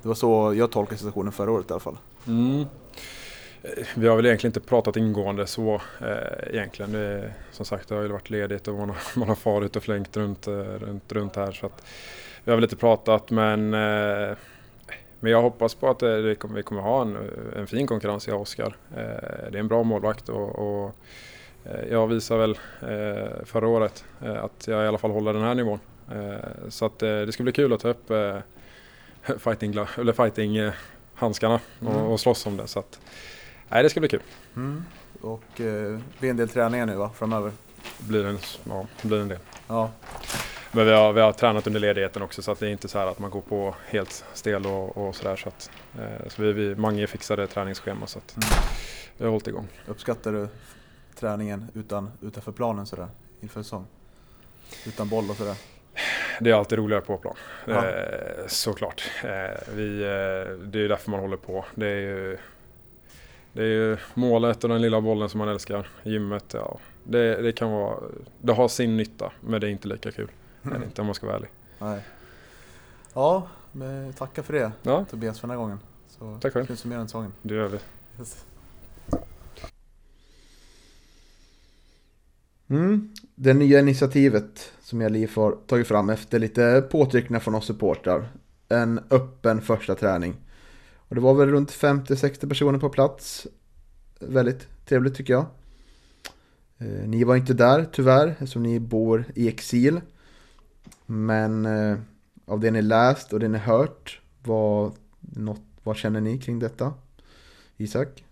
Det 0.02 0.08
var 0.08 0.16
så 0.16 0.54
jag 0.58 0.72
tolkade 0.72 0.98
situationen 0.98 1.32
förra 1.32 1.52
året 1.52 1.70
i 1.70 1.74
alla 1.74 1.80
fall. 1.80 1.98
Mm. 2.28 2.66
Eh, 3.64 3.86
vi 3.96 4.08
har 4.08 4.16
väl 4.16 4.26
egentligen 4.26 4.50
inte 4.50 4.70
pratat 4.70 4.98
ingående 4.98 5.48
så 5.48 5.82
eh, 6.02 6.54
egentligen. 6.54 6.92
Det, 6.92 7.34
som 7.52 7.66
sagt, 7.66 7.90
det 7.90 7.96
har 7.96 8.02
ju 8.02 8.08
varit 8.08 8.30
ledigt 8.30 8.68
och 8.68 8.76
man 8.76 8.90
har, 8.90 8.98
man 9.20 9.28
har 9.28 9.36
farit 9.36 9.76
och 9.76 9.84
flängt 9.84 10.18
runt, 10.18 10.48
eh, 10.48 10.54
runt, 10.54 11.12
runt 11.12 11.36
här. 11.36 11.52
Så 11.52 11.66
att 11.66 11.86
vi 12.44 12.52
har 12.52 12.58
väl 12.58 12.64
inte 12.64 12.76
pratat 12.76 13.32
men, 13.32 13.74
eh, 13.74 14.38
men 15.20 15.32
jag 15.32 15.42
hoppas 15.42 15.76
på 15.76 15.90
att 15.90 16.04
eh, 16.04 16.10
det, 16.10 16.22
det 16.22 16.36
kommer, 16.36 16.56
vi 16.56 16.64
kommer 16.64 16.82
ha 16.82 17.02
en, 17.02 17.18
en 17.56 17.68
fin 17.68 17.88
konkurrens 17.88 18.28
i 18.28 18.32
Oskar. 18.32 18.76
Eh, 18.98 19.52
det 19.52 19.58
är 19.58 19.60
en 19.60 19.68
bra 19.68 19.84
målvakt 19.84 20.30
och, 20.30 20.60
och 20.60 20.96
jag 21.90 22.08
visar 22.08 22.38
väl 22.38 22.58
eh, 22.82 23.46
förra 23.46 23.68
året 23.68 24.06
eh, 24.22 24.44
att 24.44 24.68
jag 24.68 24.84
i 24.84 24.88
alla 24.88 24.98
fall 24.98 25.12
håller 25.12 25.34
den 25.34 25.42
här 25.44 25.56
nivån. 25.56 25.80
Eh, 26.12 26.70
så 26.70 26.86
att 26.86 27.04
eh, 27.04 27.10
det 27.10 27.32
ska 27.32 27.44
bli 27.44 27.52
kul 27.52 27.74
att 27.74 27.80
ta 27.80 27.90
upp 27.90 28.12
eh, 28.12 28.38
fighting, 29.40 29.76
eller 29.98 30.14
fighting 30.14 30.58
eh, 30.58 30.74
handskarna 31.16 31.60
Mm. 31.82 31.94
och, 31.96 32.12
och 32.12 32.20
slåss 32.20 32.46
om 32.46 32.58
det. 32.58 32.68
Så 32.68 32.80
att, 32.80 33.00
nej, 33.70 33.84
det 33.84 33.90
ska 33.90 34.00
bli 34.00 34.10
kul. 34.10 34.22
Och 35.22 35.62
eh, 35.62 36.00
blir 36.20 36.30
en 36.30 36.38
del 36.38 36.50
träningar 36.50 36.86
nu 36.86 36.96
va, 36.96 37.10
framöver? 37.16 37.52
Blir 37.98 38.26
en, 38.26 38.38
ja, 38.70 38.86
blir 39.02 39.20
en 39.22 39.28
del. 39.28 39.40
Ja. 39.68 39.92
Men 40.72 40.86
vi 40.86 40.92
har, 40.92 41.14
vi 41.14 41.22
har 41.22 41.32
tränat 41.32 41.68
under 41.68 41.80
ledigheten 41.80 42.22
också 42.22 42.42
så 42.42 42.52
att 42.52 42.60
det 42.60 42.68
är 42.68 42.72
inte 42.72 42.88
så 42.88 43.00
här 43.00 43.08
att 43.08 43.20
man 43.20 43.30
går 43.30 43.42
på 43.42 43.76
helt 43.88 44.26
stel 44.34 44.66
och, 44.66 44.98
och 44.98 45.16
sådär. 45.16 45.36
Så 45.36 45.50
att, 45.50 45.72
eh, 46.00 46.28
så 46.30 46.42
vi, 46.42 46.54
vi, 46.54 46.76
Mange 46.76 47.08
fixade 47.08 47.48
träningsschema 47.48 48.08
så 48.08 48.20
att 48.20 48.36
Mm. 48.38 48.50
vi 49.18 49.24
har 49.24 49.32
hållit 49.32 49.48
igång. 49.48 49.68
Uppskattar 49.88 50.32
du 50.32 50.48
träningen 51.20 51.68
utan, 51.74 52.12
utanför 52.22 52.52
planen 52.52 52.86
sådär? 52.86 53.08
inför 53.42 53.64
säsong? 53.64 53.86
Utan 54.86 55.10
boll 55.10 55.30
och 55.30 55.36
sådär. 55.38 55.56
Det 56.40 56.50
är 56.50 56.54
alltid 56.54 56.78
roligare 56.78 57.02
på 57.02 57.18
plan. 57.18 57.36
Ja. 57.66 57.86
Eh, 57.90 58.48
såklart. 58.48 59.12
Eh, 59.24 59.30
vi, 59.76 60.02
eh, 60.02 60.58
det 60.68 60.80
är 60.80 60.90
därför 60.90 61.12
man 61.12 61.20
håller 61.20 61.38
på. 61.38 61.66
Det 61.76 61.88
är 61.88 62.00
ju 62.00 62.38
det 63.54 63.62
är 63.64 63.68
ju 63.68 63.98
målet 64.14 64.64
och 64.64 64.70
den 64.70 64.82
lilla 64.82 65.02
bollen 65.02 65.30
som 65.30 65.38
man 65.38 65.50
älskar. 65.50 65.88
Gymmet, 66.04 66.46
ja. 66.54 66.80
Det, 67.04 67.42
det 67.42 67.52
kan 67.52 67.72
vara... 67.72 67.98
Det 68.42 68.54
har 68.54 68.68
sin 68.68 68.98
nytta, 68.98 69.32
men 69.42 69.62
det 69.62 69.68
är 69.68 69.72
inte 69.72 69.88
lika 69.88 70.12
kul. 70.12 70.32
Det 70.62 70.70
är 70.76 70.80
det 70.80 70.86
inte 70.86 71.02
om 71.02 71.06
man 71.08 71.16
ska 71.16 71.26
vara 71.26 71.36
ärlig. 71.36 71.50
Nej. 71.80 72.02
Ja, 73.14 73.48
men 73.72 74.14
tackar 74.14 74.44
för 74.44 74.54
det 74.54 74.72
Ja, 74.82 75.06
Tobias 75.10 75.40
för 75.40 75.48
den 75.48 75.58
här 75.58 75.64
gången. 75.64 75.80
Så 76.08 76.38
Tack 76.42 76.54
själv. 76.54 76.64
ska 76.64 76.74
vi 76.74 76.78
summera 76.78 77.00
den 77.00 77.08
säsongen. 77.08 77.34
det 77.42 77.56
gör 77.56 77.68
vi. 77.68 77.78
Yes. 78.20 78.46
Mm. 82.70 83.14
Det 83.36 83.54
nya 83.54 83.80
initiativet 83.80 84.74
som 84.88 85.02
jag 85.02 85.12
LIF 85.12 85.36
har 85.36 85.52
tagit 85.52 85.88
fram 85.88 86.10
efter 86.10 86.40
lite 86.40 86.88
påtryckningar 86.92 87.40
från 87.40 87.56
oss 87.56 87.66
supportrar. 87.66 88.30
En 88.70 89.00
öppen 89.10 89.62
första 89.62 89.96
träning. 89.96 90.36
Och 90.96 91.16
det 91.16 91.22
var 91.22 91.34
väl 91.34 91.50
runt 91.50 91.72
50-60 91.72 92.50
personer 92.50 92.80
på 92.80 92.90
plats. 92.90 93.48
Väldigt 94.20 94.68
trevligt 94.86 95.16
tycker 95.16 95.34
jag. 95.34 95.46
Eh, 96.78 97.08
ni 97.08 97.24
var 97.24 97.36
inte 97.36 97.54
där 97.54 97.88
tyvärr 97.92 98.28
eftersom 98.28 98.64
ni 98.64 98.80
bor 98.80 99.26
i 99.36 99.48
exil. 99.48 100.02
Men 101.06 101.66
eh, 101.66 101.98
av 102.46 102.60
det 102.60 102.72
ni 102.72 102.82
läst 102.82 103.34
och 103.34 103.40
det 103.40 103.48
ni 103.48 103.58
hört, 103.58 104.22
vad, 104.44 104.92
något, 105.20 105.62
vad 105.84 105.98
känner 105.98 106.22
ni 106.22 106.40
kring 106.40 106.60
detta? 106.60 106.94
Isak? 107.78 108.24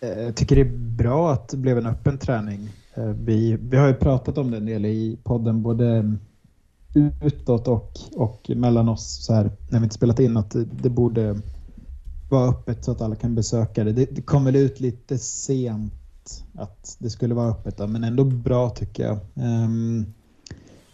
Jag 0.00 0.36
tycker 0.36 0.56
det 0.56 0.62
är 0.62 0.76
bra 0.76 1.32
att 1.32 1.48
det 1.48 1.56
blev 1.56 1.78
en 1.78 1.86
öppen 1.86 2.18
träning. 2.18 2.70
Eh, 2.94 3.04
vi, 3.04 3.56
vi 3.60 3.76
har 3.76 3.88
ju 3.88 3.94
pratat 3.94 4.38
om 4.38 4.50
det 4.50 4.56
en 4.56 4.66
del 4.66 4.86
i 4.86 5.18
podden, 5.22 5.62
både 5.62 6.16
utåt 7.22 7.68
och, 7.68 7.92
och 8.16 8.50
mellan 8.56 8.88
oss 8.88 9.24
så 9.24 9.34
här, 9.34 9.50
när 9.68 9.78
vi 9.78 9.84
inte 9.84 9.94
spelat 9.94 10.20
in, 10.20 10.36
att 10.36 10.50
det, 10.50 10.64
det 10.64 10.90
borde 10.90 11.40
vara 12.30 12.50
öppet 12.50 12.84
så 12.84 12.92
att 12.92 13.00
alla 13.00 13.16
kan 13.16 13.34
besöka 13.34 13.84
det. 13.84 13.92
Det, 13.92 14.14
det 14.14 14.22
kom 14.22 14.44
väl 14.44 14.56
ut 14.56 14.80
lite 14.80 15.18
sent 15.18 16.44
att 16.54 16.96
det 16.98 17.10
skulle 17.10 17.34
vara 17.34 17.50
öppet, 17.50 17.78
men 17.78 18.04
ändå 18.04 18.24
bra 18.24 18.70
tycker 18.70 19.02
jag. 19.02 19.18
Um, 19.34 20.06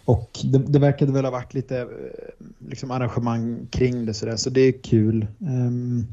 och 0.04 0.30
det, 0.44 0.58
det 0.58 0.78
verkade 0.78 1.12
väl 1.12 1.24
ha 1.24 1.32
varit 1.32 1.54
lite 1.54 1.80
eh, 1.80 1.86
liksom 2.68 2.90
arrangemang 2.90 3.66
kring 3.70 4.06
det, 4.06 4.14
så, 4.14 4.26
där, 4.26 4.36
så 4.36 4.50
det 4.50 4.60
är 4.60 4.82
kul. 4.82 5.26
Um, 5.38 6.06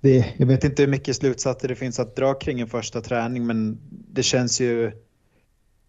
det, 0.00 0.34
jag 0.36 0.46
vet 0.46 0.64
inte 0.64 0.82
hur 0.82 0.90
mycket 0.90 1.16
slutsatser 1.16 1.68
det 1.68 1.74
finns 1.74 2.00
att 2.00 2.16
dra 2.16 2.34
kring 2.34 2.60
en 2.60 2.68
första 2.68 3.00
träning, 3.00 3.46
men 3.46 3.78
det 3.90 4.22
känns 4.22 4.60
ju... 4.60 4.92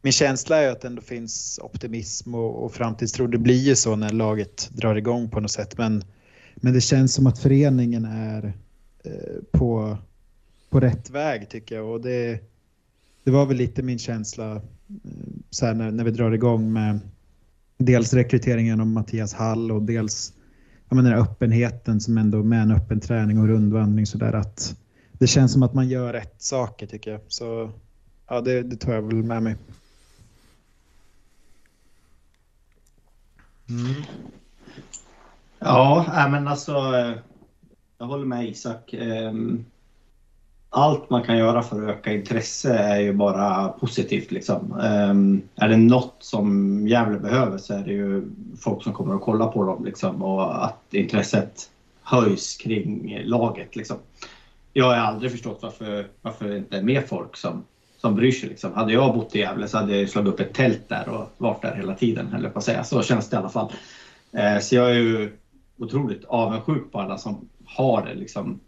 Min 0.02 0.14
känsla 0.14 0.58
är 0.58 0.72
att 0.72 0.82
det 0.82 0.88
ändå 0.88 1.02
finns 1.02 1.60
optimism 1.64 2.36
och, 2.36 2.66
och 2.66 2.74
framtidstro. 2.74 3.28
Det 3.28 3.38
blir 3.38 3.60
ju 3.60 3.76
så 3.76 3.96
när 3.96 4.10
laget 4.10 4.70
drar 4.74 4.96
igång 4.96 5.30
på 5.30 5.40
något 5.40 5.52
sätt, 5.52 5.78
men, 5.78 6.04
men 6.56 6.74
det 6.74 6.82
känns 6.82 7.14
som 7.14 7.28
att 7.28 7.40
föreningen 7.40 8.06
är 8.06 8.54
eh, 9.04 9.12
på, 9.52 9.98
på 10.70 10.80
rätt 10.80 11.10
väg 11.10 11.50
tycker 11.50 11.76
jag. 11.76 11.90
Och 11.90 12.02
det, 12.02 12.40
det 13.24 13.32
var 13.32 13.46
väl 13.46 13.58
lite 13.58 13.84
min 13.84 14.00
känsla 14.00 14.56
eh, 14.56 14.62
så 15.50 15.66
här, 15.66 15.74
när, 15.74 15.92
när 15.92 16.04
vi 16.04 16.12
drar 16.12 16.32
igång 16.32 16.74
med 16.74 17.00
dels 17.78 18.14
rekryteringen 18.14 18.82
av 18.82 18.88
Mattias 18.88 19.34
Hall 19.34 19.72
och 19.72 19.82
dels 19.82 20.34
jag 20.92 21.04
menar, 21.04 21.18
öppenheten 21.18 22.02
som 22.02 22.18
ändå 22.18 22.44
med 22.44 22.62
en 22.62 22.72
öppen 22.72 23.00
träning 23.00 23.40
och 23.40 23.48
rundvandring 23.48 24.06
så 24.06 24.18
där 24.18 24.34
att 24.34 24.76
det 25.12 25.28
känns 25.28 25.54
som 25.54 25.64
att 25.64 25.74
man 25.74 25.90
gör 25.90 26.14
rätt 26.14 26.42
saker 26.42 26.88
tycker 26.88 27.12
jag. 27.12 27.22
Så 27.28 27.72
ja, 28.28 28.42
det, 28.42 28.62
det 28.62 28.76
tar 28.76 28.94
jag 28.94 29.02
väl 29.02 29.24
med 29.24 29.44
mig. 29.44 29.56
Mm. 33.70 34.04
Ja, 35.60 36.28
men 36.32 36.48
alltså. 36.48 36.72
Eh, 36.72 37.18
jag 37.98 38.06
håller 38.06 38.26
med 38.26 38.50
Isak. 38.50 38.94
Ehm, 38.94 39.66
allt 40.74 41.10
man 41.10 41.24
kan 41.24 41.38
göra 41.38 41.62
för 41.62 41.84
att 41.84 41.90
öka 41.90 42.14
intresse 42.14 42.74
är 42.74 43.00
ju 43.00 43.14
bara 43.14 43.68
positivt. 43.68 44.32
Liksom. 44.32 44.72
Um, 44.72 45.42
Är 45.56 45.70
det 45.70 45.78
något 45.78 46.16
som 46.20 46.88
Gävle 46.88 47.20
behöver 47.20 47.58
så 47.58 47.74
är 47.74 47.84
det 47.84 47.92
ju 47.92 48.24
folk 48.60 48.84
som 48.84 48.94
kommer 48.94 49.16
att 49.16 49.22
kolla 49.22 49.48
på 49.48 49.64
dem 49.64 49.86
liksom, 49.86 50.22
och 50.22 50.66
att 50.66 50.94
intresset 50.94 51.70
höjs 52.04 52.58
kring 52.58 53.20
laget. 53.24 53.76
Liksom. 53.76 53.98
Jag 54.74 54.86
har 54.86 54.96
aldrig 54.96 55.32
förstått 55.32 55.60
varför, 55.62 56.08
varför 56.22 56.48
det 56.48 56.58
inte 56.58 56.78
är 56.78 56.82
mer 56.82 57.02
folk 57.02 57.38
som, 57.38 57.64
som 57.98 58.16
bryr 58.16 58.32
sig. 58.32 58.50
Liksom. 58.50 58.74
Hade 58.74 58.94
jag 58.94 59.14
bott 59.14 59.36
i 59.36 59.40
Gävle 59.40 59.68
så 59.68 59.78
hade 59.78 59.98
jag 59.98 60.10
slagit 60.10 60.34
upp 60.34 60.40
ett 60.40 60.54
tält 60.54 60.90
där 60.90 61.10
och 61.10 61.26
varit 61.38 61.62
där 61.62 61.76
hela 61.76 61.96
tiden. 61.96 62.34
Eller 62.34 62.50
på 62.50 62.58
att 62.58 62.66
säga. 62.66 62.84
Så 62.84 63.02
känns 63.04 63.30
det 63.30 63.36
i 63.36 63.40
alla 63.40 63.50
fall. 63.50 63.72
Uh, 64.34 64.60
Så 64.62 64.76
jag 64.76 64.90
är 64.90 65.00
ju 65.00 65.38
otroligt 65.78 66.26
avundsjuk 66.26 66.92
på 66.92 67.00
alla 67.00 67.18
som 67.18 67.50
har 67.66 68.06
det 68.06 68.14
liksom 68.14 68.60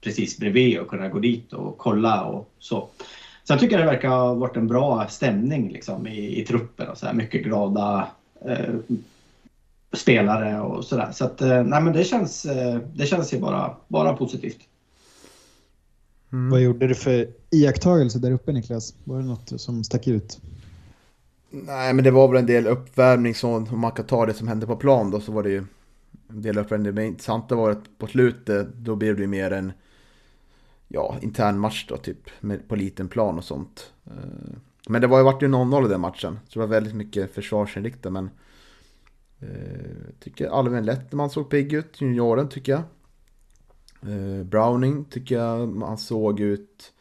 precis 0.00 0.38
bredvid 0.38 0.78
och 0.78 0.88
kunna 0.88 1.08
gå 1.08 1.18
dit 1.18 1.52
och 1.52 1.78
kolla 1.78 2.24
och 2.24 2.50
så. 2.58 2.88
Sen 3.44 3.58
tycker 3.58 3.78
jag 3.78 3.86
det 3.86 3.92
verkar 3.92 4.08
ha 4.08 4.34
varit 4.34 4.56
en 4.56 4.68
bra 4.68 5.06
stämning 5.08 5.72
liksom 5.72 6.06
i, 6.06 6.40
i 6.40 6.44
truppen 6.44 6.88
och 6.88 6.98
så 6.98 7.06
här. 7.06 7.14
Mycket 7.14 7.42
glada 7.44 8.08
eh, 8.46 8.74
spelare 9.92 10.60
och 10.60 10.84
sådär. 10.84 11.08
Så 11.12 11.24
att, 11.24 11.40
eh, 11.40 11.62
nej 11.64 11.82
men 11.82 11.92
det 11.92 12.04
känns, 12.04 12.44
eh, 12.44 12.78
det 12.94 13.06
känns 13.06 13.34
ju 13.34 13.40
bara, 13.40 13.76
bara 13.88 14.12
positivt. 14.12 14.58
Vad 16.28 16.60
gjorde 16.60 16.86
du 16.86 16.94
för 16.94 17.28
iakttagelse 17.50 18.18
där 18.18 18.32
uppe 18.32 18.52
Niklas? 18.52 18.94
Var 19.04 19.18
det 19.18 19.24
något 19.24 19.60
som 19.60 19.84
stack 19.84 20.06
ut? 20.06 20.40
Nej, 21.50 21.94
men 21.94 22.04
det 22.04 22.10
var 22.10 22.28
väl 22.28 22.38
en 22.38 22.46
del 22.46 22.66
uppvärmning 22.66 23.34
så 23.34 23.56
om 23.56 23.80
man 23.80 23.92
kan 23.92 24.06
ta 24.06 24.26
det 24.26 24.34
som 24.34 24.48
hände 24.48 24.66
på 24.66 24.76
plan 24.76 25.10
då 25.10 25.20
så 25.20 25.32
var 25.32 25.42
det 25.42 25.50
ju 25.50 25.64
en 26.28 26.42
del 26.42 26.58
uppvärmning. 26.58 26.94
Det 26.94 27.06
intressanta 27.06 27.54
var 27.54 27.70
att 27.70 27.98
på 27.98 28.06
slutet 28.06 28.68
då 28.74 28.96
blev 28.96 29.16
det 29.16 29.22
ju 29.22 29.28
mer 29.28 29.50
en 29.50 29.72
ja, 30.92 31.18
intern 31.22 31.58
match 31.58 31.86
då 31.88 31.96
typ 31.96 32.30
med, 32.40 32.68
på 32.68 32.76
liten 32.76 33.08
plan 33.08 33.38
och 33.38 33.44
sånt. 33.44 33.92
Eh, 34.06 34.56
Men 34.88 35.00
det 35.00 35.06
var 35.06 35.18
ju 35.18 35.24
vart 35.24 35.42
ju 35.42 35.48
0-0 35.48 35.86
i 35.86 35.88
den 35.88 36.00
matchen. 36.00 36.38
Så 36.48 36.58
det 36.58 36.66
var 36.66 36.66
väldigt 36.66 36.94
mycket 36.94 37.34
försvarsinriktat 37.34 38.12
men 38.12 38.30
eh, 39.40 40.14
tycker 40.20 40.48
Alvin 40.48 40.84
Lettman 40.84 41.30
såg 41.30 41.50
pigg 41.50 41.72
ut, 41.72 42.00
junioren 42.00 42.48
tycker 42.48 42.72
jag. 42.72 42.82
Eh, 44.12 44.44
Browning 44.44 45.04
tycker 45.04 45.34
jag 45.34 45.68
man 45.68 45.98
såg 45.98 46.40
ut 46.40 46.92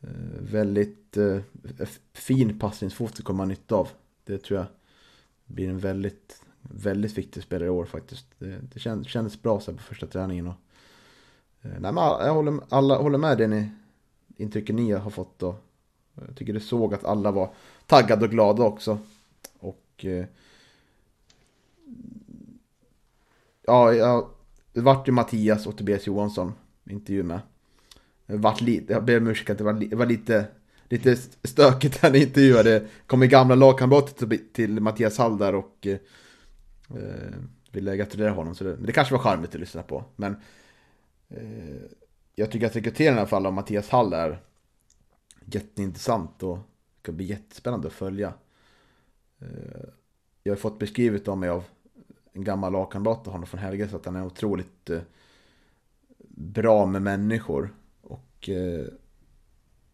eh, 0.00 0.40
väldigt 0.40 1.16
eh, 1.16 1.38
fin 2.12 2.58
passningsfot 2.58 3.16
det 3.16 3.22
kommer 3.22 3.38
man 3.38 3.48
nytta 3.48 3.74
av. 3.74 3.88
Det 4.24 4.38
tror 4.38 4.58
jag 4.58 4.66
blir 5.46 5.68
en 5.68 5.78
väldigt, 5.78 6.42
väldigt 6.62 7.18
viktig 7.18 7.42
spelare 7.42 7.66
i 7.66 7.70
år 7.70 7.84
faktiskt. 7.84 8.26
Det, 8.38 8.60
det 8.74 8.80
kändes 9.08 9.42
bra 9.42 9.60
så 9.60 9.70
här 9.70 9.78
på 9.78 9.84
första 9.84 10.06
träningen. 10.06 10.46
Och, 10.46 10.54
Eh, 11.64 11.70
nej, 11.70 11.80
men 11.80 11.98
alla, 11.98 12.26
jag 12.26 12.34
håller, 12.34 12.60
alla 12.68 12.96
håller 12.96 13.18
med 13.18 13.38
det 13.38 13.46
ni 13.46 13.70
intrycket 14.36 14.74
ni 14.74 14.92
har 14.92 15.10
fått 15.10 15.38
då. 15.38 15.56
Jag 16.26 16.36
tycker 16.36 16.52
det 16.52 16.60
såg 16.60 16.94
att 16.94 17.04
alla 17.04 17.30
var 17.30 17.50
taggade 17.86 18.24
och 18.24 18.30
glada 18.30 18.62
också. 18.62 18.98
Och 19.58 20.04
eh, 20.04 20.24
ja, 23.66 23.92
jag, 23.92 24.28
det 24.72 24.80
vart 24.80 25.08
ju 25.08 25.12
Mattias 25.12 25.66
och 25.66 25.76
Tobias 25.76 26.06
Johansson 26.06 26.52
intervju 26.90 27.22
med. 27.22 27.40
Vart 28.26 28.60
lite, 28.60 28.92
jag 28.92 29.04
ber 29.04 29.16
om 29.20 29.26
ursäkt 29.26 29.50
att 29.50 29.58
det 29.58 29.64
var, 29.64 29.72
li- 29.72 29.88
det 29.88 29.96
var 29.96 30.06
lite, 30.06 30.46
lite 30.88 31.16
stökigt 31.42 32.02
när 32.02 32.10
ni 32.10 32.18
intervjuade. 32.18 32.86
kom 33.06 33.22
i 33.22 33.26
gamla 33.28 33.54
lagkamrater 33.54 34.26
till, 34.26 34.52
till 34.52 34.80
Mattias 34.80 35.18
Hall 35.18 35.38
där 35.38 35.54
och 35.54 35.86
eh, 35.86 35.98
eh 36.90 37.34
ville 37.72 37.96
gratulera 37.96 38.30
honom. 38.30 38.54
Så 38.54 38.64
det, 38.64 38.70
men 38.70 38.86
det 38.86 38.92
kanske 38.92 39.14
var 39.14 39.18
charmigt 39.18 39.54
att 39.54 39.60
lyssna 39.60 39.82
på. 39.82 40.04
Men 40.16 40.32
eh, 40.32 40.38
Eh, 41.36 41.82
jag 42.34 42.50
tycker 42.50 42.66
att 42.66 42.76
rekryteringen 42.76 43.16
i 43.16 43.20
alla 43.20 43.28
fall 43.28 43.46
av 43.46 43.52
Mattias 43.52 43.88
Hall 43.88 44.12
är 44.12 44.40
jätteintressant 45.44 46.42
och 46.42 46.56
det 46.56 47.00
ska 47.02 47.12
bli 47.12 47.24
jättespännande 47.24 47.86
att 47.86 47.92
följa. 47.92 48.34
Eh, 49.38 49.88
jag 50.42 50.52
har 50.52 50.56
fått 50.58 50.78
beskrivet 50.78 51.28
av 51.28 51.38
mig 51.38 51.48
av 51.48 51.64
en 52.32 52.44
gammal 52.44 52.72
lagkamrat 52.72 53.22
till 53.22 53.32
honom 53.32 53.46
från 53.46 53.60
Helge 53.60 53.88
att 53.92 54.06
han 54.06 54.16
är 54.16 54.26
otroligt 54.26 54.90
eh, 54.90 55.00
bra 56.36 56.86
med 56.86 57.02
människor 57.02 57.74
och 58.00 58.48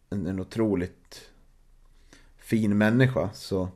en, 0.09 0.27
en 0.27 0.39
otroligt 0.39 1.29
fin 2.37 2.77
människa. 2.77 3.29
Så 3.33 3.69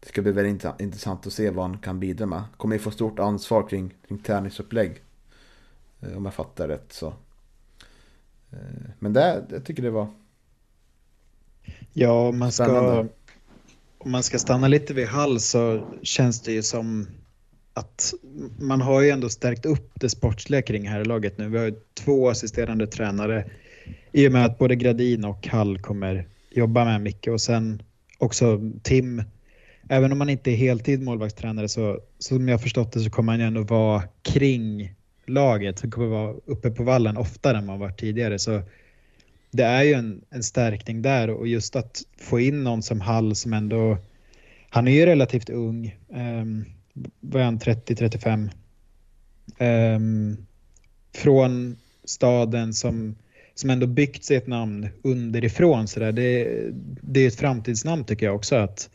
det 0.00 0.08
ska 0.08 0.22
bli 0.22 0.32
väldigt 0.32 0.52
intressant- 0.52 0.80
intressant 0.80 1.26
att 1.26 1.32
se 1.32 1.50
vad 1.50 1.64
han 1.64 1.78
kan 1.78 2.00
bidra 2.00 2.26
med. 2.26 2.42
Kommer 2.56 2.74
ju 2.76 2.78
få 2.78 2.90
stort 2.90 3.18
ansvar 3.18 3.68
kring, 3.68 3.94
kring 4.08 4.18
träningsupplägg 4.18 5.02
eh, 6.02 6.16
Om 6.16 6.24
jag 6.24 6.34
fattar 6.34 6.68
rätt 6.68 6.92
så. 6.92 7.06
Eh, 8.52 8.58
Men 8.98 9.12
det, 9.12 9.44
jag 9.50 9.64
tycker 9.64 9.82
det 9.82 9.90
var 9.90 10.08
Ja, 11.92 12.28
om 12.28 12.38
man 12.38 12.52
ska, 12.52 12.64
Spännande. 12.64 13.08
om 13.98 14.10
man 14.10 14.22
ska 14.22 14.38
stanna 14.38 14.68
lite 14.68 14.94
vid 14.94 15.06
Hall 15.06 15.40
så 15.40 15.86
känns 16.02 16.40
det 16.40 16.52
ju 16.52 16.62
som 16.62 17.06
att 17.74 18.14
man 18.58 18.80
har 18.80 19.00
ju 19.00 19.10
ändå 19.10 19.28
stärkt 19.28 19.66
upp 19.66 19.90
det 19.94 20.08
sportsliga 20.08 20.62
kring 20.62 20.88
här 20.88 21.04
laget 21.04 21.38
nu. 21.38 21.48
Vi 21.48 21.58
har 21.58 21.64
ju 21.64 21.74
två 21.94 22.28
assisterande 22.28 22.86
tränare 22.86 23.50
i 24.12 24.28
och 24.28 24.32
med 24.32 24.44
att 24.44 24.58
både 24.58 24.76
Gradin 24.76 25.24
och 25.24 25.46
Hall 25.46 25.78
kommer 25.78 26.28
jobba 26.50 26.84
med 26.84 27.00
mycket 27.00 27.32
och 27.32 27.40
sen 27.40 27.82
också 28.18 28.60
Tim, 28.82 29.22
även 29.88 30.12
om 30.12 30.18
man 30.18 30.28
inte 30.28 30.50
är 30.50 30.56
heltid 30.56 31.02
målvaktstränare 31.02 31.68
så 31.68 32.00
som 32.18 32.48
jag 32.48 32.62
förstått 32.62 32.92
det 32.92 33.00
så 33.00 33.10
kommer 33.10 33.32
han 33.32 33.40
ju 33.40 33.46
ändå 33.46 33.62
vara 33.62 34.02
kring 34.22 34.94
laget. 35.30 35.78
som 35.78 35.90
kommer 35.90 36.06
vara 36.06 36.34
uppe 36.46 36.70
på 36.70 36.82
vallen 36.82 37.16
oftare 37.16 37.58
än 37.58 37.66
man 37.66 37.78
varit 37.78 38.00
tidigare. 38.00 38.38
Så 38.38 38.62
det 39.50 39.62
är 39.62 39.82
ju 39.82 39.92
en, 39.92 40.20
en 40.30 40.42
stärkning 40.42 41.02
där 41.02 41.30
och 41.30 41.46
just 41.46 41.76
att 41.76 42.02
få 42.16 42.40
in 42.40 42.64
någon 42.64 42.82
som 42.82 43.00
Hall 43.00 43.34
som 43.34 43.52
ändå, 43.52 43.98
han 44.70 44.88
är 44.88 44.92
ju 44.92 45.06
relativt 45.06 45.50
ung, 45.50 45.98
um, 46.08 46.64
vad 47.20 47.42
är 47.42 47.44
han, 47.44 47.58
30-35? 47.58 48.34
Um, 48.34 48.50
ehm, 49.58 50.36
från 51.14 51.76
staden 52.04 52.74
som, 52.74 53.16
som 53.54 53.70
ändå 53.70 53.86
byggt 53.86 54.24
sig 54.24 54.36
ett 54.36 54.46
namn 54.46 54.88
underifrån. 55.02 55.88
Så 55.88 56.00
där. 56.00 56.12
Det, 56.12 56.48
det 57.00 57.20
är 57.20 57.28
ett 57.28 57.36
framtidsnamn 57.36 58.04
tycker 58.04 58.26
jag 58.26 58.34
också. 58.34 58.56
att 58.56 58.90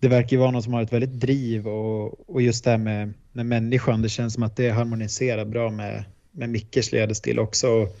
det 0.00 0.08
verkar 0.08 0.36
ju 0.36 0.40
vara 0.40 0.50
någon 0.50 0.62
som 0.62 0.72
har 0.72 0.82
ett 0.82 0.92
väldigt 0.92 1.20
driv 1.20 1.68
och, 1.68 2.30
och 2.30 2.42
just 2.42 2.64
det 2.64 2.70
här 2.70 2.78
med, 2.78 3.12
med 3.32 3.46
människan. 3.46 4.02
Det 4.02 4.08
känns 4.08 4.34
som 4.34 4.42
att 4.42 4.56
det 4.56 4.70
harmoniserar 4.70 5.44
bra 5.44 5.70
med, 5.70 6.04
med 6.30 6.50
Mickes 6.50 6.92
ledarstil 6.92 7.38
också. 7.38 7.68
Och, 7.68 7.96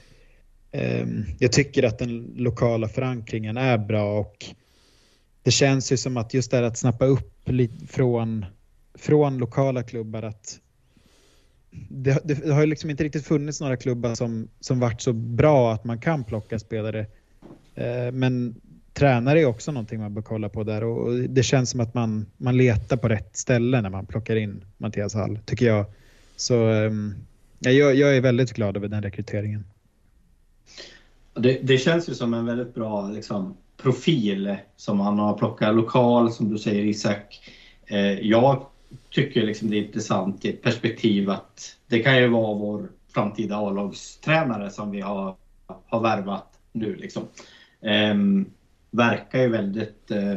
um, 0.72 1.24
jag 1.38 1.52
tycker 1.52 1.82
att 1.82 1.98
den 1.98 2.34
lokala 2.36 2.88
förankringen 2.88 3.56
är 3.56 3.78
bra 3.78 4.18
och 4.18 4.46
det 5.42 5.50
känns 5.50 5.92
ju 5.92 5.96
som 5.96 6.16
att 6.16 6.34
just 6.34 6.50
det 6.50 6.56
här 6.56 6.64
att 6.64 6.78
snappa 6.78 7.04
upp 7.04 7.48
från, 7.88 8.46
från 8.94 9.38
lokala 9.38 9.82
klubbar 9.82 10.22
att 10.22 10.60
det, 11.88 12.20
det, 12.24 12.52
har 12.52 12.60
ju 12.60 12.66
liksom 12.66 12.90
inte 12.90 13.04
riktigt 13.04 13.26
funnits 13.26 13.60
några 13.60 13.76
klubbar 13.76 14.14
som, 14.14 14.48
som 14.60 14.80
varit 14.80 15.00
så 15.00 15.12
bra 15.12 15.72
att 15.72 15.84
man 15.84 16.00
kan 16.00 16.24
plocka 16.24 16.58
spelare. 16.58 17.06
Eh, 17.74 18.12
men 18.12 18.60
tränare 18.92 19.40
är 19.40 19.46
också 19.46 19.72
någonting 19.72 20.00
man 20.00 20.14
bör 20.14 20.22
kolla 20.22 20.48
på 20.48 20.64
där 20.64 20.84
och 20.84 21.14
det 21.14 21.42
känns 21.42 21.70
som 21.70 21.80
att 21.80 21.94
man, 21.94 22.26
man 22.36 22.56
letar 22.56 22.96
på 22.96 23.08
rätt 23.08 23.36
ställe 23.36 23.80
när 23.80 23.90
man 23.90 24.06
plockar 24.06 24.36
in 24.36 24.64
Mattias 24.78 25.14
Hall, 25.14 25.38
tycker 25.46 25.66
jag. 25.66 25.84
Så 26.36 26.70
eh, 26.70 26.92
jag, 27.58 27.94
jag 27.94 28.16
är 28.16 28.20
väldigt 28.20 28.52
glad 28.52 28.76
över 28.76 28.88
den 28.88 29.02
rekryteringen. 29.02 29.64
Det, 31.34 31.60
det 31.62 31.78
känns 31.78 32.08
ju 32.08 32.14
som 32.14 32.34
en 32.34 32.46
väldigt 32.46 32.74
bra 32.74 33.08
liksom, 33.08 33.56
profil 33.82 34.56
som 34.76 35.00
han 35.00 35.18
har 35.18 35.38
plockat 35.38 35.74
lokal, 35.74 36.32
som 36.32 36.48
du 36.48 36.58
säger 36.58 36.84
Isak. 36.84 37.40
Eh, 37.86 38.12
jag 38.12 38.66
tycker 39.10 39.42
liksom 39.42 39.70
det 39.70 39.76
är 39.76 39.82
intressant 39.82 40.44
i 40.44 40.48
ett 40.48 40.62
perspektiv 40.62 41.30
att 41.30 41.76
det 41.86 41.98
kan 41.98 42.18
ju 42.18 42.28
vara 42.28 42.54
vår 42.54 42.88
framtida 43.14 43.56
A-lagstränare 43.56 44.70
som 44.70 44.90
vi 44.90 45.00
har, 45.00 45.36
har 45.86 46.00
värvat 46.00 46.58
nu. 46.72 46.96
Liksom. 46.96 47.22
Um, 48.12 48.46
verkar 48.90 49.38
ju 49.38 49.48
väldigt 49.48 50.10
eh, 50.10 50.34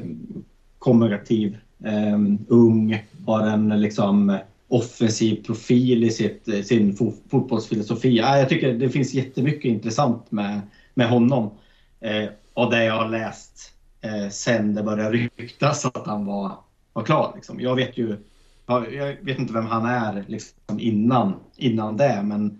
kommunikativ, 0.79 1.57
eh, 1.83 2.19
ung, 2.47 3.03
har 3.25 3.47
en 3.47 3.81
liksom 3.81 4.37
offensiv 4.67 5.43
profil 5.43 6.03
i 6.03 6.09
sitt, 6.09 6.47
eh, 6.47 6.61
sin 6.61 6.95
fo 6.95 7.13
fotbollsfilosofi. 7.29 8.17
Ja, 8.17 8.37
jag 8.37 8.49
tycker 8.49 8.73
det 8.73 8.89
finns 8.89 9.13
jättemycket 9.13 9.65
intressant 9.65 10.31
med, 10.31 10.61
med 10.93 11.09
honom. 11.09 11.51
Eh, 11.99 12.29
och 12.53 12.71
det 12.71 12.83
jag 12.83 12.93
har 12.93 13.09
läst 13.09 13.71
eh, 14.01 14.29
sen 14.29 14.75
det 14.75 14.83
började 14.83 15.29
ryktas 15.37 15.85
att 15.85 16.07
han 16.07 16.25
var, 16.25 16.51
var 16.93 17.03
klar. 17.03 17.31
Liksom. 17.35 17.59
Jag 17.59 17.75
vet 17.75 17.97
ju 17.97 18.17
jag 18.67 19.15
vet 19.21 19.39
inte 19.39 19.53
vem 19.53 19.65
han 19.65 19.85
är 19.85 20.23
liksom 20.27 20.79
innan, 20.79 21.33
innan 21.57 21.97
det, 21.97 22.21
men 22.23 22.59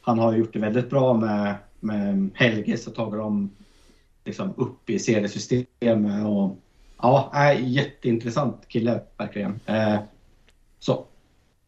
han 0.00 0.18
har 0.18 0.36
gjort 0.36 0.52
det 0.52 0.58
väldigt 0.58 0.90
bra 0.90 1.14
med, 1.14 1.54
med 1.80 2.30
Helge, 2.34 2.76
så 2.76 2.90
tagit 2.90 3.20
dem 3.20 3.50
liksom 4.24 4.54
upp 4.56 4.90
i 4.90 4.98
seriesystemet. 4.98 6.26
Och, 6.26 6.58
ja, 6.98 7.30
är 7.34 7.52
jätteintressant 7.52 8.68
kille 8.68 9.00
verkligen. 9.16 9.60
Eh, 9.66 9.98
så. 10.78 11.04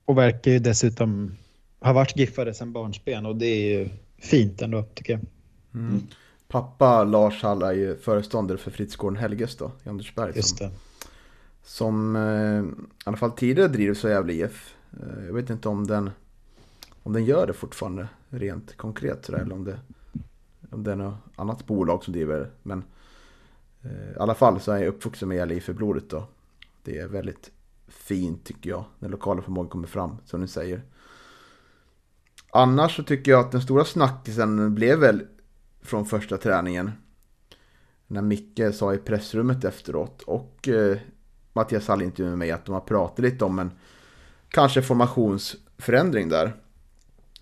Och 0.05 0.19
verkar 0.19 0.51
ju 0.51 0.59
dessutom 0.59 1.37
ha 1.81 1.93
varit 1.93 2.17
giffare 2.17 2.55
sedan 2.55 2.73
barnsben 2.73 3.27
och 3.27 3.37
det 3.37 3.47
är 3.47 3.79
ju 3.79 3.89
fint 4.19 4.63
ändå 4.63 4.83
tycker 4.95 5.13
jag. 5.13 5.23
Mm. 5.75 6.03
Pappa 6.49 7.05
Lars 7.05 7.43
Hall 7.43 7.63
är 7.63 7.73
ju 7.73 7.97
föreståndare 7.97 8.59
för 8.59 8.71
Fritzgården 8.71 9.17
Helges 9.17 9.57
då 9.57 9.73
i 9.85 9.89
Andersberg. 9.89 10.33
Just 10.37 10.59
det. 10.59 10.71
Som 11.65 12.17
eh, 12.17 12.81
i 12.81 13.05
alla 13.05 13.17
fall 13.17 13.31
tidigare 13.31 13.69
drivs 13.69 14.05
av 14.05 14.11
Gävle 14.11 14.33
IF. 14.33 14.75
Eh, 14.93 15.25
jag 15.27 15.33
vet 15.33 15.51
inte 15.51 15.69
om 15.69 15.87
den, 15.87 16.11
om 17.03 17.13
den 17.13 17.25
gör 17.25 17.47
det 17.47 17.53
fortfarande 17.53 18.09
rent 18.29 18.77
konkret 18.77 19.25
sådär, 19.25 19.39
eller 19.39 19.55
om 19.55 19.65
det, 19.65 19.79
det 20.87 20.93
är 20.93 20.97
något 20.97 21.19
annat 21.37 21.67
bolag 21.67 22.05
som 22.05 22.13
driver 22.13 22.41
det. 22.41 22.51
Men 22.63 22.85
eh, 23.83 24.11
i 24.11 24.19
alla 24.19 24.35
fall 24.35 24.61
så 24.61 24.73
är 24.73 24.79
jag 24.79 24.89
uppvuxen 24.89 25.29
med 25.29 25.49
LIF 25.49 25.69
i 25.69 25.73
blodet 25.73 26.11
då. 26.11 26.27
Det 26.83 26.99
är 26.99 27.09
väldigt 27.09 27.51
fint 27.89 28.45
tycker 28.45 28.71
jag 28.71 28.85
när 28.99 29.09
lokala 29.09 29.43
förmågor 29.43 29.69
kommer 29.69 29.89
fram, 29.89 30.17
som 30.25 30.41
ni 30.41 30.49
säger. 30.49 30.83
Annars 32.51 32.97
så 32.97 33.03
tycker 33.03 33.31
jag 33.31 33.41
att 33.41 33.53
den 33.53 33.63
stora 33.63 33.85
snackisen 33.85 34.75
blev 34.75 34.99
väl 34.99 35.27
från 35.83 36.07
första 36.07 36.37
träningen. 36.37 36.91
När 38.07 38.23
Micke 38.23 38.61
sa 38.75 38.95
i 38.95 38.99
pressrummet 38.99 39.65
efteråt 39.65 40.23
och 40.23 40.69
eh, 40.69 40.99
Mattias 41.53 41.89
Hall 41.89 42.03
intervjuade 42.03 42.31
med 42.31 42.39
mig 42.39 42.51
att 42.51 42.65
de 42.65 42.73
har 42.73 42.81
pratat 42.81 43.19
lite 43.19 43.45
om 43.45 43.59
en 43.59 43.71
kanske 44.49 44.83
formationsförändring 44.83 46.29
där. 46.29 46.57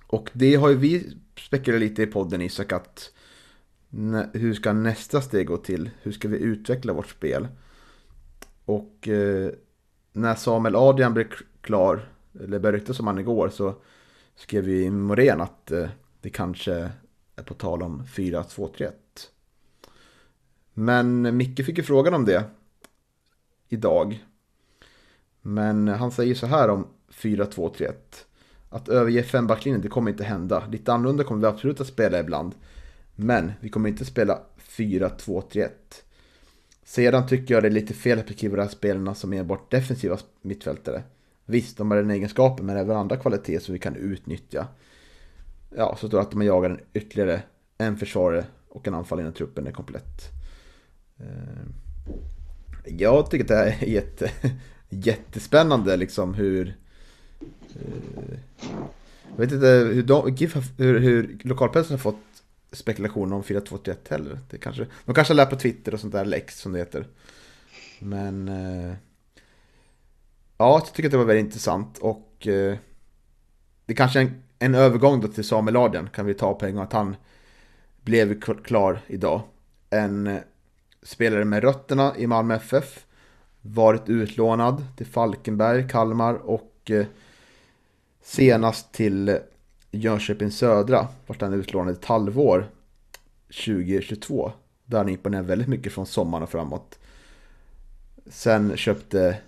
Och 0.07 0.31
det 0.33 0.55
har 0.55 0.69
ju 0.69 0.77
vi 0.77 1.17
spekulerat 1.39 1.81
lite 1.81 2.03
i 2.03 2.07
podden 2.07 2.41
Isak 2.41 2.73
att 2.73 3.13
hur 4.33 4.55
ska 4.55 4.73
nästa 4.73 5.21
steg 5.21 5.47
gå 5.47 5.57
till? 5.57 5.91
Hur 6.03 6.13
ska 6.13 6.29
vi 6.29 6.39
utveckla 6.39 6.93
vårt 6.93 7.11
spel? 7.11 7.49
Och 8.65 9.09
eh, 9.09 9.51
när 10.13 10.35
Samuel 10.35 10.77
Adrian 10.77 11.15
blev 11.15 11.27
klar, 11.61 12.09
eller 12.41 12.59
började 12.59 12.79
ryktas 12.79 13.01
om 13.01 13.07
han 13.07 13.19
igår, 13.19 13.49
så 13.49 13.75
skrev 14.37 14.65
vi 14.65 14.85
i 14.85 14.91
Morén 14.91 15.41
att 15.41 15.71
eh, 15.71 15.89
det 16.21 16.31
kanske 16.31 16.91
är 17.37 17.43
på 17.43 17.55
tal 17.55 17.83
om 17.83 18.03
4-2-3-1. 18.05 18.91
Men 20.75 21.37
Micke 21.37 21.67
fick 21.67 21.79
ju 21.79 21.85
frågan 21.85 22.15
om 22.15 22.25
det 22.25 22.45
idag. 23.69 24.25
Men 25.43 25.89
han 25.89 26.11
säger 26.11 26.35
så 26.35 26.47
här 26.47 26.69
om 26.69 26.87
4-2-3-1. 27.11 27.93
Att 28.71 28.89
överge 28.89 29.23
fembacklinjen, 29.23 29.83
det 29.83 29.89
kommer 29.89 30.11
inte 30.11 30.25
hända. 30.25 30.67
Lite 30.71 30.93
annorlunda 30.93 31.25
kommer 31.25 31.41
vi 31.41 31.47
absolut 31.47 31.81
att 31.81 31.87
spela 31.87 32.21
ibland. 32.21 32.55
Men 33.17 33.53
vi 33.61 33.69
kommer 33.69 33.89
inte 33.89 34.05
spela 34.05 34.41
4-2-3-1. 34.59 35.69
Sedan 36.85 37.27
tycker 37.27 37.55
jag 37.55 37.62
det 37.62 37.69
är 37.69 37.71
lite 37.71 37.95
fel 37.95 38.19
att 38.19 38.27
beskriva 38.27 38.57
de 38.57 38.62
här 38.62 38.69
spelarna 38.69 39.15
som 39.15 39.33
enbart 39.33 39.71
defensiva 39.71 40.19
mittfältare. 40.43 41.03
Visst, 41.47 41.77
de 41.77 41.91
har 41.91 41.99
den 41.99 42.11
egenskapen, 42.11 42.67
men 42.67 42.77
även 42.77 42.97
andra 42.97 43.17
kvaliteter 43.17 43.65
som 43.65 43.73
vi 43.73 43.79
kan 43.79 43.97
utnyttja. 43.97 44.67
Ja, 45.77 45.97
så 46.01 46.09
står 46.09 46.19
det 46.19 46.23
att 46.23 46.31
de 46.31 46.43
jagar 46.43 46.71
en 46.71 46.81
ytterligare 46.95 47.43
en 47.79 47.97
försvarare 47.97 48.45
och 48.69 48.89
en 48.89 48.95
anfall 48.95 49.21
innan 49.21 49.33
truppen 49.33 49.67
är 49.67 49.73
komplett. 49.73 50.33
Eh, 51.19 51.67
jag 52.85 53.31
tycker 53.31 53.45
att 53.45 53.49
det 53.49 53.57
här 53.57 53.77
är 53.81 53.87
jätte, 53.87 54.31
jättespännande 54.89 55.97
liksom 55.97 56.35
hur... 56.35 56.77
Eh, 57.41 58.39
jag 59.31 59.39
vet 59.45 59.53
inte 59.53 59.67
hur, 59.67 60.03
de, 60.03 60.37
hur, 60.79 61.01
hur 61.01 61.39
lokalpressen 61.43 61.93
har 61.93 61.99
fått 61.99 62.34
spekulationer 62.75 63.37
om 63.37 63.43
4-2-1 63.43 63.97
heller. 64.11 64.39
Det 64.51 64.59
kanske, 64.59 64.87
de 65.05 65.14
kanske 65.14 65.33
har 65.33 65.37
lärt 65.37 65.51
på 65.51 65.57
Twitter 65.57 65.95
och 65.95 66.01
sånt 66.01 66.12
där, 66.12 66.25
Lex 66.25 66.61
som 66.61 66.72
det 66.72 66.79
heter. 66.79 67.07
Men... 67.99 68.49
Eh, 68.49 68.95
ja, 70.57 70.72
jag 70.72 70.95
tycker 70.95 71.09
att 71.09 71.12
det 71.12 71.18
var 71.18 71.25
väldigt 71.25 71.45
intressant 71.45 71.99
och... 71.99 72.47
Eh, 72.47 72.77
det 73.87 73.95
kanske 73.95 74.18
är 74.18 74.25
en, 74.25 74.43
en 74.59 74.75
övergång 74.75 75.20
då 75.20 75.29
till 75.29 75.45
Samuel 75.45 75.77
Adrian 75.77 76.09
kan 76.11 76.27
vi 76.27 76.35
ta 76.35 76.55
på 76.55 76.66
en 76.66 76.75
gång 76.75 76.85
att 76.85 76.93
han 76.93 77.16
blev 78.03 78.41
klar 78.41 79.01
idag. 79.07 79.43
En 79.91 80.27
eh, 80.27 80.41
spelare 81.03 81.45
med 81.45 81.62
rötterna 81.62 82.14
i 82.16 82.27
Malmö 82.27 82.55
FF. 82.55 83.07
Varit 83.61 84.09
utlånad 84.09 84.87
till 84.97 85.07
Falkenberg, 85.07 85.89
Kalmar 85.89 86.35
och 86.35 86.91
eh, 86.91 87.07
senast 88.22 88.93
till 88.93 89.39
Jönköping 89.95 90.51
Södra. 90.51 91.09
Vart 91.27 91.41
han 91.41 91.53
utlånade 91.53 91.93
ett 91.93 92.05
halvår 92.05 92.71
2022. 93.47 94.53
Där 94.85 94.99
han 94.99 95.09
imponerade 95.09 95.49
väldigt 95.49 95.69
mycket 95.69 95.93
från 95.93 96.07
sommaren 96.07 96.43
och 96.43 96.51
framåt. 96.51 96.99
Sen 98.27 98.77
köpte 98.77 99.39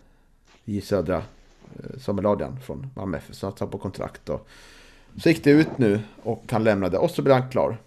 J 0.64 0.80
Södra 0.80 1.16
eh, 1.16 1.98
Samuel 1.98 2.26
Adrian 2.26 2.60
från 2.60 2.90
Malmö 2.94 3.16
FF. 3.16 3.36
Så 3.36 3.46
han 3.46 3.56
satt 3.56 3.70
på 3.70 3.78
kontrakt. 3.78 4.28
Och 4.28 4.48
så 5.22 5.28
gick 5.28 5.44
det 5.44 5.50
ut 5.50 5.78
nu 5.78 6.00
och 6.22 6.44
han 6.50 6.64
lämnade 6.64 6.98
och 6.98 7.10
så 7.10 7.22
blev 7.22 7.36
han 7.36 7.50
klar. 7.50 7.78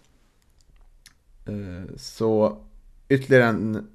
Eh, 1.46 1.96
så 1.98 2.58
ytterligare 3.10 3.44
en, 3.44 3.88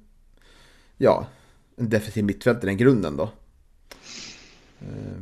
ja, 0.97 1.27
en 1.75 1.89
defensiv 1.89 2.23
mittfältare, 2.23 2.65
den 2.65 2.77
grunden 2.77 3.17
då. 3.17 3.29
Eh, 4.79 5.17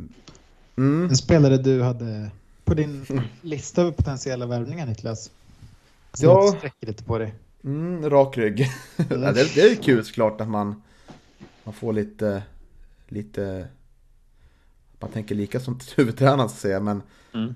mm. 0.76 1.10
En 1.10 1.16
spelare 1.16 1.58
du 1.58 1.82
hade 1.82 2.32
på 2.64 2.74
din 2.74 3.05
lista 3.41 3.82
över 3.82 3.91
potentiella 3.91 4.45
värvningar 4.45 4.86
Niklas? 4.86 5.32
Så 6.14 6.26
ja. 6.26 6.53
sträcker 6.57 6.88
lite 6.88 7.03
på 7.03 7.18
dig. 7.18 7.34
Mm, 7.64 8.09
rak 8.09 8.38
rygg. 8.38 8.70
Mm. 8.97 9.24
ja, 9.24 9.32
det, 9.32 9.55
det, 9.55 9.61
är 9.61 9.76
kul 9.76 10.05
såklart 10.05 10.41
att 10.41 10.49
man 10.49 10.82
man 11.64 11.74
får 11.74 11.93
lite, 11.93 12.43
lite, 13.07 13.68
man 14.99 15.09
tänker 15.09 15.36
lika 15.36 15.59
som 15.59 15.80
huvudtränaren 15.95 16.49
ska 16.49 16.57
säga, 16.57 16.80
men 16.80 17.01
Mm. 17.34 17.55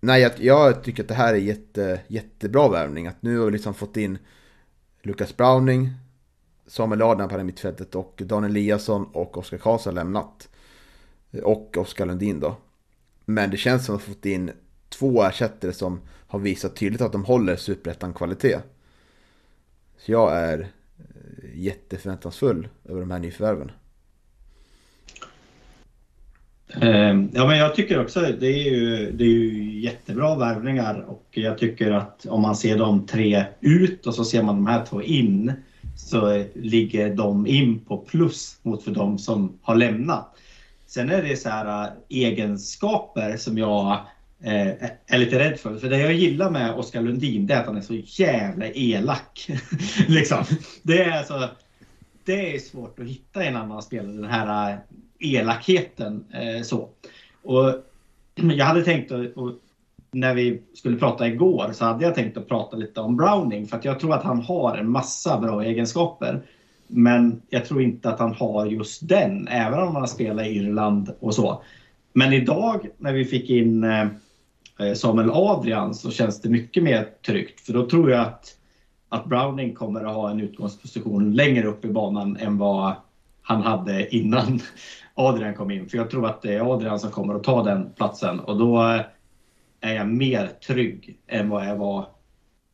nej, 0.00 0.22
jag, 0.22 0.32
jag 0.40 0.84
tycker 0.84 1.02
att 1.02 1.08
det 1.08 1.14
här 1.14 1.34
är 1.34 1.38
jätte, 1.38 2.00
jättebra 2.08 2.68
värvning. 2.68 3.06
Att 3.06 3.22
nu 3.22 3.38
har 3.38 3.46
vi 3.46 3.52
liksom 3.52 3.74
fått 3.74 3.96
in 3.96 4.18
Lucas 5.02 5.36
Browning, 5.36 5.90
Samuel 6.66 7.02
Adnan 7.02 7.28
på 7.28 7.36
det 7.36 7.44
mittfältet 7.44 7.94
och 7.94 8.22
Daniel 8.24 8.50
Eliasson 8.50 9.04
och 9.12 9.38
Oskar 9.38 9.58
Karlsson 9.58 9.96
har 9.96 10.04
lämnat. 10.04 10.48
Och 11.42 11.76
Oskar 11.76 12.06
Lundin 12.06 12.40
då. 12.40 12.56
Men 13.24 13.50
det 13.50 13.56
känns 13.56 13.86
som 13.86 13.94
att 13.94 14.00
vi 14.00 14.08
har 14.08 14.14
fått 14.14 14.26
in 14.26 14.50
två 14.88 15.22
ersättare 15.22 15.72
som 15.72 16.00
har 16.26 16.38
visat 16.38 16.76
tydligt 16.76 17.00
att 17.00 17.12
de 17.12 17.24
håller 17.24 17.56
superettan-kvalitet. 17.56 18.58
Så 19.98 20.12
jag 20.12 20.36
är 20.36 20.60
eh, 20.60 21.60
jätteförväntansfull 21.60 22.68
över 22.84 23.00
de 23.00 23.10
här 23.10 23.18
nyförvärven. 23.18 23.70
Ehm, 26.80 27.30
ja, 27.34 27.46
men 27.46 27.58
jag 27.58 27.74
tycker 27.74 28.00
också 28.00 28.20
det 28.20 28.46
är 28.46 28.70
ju, 28.70 29.12
det 29.12 29.24
är 29.24 29.28
ju 29.28 29.80
jättebra 29.80 30.36
värvningar 30.36 31.04
och 31.08 31.26
jag 31.30 31.58
tycker 31.58 31.90
att 31.90 32.26
om 32.26 32.42
man 32.42 32.56
ser 32.56 32.78
de 32.78 33.06
tre 33.06 33.44
ut 33.60 34.06
och 34.06 34.14
så 34.14 34.24
ser 34.24 34.42
man 34.42 34.54
de 34.54 34.66
här 34.66 34.84
två 34.84 35.02
in 35.02 35.52
så 35.96 36.44
ligger 36.54 37.14
de 37.14 37.46
in 37.46 37.78
på 37.78 37.96
plus 37.96 38.58
mot 38.62 38.84
för 38.84 38.90
de 38.90 39.18
som 39.18 39.58
har 39.62 39.74
lämnat. 39.74 40.36
Sen 40.92 41.10
är 41.10 41.22
det 41.22 41.36
så 41.36 41.48
här 41.48 41.84
äh, 41.84 41.92
egenskaper 42.08 43.36
som 43.36 43.58
jag 43.58 43.92
eh, 44.42 44.68
är 45.06 45.18
lite 45.18 45.38
rädd 45.38 45.58
för. 45.58 45.76
För 45.76 45.88
det 45.88 45.98
jag 45.98 46.12
gillar 46.12 46.50
med 46.50 46.74
Oskar 46.74 47.02
Lundin 47.02 47.46
det 47.46 47.54
är 47.54 47.60
att 47.60 47.66
han 47.66 47.76
är 47.76 47.80
så 47.80 47.94
jävla 47.94 48.66
elak. 48.66 49.50
liksom. 50.08 50.44
Det 50.82 51.02
är 51.02 51.18
alltså 51.18 51.48
det 52.24 52.54
är 52.54 52.58
svårt 52.58 52.98
att 52.98 53.06
hitta 53.06 53.44
i 53.44 53.46
en 53.46 53.56
annan 53.56 53.82
spelare, 53.82 54.12
den 54.12 54.24
här 54.24 54.70
äh, 55.18 55.34
elakheten. 55.34 56.24
Eh, 56.32 56.62
så. 56.62 56.88
Och 57.42 57.74
jag 58.34 58.66
hade 58.66 58.84
tänkt 58.84 59.12
att, 59.12 59.36
och 59.36 59.52
när 60.10 60.34
vi 60.34 60.62
skulle 60.74 60.96
prata 60.96 61.26
igår 61.26 61.70
så 61.72 61.84
hade 61.84 62.04
jag 62.04 62.14
tänkt 62.14 62.36
att 62.36 62.48
prata 62.48 62.76
lite 62.76 63.00
om 63.00 63.16
Browning 63.16 63.66
för 63.66 63.76
att 63.76 63.84
jag 63.84 64.00
tror 64.00 64.14
att 64.14 64.24
han 64.24 64.40
har 64.40 64.76
en 64.76 64.90
massa 64.90 65.40
bra 65.40 65.64
egenskaper. 65.64 66.42
Men 66.94 67.42
jag 67.48 67.64
tror 67.64 67.82
inte 67.82 68.10
att 68.10 68.18
han 68.18 68.34
har 68.34 68.66
just 68.66 69.08
den, 69.08 69.48
även 69.48 69.78
om 69.78 69.86
han 69.86 70.02
har 70.02 70.06
spelat 70.06 70.46
i 70.46 70.48
Irland 70.48 71.14
och 71.20 71.34
så. 71.34 71.62
Men 72.12 72.32
idag 72.32 72.88
när 72.98 73.12
vi 73.12 73.24
fick 73.24 73.50
in 73.50 73.84
eh, 73.84 74.06
eh, 74.78 74.94
Samuel 74.94 75.30
Adrian 75.30 75.94
så 75.94 76.10
känns 76.10 76.40
det 76.40 76.48
mycket 76.48 76.82
mer 76.82 77.08
tryggt 77.26 77.60
för 77.60 77.72
då 77.72 77.88
tror 77.88 78.10
jag 78.10 78.20
att, 78.20 78.56
att 79.08 79.24
Browning 79.24 79.74
kommer 79.74 80.04
att 80.04 80.14
ha 80.14 80.30
en 80.30 80.40
utgångsposition 80.40 81.34
längre 81.34 81.68
upp 81.68 81.84
i 81.84 81.88
banan 81.88 82.36
än 82.36 82.58
vad 82.58 82.94
han 83.42 83.62
hade 83.62 84.16
innan 84.16 84.60
Adrian 85.14 85.54
kom 85.54 85.70
in. 85.70 85.88
För 85.88 85.98
jag 85.98 86.10
tror 86.10 86.26
att 86.26 86.42
det 86.42 86.54
är 86.54 86.72
Adrian 86.74 87.00
som 87.00 87.10
kommer 87.10 87.34
att 87.34 87.44
ta 87.44 87.62
den 87.62 87.92
platsen 87.96 88.40
och 88.40 88.58
då 88.58 88.82
eh, 88.82 89.00
är 89.80 89.94
jag 89.94 90.08
mer 90.08 90.46
trygg 90.66 91.18
än 91.26 91.48
vad 91.48 91.66
jag 91.66 91.76
var 91.76 92.06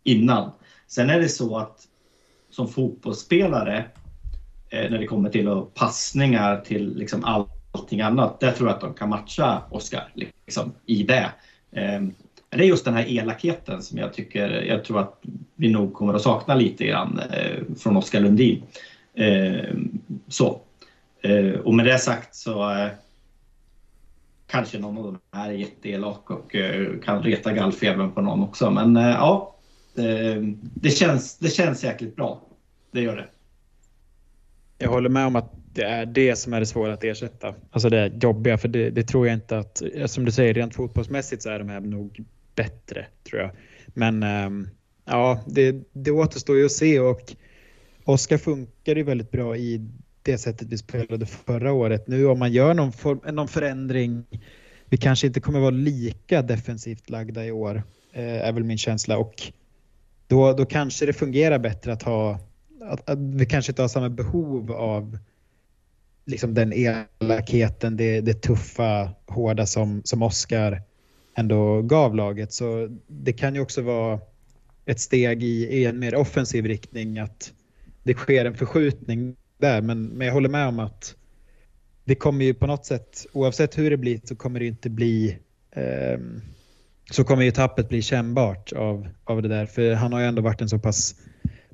innan. 0.04 0.50
Sen 0.86 1.10
är 1.10 1.20
det 1.20 1.28
så 1.28 1.58
att 1.58 1.88
som 2.50 2.68
fotbollsspelare 2.68 3.84
Eh, 4.70 4.90
när 4.90 4.98
det 4.98 5.06
kommer 5.06 5.30
till 5.30 5.62
passningar 5.74 6.60
till 6.60 6.96
liksom 6.96 7.24
allting 7.24 8.00
annat. 8.00 8.40
Där 8.40 8.52
tror 8.52 8.68
jag 8.68 8.74
att 8.74 8.80
de 8.80 8.94
kan 8.94 9.08
matcha 9.08 9.62
Oskar 9.70 10.12
liksom, 10.46 10.72
i 10.86 11.02
det. 11.02 11.30
Ehm, 11.72 12.14
det 12.50 12.58
är 12.58 12.66
just 12.66 12.84
den 12.84 12.94
här 12.94 13.08
elakheten 13.08 13.82
som 13.82 13.98
jag 13.98 14.12
tycker, 14.12 14.50
jag 14.50 14.84
tror 14.84 15.00
att 15.00 15.22
vi 15.54 15.68
nog 15.68 15.94
kommer 15.94 16.14
att 16.14 16.22
sakna 16.22 16.54
lite 16.54 16.86
grann 16.86 17.20
eh, 17.32 17.74
från 17.78 17.96
Oskar 17.96 18.20
Lundin. 18.20 18.62
Ehm, 19.14 19.98
så. 20.28 20.60
Ehm, 21.22 21.60
och 21.60 21.74
med 21.74 21.86
det 21.86 21.98
sagt 21.98 22.34
så 22.34 22.70
eh, 22.70 22.88
kanske 24.46 24.78
någon 24.78 24.98
av 24.98 25.04
dem 25.04 25.18
här 25.32 25.48
är 25.48 25.54
jätteelak 25.54 26.30
och 26.30 26.56
kan 27.04 27.22
reta 27.22 27.52
gallfebern 27.52 28.10
på 28.10 28.20
någon 28.20 28.42
också. 28.42 28.70
Men 28.70 28.96
ja, 28.96 29.54
det, 30.74 30.90
känns, 30.90 31.38
det 31.38 31.48
känns 31.48 31.84
jäkligt 31.84 32.16
bra. 32.16 32.40
Det 32.90 33.00
gör 33.00 33.16
det. 33.16 33.26
Jag 34.78 34.88
håller 34.88 35.08
med 35.08 35.26
om 35.26 35.36
att 35.36 35.52
det 35.72 35.82
är 35.82 36.06
det 36.06 36.36
som 36.36 36.52
är 36.52 36.60
det 36.60 36.66
svåra 36.66 36.92
att 36.92 37.04
ersätta. 37.04 37.54
Alltså 37.70 37.88
det 37.88 38.12
jobbiga, 38.22 38.58
för 38.58 38.68
det, 38.68 38.90
det 38.90 39.02
tror 39.02 39.26
jag 39.26 39.34
inte 39.34 39.58
att, 39.58 39.82
som 40.06 40.24
du 40.24 40.32
säger, 40.32 40.54
rent 40.54 40.74
fotbollsmässigt 40.74 41.42
så 41.42 41.50
är 41.50 41.58
de 41.58 41.68
här 41.68 41.80
nog 41.80 42.24
bättre, 42.54 43.06
tror 43.28 43.42
jag. 43.42 43.50
Men 43.86 44.22
ehm, 44.22 44.68
ja, 45.04 45.40
det, 45.46 45.76
det 45.92 46.10
återstår 46.10 46.56
ju 46.56 46.64
att 46.64 46.72
se 46.72 47.00
och 47.00 47.34
Oskar 48.04 48.38
funkar 48.38 48.96
ju 48.96 49.02
väldigt 49.02 49.30
bra 49.30 49.56
i 49.56 49.88
det 50.22 50.38
sättet 50.38 50.68
vi 50.68 50.78
spelade 50.78 51.26
förra 51.26 51.72
året. 51.72 52.08
Nu 52.08 52.26
om 52.26 52.38
man 52.38 52.52
gör 52.52 52.74
någon, 52.74 52.92
form, 52.92 53.20
någon 53.34 53.48
förändring, 53.48 54.24
vi 54.84 54.96
kanske 54.96 55.26
inte 55.26 55.40
kommer 55.40 55.60
vara 55.60 55.70
lika 55.70 56.42
defensivt 56.42 57.10
lagda 57.10 57.44
i 57.44 57.52
år, 57.52 57.82
eh, 58.12 58.48
är 58.48 58.52
väl 58.52 58.64
min 58.64 58.78
känsla. 58.78 59.18
Och 59.18 59.42
då, 60.26 60.52
då 60.52 60.66
kanske 60.66 61.06
det 61.06 61.12
fungerar 61.12 61.58
bättre 61.58 61.92
att 61.92 62.02
ha, 62.02 62.38
att, 62.88 63.10
att 63.10 63.18
vi 63.18 63.46
kanske 63.46 63.72
inte 63.72 63.82
har 63.82 63.88
samma 63.88 64.08
behov 64.08 64.72
av 64.72 65.18
liksom 66.24 66.54
den 66.54 66.72
elakheten, 66.72 67.96
det, 67.96 68.20
det 68.20 68.42
tuffa, 68.42 69.10
hårda 69.26 69.66
som, 69.66 70.02
som 70.04 70.22
Oskar 70.22 70.82
ändå 71.34 71.82
gav 71.82 72.14
laget. 72.14 72.52
Så 72.52 72.98
det 73.06 73.32
kan 73.32 73.54
ju 73.54 73.60
också 73.60 73.82
vara 73.82 74.20
ett 74.86 75.00
steg 75.00 75.42
i, 75.42 75.66
i 75.66 75.84
en 75.86 75.98
mer 75.98 76.14
offensiv 76.14 76.66
riktning 76.66 77.18
att 77.18 77.52
det 78.02 78.14
sker 78.14 78.44
en 78.44 78.54
förskjutning 78.54 79.36
där. 79.58 79.82
Men, 79.82 80.06
men 80.06 80.26
jag 80.26 80.34
håller 80.34 80.48
med 80.48 80.68
om 80.68 80.78
att 80.78 81.14
det 82.04 82.14
kommer 82.14 82.44
ju 82.44 82.54
på 82.54 82.66
något 82.66 82.86
sätt, 82.86 83.26
oavsett 83.32 83.78
hur 83.78 83.90
det 83.90 83.96
blir 83.96 84.20
så 84.24 84.36
kommer 84.36 84.60
det 84.60 84.66
inte 84.66 84.90
bli 84.90 85.38
eh, 85.70 86.18
så 87.10 87.24
kommer 87.24 87.42
ju 87.42 87.50
tappet 87.50 87.88
bli 87.88 88.02
kännbart 88.02 88.72
av, 88.72 89.08
av 89.24 89.42
det 89.42 89.48
där. 89.48 89.66
För 89.66 89.94
han 89.94 90.12
har 90.12 90.20
ju 90.20 90.26
ändå 90.26 90.42
varit 90.42 90.60
en 90.60 90.68
så 90.68 90.78
pass 90.78 91.14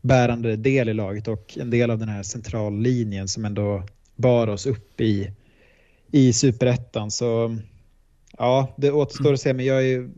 bärande 0.04 0.56
del 0.56 0.88
i 0.88 0.94
laget 0.94 1.28
och 1.28 1.58
en 1.58 1.70
del 1.70 1.90
av 1.90 1.98
den 1.98 2.08
här 2.08 2.22
centrallinjen 2.22 3.28
som 3.28 3.44
ändå 3.44 3.82
bar 4.16 4.48
oss 4.48 4.66
upp 4.66 5.00
i, 5.00 5.30
i 6.10 6.32
superettan. 6.32 7.10
Så 7.10 7.56
ja, 8.38 8.74
det 8.76 8.90
återstår 8.90 9.32
att 9.32 9.40
se, 9.40 9.52
men 9.52 9.64
jag 9.64 9.86
är 9.86 10.10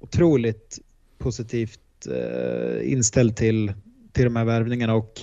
otroligt 0.00 0.78
positivt 1.18 2.06
eh, 2.06 2.92
inställd 2.92 3.36
till, 3.36 3.72
till 4.12 4.24
de 4.24 4.36
här 4.36 4.44
värvningarna 4.44 4.94
och 4.94 5.20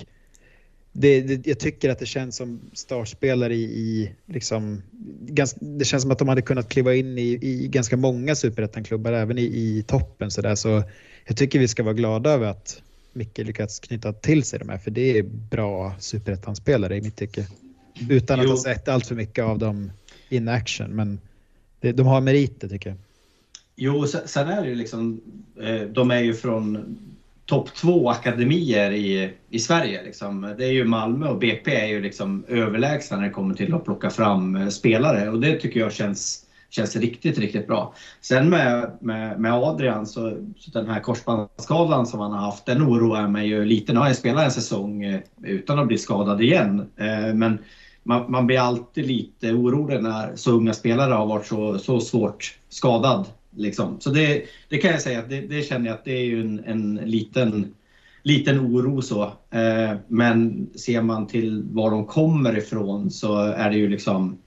det, 0.92 1.20
det, 1.20 1.46
jag 1.46 1.58
tycker 1.58 1.90
att 1.90 1.98
det 1.98 2.06
känns 2.06 2.36
som 2.36 2.60
startspelare 2.72 3.54
i, 3.54 3.62
i 3.62 4.12
liksom, 4.26 4.82
ganska, 5.20 5.58
det 5.60 5.84
känns 5.84 6.02
som 6.02 6.10
att 6.10 6.18
de 6.18 6.28
hade 6.28 6.42
kunnat 6.42 6.68
kliva 6.68 6.94
in 6.94 7.18
i, 7.18 7.38
i 7.42 7.68
ganska 7.68 7.96
många 7.96 8.34
superettan 8.34 8.84
klubbar, 8.84 9.12
även 9.12 9.38
i, 9.38 9.42
i 9.42 9.84
toppen. 9.86 10.30
Så, 10.30 10.40
där. 10.40 10.54
så 10.54 10.82
jag 11.26 11.36
tycker 11.36 11.58
vi 11.58 11.68
ska 11.68 11.82
vara 11.82 11.94
glada 11.94 12.30
över 12.30 12.46
att 12.46 12.82
Micke 13.12 13.38
lyckats 13.38 13.80
knyta 13.80 14.12
till 14.12 14.44
sig 14.44 14.58
de 14.58 14.68
här, 14.68 14.78
för 14.78 14.90
det 14.90 15.18
är 15.18 15.22
bra 15.22 15.94
superettanspelare 15.98 16.96
i 16.96 17.00
mitt 17.02 17.16
tycke. 17.16 17.46
Utan 18.08 18.40
att 18.40 18.46
Jo. 18.46 18.50
ha 18.50 18.56
sett 18.58 18.88
allt 18.88 19.06
för 19.06 19.14
mycket 19.14 19.44
av 19.44 19.58
dem 19.58 19.92
in 20.28 20.48
action, 20.48 20.90
men 20.90 21.20
det, 21.80 21.92
de 21.92 22.06
har 22.06 22.20
meriter 22.20 22.68
tycker 22.68 22.90
jag. 22.90 22.98
Jo, 23.76 24.06
sen 24.06 24.20
sen 24.28 24.48
är 24.48 24.62
det 24.62 24.68
ju 24.68 24.74
liksom, 24.74 25.20
eh, 25.62 25.80
de 25.82 26.10
är 26.10 26.20
ju 26.20 26.34
från 26.34 26.96
topp 27.46 27.74
två 27.74 28.10
akademier 28.10 28.90
i, 28.90 29.30
i 29.50 29.58
Sverige. 29.58 30.02
Liksom. 30.02 30.54
Det 30.58 30.64
är 30.64 30.72
ju 30.72 30.84
Malmö 30.84 31.28
och 31.28 31.38
BP 31.38 31.74
är 31.74 31.86
ju 31.86 32.02
liksom 32.02 32.44
överlägsna 32.48 33.16
när 33.16 33.24
det 33.24 33.30
kommer 33.30 33.54
till 33.54 33.74
att 33.74 33.84
plocka 33.84 34.10
fram 34.10 34.56
eh, 34.56 34.68
spelare 34.68 35.30
och 35.30 35.40
det 35.40 35.56
tycker 35.56 35.80
jag 35.80 35.92
känns, 35.92 36.46
känns 36.70 36.96
riktigt, 36.96 37.38
riktigt 37.38 37.66
bra. 37.66 37.94
Sen 38.20 38.48
med, 38.48 38.90
med, 39.00 39.40
med 39.40 39.52
Adrian 39.52 40.06
så, 40.06 40.36
så 40.58 40.70
den 40.70 40.90
här 40.90 41.00
korsbandsskadan 41.00 42.06
som 42.06 42.20
han 42.20 42.32
har 42.32 42.40
haft, 42.40 42.66
den 42.66 42.82
oroar 42.82 43.28
mig 43.28 43.48
ju 43.48 43.64
lite. 43.64 43.92
Nu 43.92 43.98
har 43.98 44.06
jag 44.06 44.16
spelat 44.16 44.44
en 44.44 44.50
säsong 44.50 45.04
eh, 45.04 45.20
utan 45.42 45.78
att 45.78 45.86
bli 45.86 45.98
skadad 45.98 46.42
igen, 46.42 46.80
eh, 46.96 47.34
men 47.34 47.58
man, 48.02 48.30
man 48.30 48.46
blir 48.46 48.58
alltid 48.58 49.06
lite 49.06 49.52
orolig 49.52 50.02
när 50.02 50.36
så 50.36 50.52
unga 50.52 50.72
spelare 50.72 51.14
har 51.14 51.26
varit 51.26 51.46
så, 51.46 51.78
så 51.78 52.00
svårt 52.00 52.58
skadad. 52.68 53.26
Liksom. 53.56 54.00
Så 54.00 54.10
det, 54.10 54.42
det 54.68 54.78
kan 54.78 54.90
jag 54.90 55.02
säga 55.02 55.22
det, 55.28 55.40
det 55.40 55.62
känner 55.62 55.86
jag 55.86 55.94
att 55.94 56.04
det 56.04 56.12
är 56.12 56.24
ju 56.24 56.40
en, 56.40 56.64
en 56.64 56.94
liten, 56.94 57.74
liten 58.22 58.60
oro 58.60 59.02
så. 59.02 59.22
Eh, 59.50 59.96
men 60.08 60.66
ser 60.74 61.02
man 61.02 61.26
till 61.26 61.62
var 61.62 61.90
de 61.90 62.06
kommer 62.06 62.58
ifrån 62.58 63.10
så 63.10 63.38
är 63.38 63.70
det 63.70 63.76
ju 63.76 63.88
liksom 63.88 64.38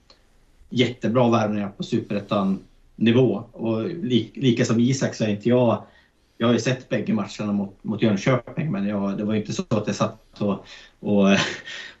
jättebra 0.74 1.30
värvningar 1.30 1.68
på 1.68 1.82
superettan 1.82 2.58
nivå. 2.96 3.44
Och 3.52 3.84
li, 3.84 4.30
lika 4.34 4.64
som 4.64 4.80
Isak 4.80 5.14
så 5.14 5.24
är 5.24 5.28
inte 5.28 5.48
jag 5.48 5.82
jag 6.38 6.46
har 6.46 6.52
ju 6.52 6.60
sett 6.60 6.88
bägge 6.88 7.12
matcherna 7.12 7.52
mot, 7.52 7.84
mot 7.84 8.02
Jönköping 8.02 8.72
men 8.72 8.86
jag, 8.86 9.18
det 9.18 9.24
var 9.24 9.34
ju 9.34 9.40
inte 9.40 9.52
så 9.52 9.62
att 9.68 9.86
jag 9.86 9.96
satt 9.96 10.40
och, 10.40 10.66
och, 11.00 11.28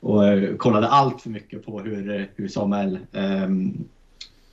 och 0.00 0.58
kollade 0.58 0.88
allt 0.88 1.22
för 1.22 1.30
mycket 1.30 1.66
på 1.66 1.80
hur, 1.80 2.30
hur 2.36 2.48
Samuel 2.48 2.98
um, 3.12 3.84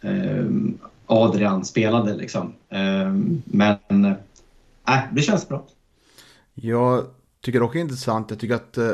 um, 0.01 0.78
Adrian 1.05 1.65
spelade 1.65 2.15
liksom. 2.15 2.53
Um, 2.69 3.41
men 3.45 4.05
äh, 4.88 4.99
det 5.11 5.22
känns 5.22 5.47
bra. 5.47 5.65
Jag 6.53 7.05
tycker 7.41 7.61
också 7.61 7.74
det 7.74 7.80
är 7.80 7.82
intressant. 7.82 8.30
Jag 8.30 8.39
tycker 8.39 8.55
att, 8.55 8.78
eh, 8.78 8.91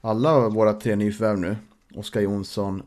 alla 0.00 0.48
våra 0.48 0.72
tre 0.72 0.96
nyförvärv 0.96 1.38
nu, 1.38 1.56
Oskar 1.94 2.20
Jonsson, 2.20 2.82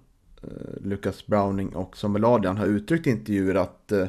Eh, 0.47 0.53
Lucas 0.53 0.83
Lukas 0.83 1.25
Browning 1.25 1.75
och 1.75 1.97
Samuel 1.97 2.25
Adrian 2.25 2.57
har 2.57 2.65
uttryckt 2.65 3.07
i 3.07 3.09
intervjuer 3.09 3.55
att, 3.55 3.91
eh, 3.91 4.07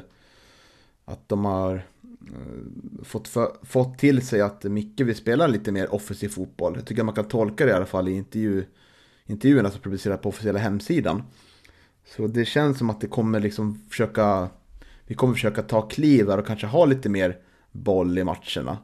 att 1.05 1.29
de 1.29 1.45
har 1.45 1.75
eh, 1.75 3.05
fått, 3.05 3.29
för, 3.29 3.53
fått 3.63 3.99
till 3.99 4.27
sig 4.27 4.41
att 4.41 4.65
Micke 4.65 5.01
vill 5.01 5.17
spela 5.17 5.47
lite 5.47 5.73
mer 5.73 5.95
offensiv 5.95 6.29
fotboll. 6.29 6.75
Jag 6.77 6.87
tycker 6.87 7.03
man 7.03 7.15
kan 7.15 7.29
tolka 7.29 7.65
det 7.65 7.71
i 7.71 7.75
alla 7.75 7.87
fall 7.87 8.09
i 8.09 8.13
intervju, 8.13 8.65
intervjuerna 9.27 9.71
som 9.71 9.81
publiceras 9.81 10.21
på 10.21 10.29
officiella 10.29 10.59
hemsidan. 10.59 11.23
Så 12.05 12.27
det 12.27 12.45
känns 12.45 12.79
som 12.79 12.91
att 12.91 13.01
det 13.01 13.07
kommer 13.07 13.41
liksom 13.41 13.81
försöka, 13.89 14.49
vi 15.07 15.15
kommer 15.15 15.35
försöka 15.35 15.63
ta 15.63 15.83
kliv 15.83 16.31
och 16.31 16.47
kanske 16.47 16.67
ha 16.67 16.85
lite 16.85 17.09
mer 17.09 17.39
boll 17.73 18.19
i 18.19 18.25
matcherna. 18.25 18.79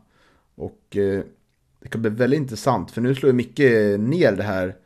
Och 0.55 0.97
eh, 0.97 1.23
det 1.81 1.89
kan 1.89 2.03
bli 2.03 2.11
väldigt 2.11 2.41
intressant 2.41 2.91
för 2.91 3.01
nu 3.01 3.15
slår 3.15 3.31
ju 3.31 3.37
Micke 3.37 3.59
ner 3.99 4.37
det 4.37 4.43
här 4.43 4.77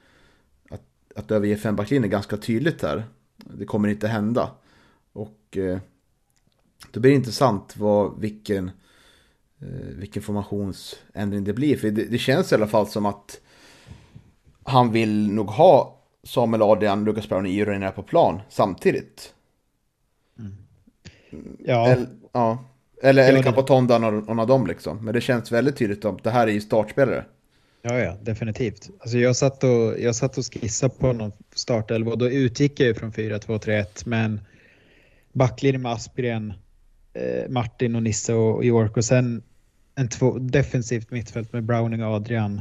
att, 1.19 1.31
överge 1.31 1.57
fembacklinjen 1.57 2.11
ganska 2.11 2.37
tydligt 2.37 2.83
här. 2.83 3.05
Det 3.37 3.65
kommer 3.65 3.89
inte 3.89 4.09
hända. 4.09 4.51
Och 5.13 5.57
eh, 5.57 5.79
det 6.93 7.01
blir 7.01 7.13
intressant 7.13 7.77
vad, 7.77 8.21
vilken, 8.21 8.71
eh, 9.61 9.97
vilken 9.97 10.23
formationsändring 10.23 11.45
det 11.45 11.53
blir. 11.53 11.77
För 11.77 11.91
det, 11.91 12.05
det, 12.05 12.19
känns 12.19 12.53
i 12.53 12.55
alla 12.55 12.67
fall 12.67 12.87
som 12.87 13.07
att 13.07 13.41
han 14.63 14.93
vill 14.93 15.31
nog 15.33 15.47
ha 15.47 16.03
Samuel 16.23 16.63
Adrian, 16.63 17.05
Lukas 17.05 17.29
Brown 17.29 17.45
och 17.45 17.51
Iron 17.51 17.93
på 17.93 18.03
plan 18.03 18.41
samtidigt. 18.49 19.35
Mm. 20.39 20.57
Ja. 21.59 21.89
Eller, 21.89 22.09
ja. 22.33 22.65
Eller, 23.03 23.29
eller 23.29 23.43
Capotonda, 23.43 23.99
någon 23.99 24.39
av 24.39 24.47
dem 24.47 24.67
liksom. 24.67 25.05
Men 25.05 25.15
det 25.15 25.21
känns 25.21 25.53
väldigt 25.53 25.77
tydligt 25.77 26.05
att 26.05 26.25
det 26.25 26.31
här 26.31 26.47
är 26.47 26.53
ju 26.53 26.61
startspelare. 26.61 27.25
Ja, 27.89 27.99
ja, 27.99 28.17
definitivt. 28.23 28.91
Alltså 29.01 29.19
jag, 29.19 29.37
satt 29.37 29.65
och, 29.65 30.01
jag 30.01 30.15
satt 30.15 30.39
och 30.39 30.45
skissade 30.45 30.95
på 30.99 31.13
någon 31.13 31.33
startelva 31.55 32.11
och 32.11 32.19
då 32.19 32.29
utgick 32.29 32.81
jag 32.81 32.97
från 32.97 33.13
4-2-3-1 33.13 34.03
men 34.07 34.41
backlinjen 35.33 35.83
med 35.83 35.93
Aspgren, 35.93 36.53
eh, 37.15 37.49
Martin 37.49 37.97
och 37.97 38.03
Nisse 38.03 38.35
och 38.35 38.65
York 38.65 38.97
och 38.97 39.05
sen 39.05 39.43
en 39.95 40.09
två, 40.09 40.39
defensivt 40.39 41.11
mittfält 41.11 41.53
med 41.53 41.65
Browning 41.65 42.05
och 42.05 42.15
Adrian. 42.15 42.61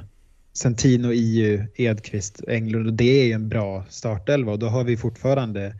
Sen 0.54 0.76
Tino, 0.76 1.12
Iu, 1.14 1.66
Edqvist, 1.76 2.42
Englund 2.48 2.88
och 2.88 2.94
det 2.94 3.22
är 3.22 3.26
ju 3.26 3.32
en 3.32 3.50
bra 3.50 3.86
startelva 3.90 4.52
och 4.52 4.60
då 4.60 4.68
har 4.68 4.84
vi 4.84 4.98
fortfarande 4.98 5.76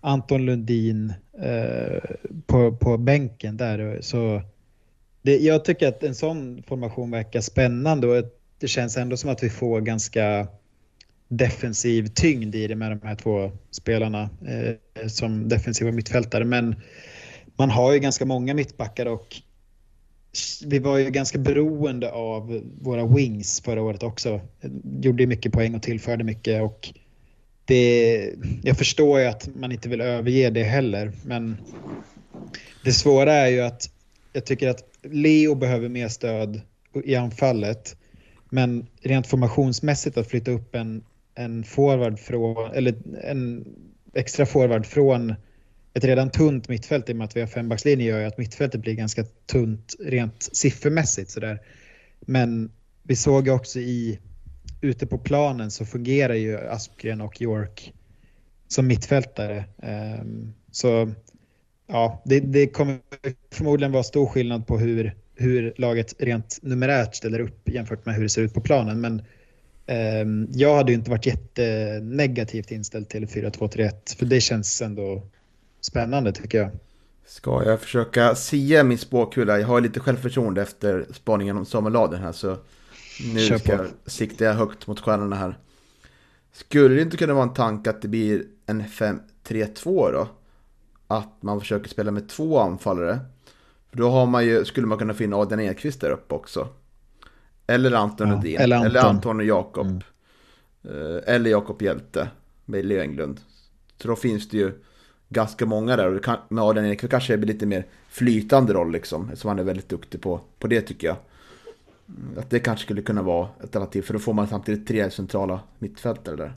Anton 0.00 0.46
Lundin 0.46 1.12
eh, 1.42 2.16
på, 2.46 2.76
på 2.76 2.98
bänken 2.98 3.56
där. 3.56 3.98
Så 4.00 4.42
det, 5.22 5.38
jag 5.38 5.64
tycker 5.64 5.88
att 5.88 6.02
en 6.02 6.14
sån 6.14 6.62
formation 6.62 7.10
verkar 7.10 7.40
spännande 7.40 8.06
och 8.06 8.16
det 8.58 8.68
känns 8.68 8.96
ändå 8.96 9.16
som 9.16 9.30
att 9.30 9.42
vi 9.42 9.50
får 9.50 9.80
ganska 9.80 10.48
defensiv 11.28 12.06
tyngd 12.06 12.54
i 12.54 12.66
det 12.66 12.76
med 12.76 12.90
de 12.90 13.08
här 13.08 13.14
två 13.14 13.52
spelarna 13.70 14.30
eh, 14.46 15.06
som 15.08 15.48
defensiva 15.48 15.92
mittfältare. 15.92 16.44
Men 16.44 16.76
man 17.56 17.70
har 17.70 17.92
ju 17.92 17.98
ganska 17.98 18.24
många 18.24 18.54
mittbackar 18.54 19.06
och 19.06 19.36
vi 20.66 20.78
var 20.78 20.98
ju 20.98 21.10
ganska 21.10 21.38
beroende 21.38 22.12
av 22.12 22.62
våra 22.80 23.06
wings 23.06 23.60
förra 23.60 23.82
året 23.82 24.02
också. 24.02 24.40
Gjorde 25.00 25.26
mycket 25.26 25.52
poäng 25.52 25.74
och 25.74 25.82
tillförde 25.82 26.24
mycket 26.24 26.62
och 26.62 26.88
det, 27.64 28.30
jag 28.62 28.78
förstår 28.78 29.20
ju 29.20 29.26
att 29.26 29.48
man 29.56 29.72
inte 29.72 29.88
vill 29.88 30.00
överge 30.00 30.50
det 30.50 30.62
heller, 30.62 31.12
men 31.24 31.56
det 32.84 32.92
svåra 32.92 33.32
är 33.32 33.48
ju 33.48 33.60
att 33.60 33.90
jag 34.32 34.44
tycker 34.44 34.68
att 34.68 34.84
Leo 35.02 35.54
behöver 35.54 35.88
mer 35.88 36.08
stöd 36.08 36.60
i 37.04 37.14
anfallet, 37.14 37.96
men 38.54 38.86
rent 39.02 39.26
formationsmässigt 39.26 40.16
att 40.16 40.26
flytta 40.26 40.50
upp 40.50 40.74
en, 40.74 41.04
en 41.34 41.64
forward 41.64 42.18
från, 42.18 42.70
eller 42.74 42.94
en 43.22 43.64
extra 44.14 44.46
forward 44.46 44.86
från 44.86 45.34
ett 45.94 46.04
redan 46.04 46.30
tunt 46.30 46.68
mittfält 46.68 47.08
i 47.08 47.12
och 47.12 47.16
med 47.16 47.24
att 47.24 47.36
vi 47.36 47.40
har 47.40 47.46
fembackslinje 47.46 48.06
gör 48.06 48.20
ju 48.20 48.26
att 48.26 48.38
mittfältet 48.38 48.80
blir 48.80 48.94
ganska 48.94 49.24
tunt 49.46 49.94
rent 50.00 50.48
siffermässigt 50.52 51.30
sådär. 51.30 51.60
Men 52.20 52.72
vi 53.02 53.16
såg 53.16 53.48
också 53.48 53.78
i 53.78 54.18
ute 54.80 55.06
på 55.06 55.18
planen 55.18 55.70
så 55.70 55.84
fungerar 55.84 56.34
ju 56.34 56.58
Aspgren 56.58 57.20
och 57.20 57.42
York 57.42 57.92
som 58.68 58.86
mittfältare. 58.86 59.64
Ehm, 59.82 60.52
så 60.70 61.12
ja, 61.86 62.22
det, 62.24 62.40
det 62.40 62.66
kommer 62.66 62.98
förmodligen 63.52 63.92
vara 63.92 64.02
stor 64.02 64.26
skillnad 64.26 64.66
på 64.66 64.78
hur, 64.78 65.14
hur 65.34 65.74
laget 65.76 66.14
rent 66.18 66.58
numerärt 66.62 67.14
ställer 67.14 67.40
upp 67.40 67.68
jämfört 67.68 68.06
med 68.06 68.14
hur 68.14 68.22
det 68.22 68.28
ser 68.28 68.42
ut 68.42 68.54
på 68.54 68.60
planen. 68.60 69.00
Men 69.00 69.22
um, 70.22 70.48
jag 70.52 70.76
hade 70.76 70.92
ju 70.92 70.98
inte 70.98 71.10
varit 71.10 71.26
jättenegativt 71.26 72.70
inställd 72.70 73.08
till 73.08 73.26
4-2-3-1 73.26 74.18
för 74.18 74.26
det 74.26 74.40
känns 74.40 74.82
ändå 74.82 75.22
spännande 75.80 76.32
tycker 76.32 76.58
jag. 76.58 76.70
Ska 77.26 77.64
jag 77.64 77.80
försöka 77.80 78.34
sia 78.34 78.84
min 78.84 78.98
spåkula? 78.98 79.60
Jag 79.60 79.66
har 79.66 79.80
lite 79.80 80.00
självförtroende 80.00 80.62
efter 80.62 81.06
spaningen 81.12 81.56
om 81.56 81.66
Samuel 81.66 81.92
Laden 81.92 82.22
här 82.22 82.32
så 82.32 82.56
nu 83.34 83.58
ska 83.58 83.72
jag 83.72 83.86
sikta 84.06 84.52
högt 84.52 84.86
mot 84.86 85.00
stjärnorna 85.00 85.36
här. 85.36 85.58
Skulle 86.52 86.94
det 86.94 87.02
inte 87.02 87.16
kunna 87.16 87.34
vara 87.34 87.42
en 87.42 87.54
tanke 87.54 87.90
att 87.90 88.02
det 88.02 88.08
blir 88.08 88.42
en 88.66 88.82
5-3-2 88.82 90.12
då? 90.12 90.28
Att 91.06 91.42
man 91.42 91.60
försöker 91.60 91.88
spela 91.88 92.10
med 92.10 92.28
två 92.28 92.58
anfallare. 92.58 93.20
För 93.94 93.98
då 93.98 94.10
har 94.10 94.26
man 94.26 94.44
ju, 94.44 94.64
skulle 94.64 94.86
man 94.86 94.98
kunna 94.98 95.14
finna 95.14 95.36
Adrian 95.36 95.60
Ekqvist 95.60 96.00
där 96.00 96.10
uppe 96.10 96.34
också. 96.34 96.68
Eller 97.66 97.92
Anton 97.92 98.28
ja, 98.28 98.34
Rudin. 98.34 98.60
Eller 98.60 98.76
Anton, 98.76 98.90
eller 98.90 99.04
Anton 99.04 99.40
och 99.40 99.44
Jakob. 99.44 99.86
Mm. 99.86 100.02
Eh, 100.84 101.34
eller 101.34 101.50
Jakob 101.50 101.82
Hjälte 101.82 102.28
med 102.64 102.84
Leo 102.84 103.00
Englund. 103.02 103.40
Så 103.96 104.08
då 104.08 104.16
finns 104.16 104.48
det 104.48 104.56
ju 104.56 104.72
ganska 105.28 105.66
många 105.66 105.96
där. 105.96 106.14
Och 106.14 106.38
med 106.48 106.64
Adrian 106.64 106.86
Ekqvist 106.86 107.10
kanske 107.10 107.32
det 107.32 107.38
blir 107.38 107.52
lite 107.52 107.66
mer 107.66 107.86
flytande 108.08 108.72
roll 108.72 108.92
liksom. 108.92 109.24
Eftersom 109.24 109.48
han 109.48 109.58
är 109.58 109.64
väldigt 109.64 109.88
duktig 109.88 110.20
på, 110.20 110.40
på 110.58 110.66
det 110.66 110.80
tycker 110.80 111.06
jag. 111.06 111.16
Att 112.36 112.50
det 112.50 112.58
kanske 112.58 112.84
skulle 112.84 113.02
kunna 113.02 113.22
vara 113.22 113.48
ett 113.58 113.62
alternativ 113.62 114.02
för 114.02 114.12
då 114.12 114.18
får 114.18 114.32
man 114.32 114.48
samtidigt 114.48 114.88
tre 114.88 115.10
centrala 115.10 115.60
mittfältare 115.78 116.36
där. 116.36 116.52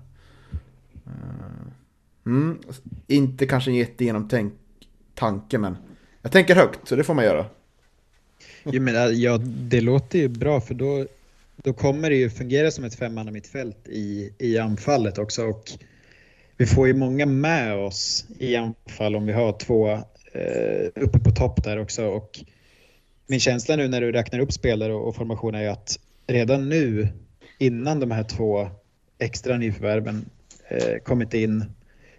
Eh, 1.05 2.25
mm, 2.25 2.59
inte 3.07 3.45
kanske 3.45 3.71
en 3.71 3.75
jättegenomtänkt 3.75 4.55
tanke 5.15 5.57
men 5.57 5.77
jag 6.27 6.31
tänker 6.31 6.55
högt 6.55 6.87
så 6.87 6.95
det 6.95 7.03
får 7.03 7.13
man 7.13 7.25
göra. 7.25 7.45
Jo, 8.63 8.81
men, 8.81 8.95
äh, 8.95 9.03
ja, 9.03 9.37
det 9.43 9.81
låter 9.81 10.19
ju 10.19 10.27
bra 10.27 10.61
för 10.61 10.73
då, 10.73 11.05
då 11.55 11.73
kommer 11.73 12.09
det 12.09 12.15
ju 12.15 12.29
fungera 12.29 12.71
som 12.71 12.83
ett 12.83 12.95
femmanna 12.95 13.31
mittfält 13.31 13.87
i, 13.87 14.33
i 14.37 14.57
anfallet 14.57 15.17
också 15.17 15.45
och 15.45 15.71
vi 16.57 16.65
får 16.65 16.87
ju 16.87 16.93
många 16.93 17.25
med 17.25 17.75
oss 17.75 18.25
i 18.39 18.55
anfall 18.55 19.15
om 19.15 19.25
vi 19.25 19.33
har 19.33 19.53
två 19.59 19.91
eh, 20.31 20.87
uppe 20.95 21.19
på 21.19 21.31
topp 21.31 21.63
där 21.63 21.79
också 21.79 22.05
och 22.05 22.39
min 23.27 23.39
känsla 23.39 23.75
nu 23.75 23.87
när 23.87 24.01
du 24.01 24.11
räknar 24.11 24.39
upp 24.39 24.53
spelare 24.53 24.93
och, 24.93 25.15
formationer 25.15 25.63
är 25.63 25.69
att 25.69 25.99
redan 26.27 26.69
nu, 26.69 27.07
innan 27.57 27.99
de 27.99 28.11
här 28.11 28.23
två 28.23 28.69
extra 29.19 29.57
nyförvärven 29.57 30.25
eh, 30.67 30.97
kommit 31.03 31.33
in, 31.33 31.65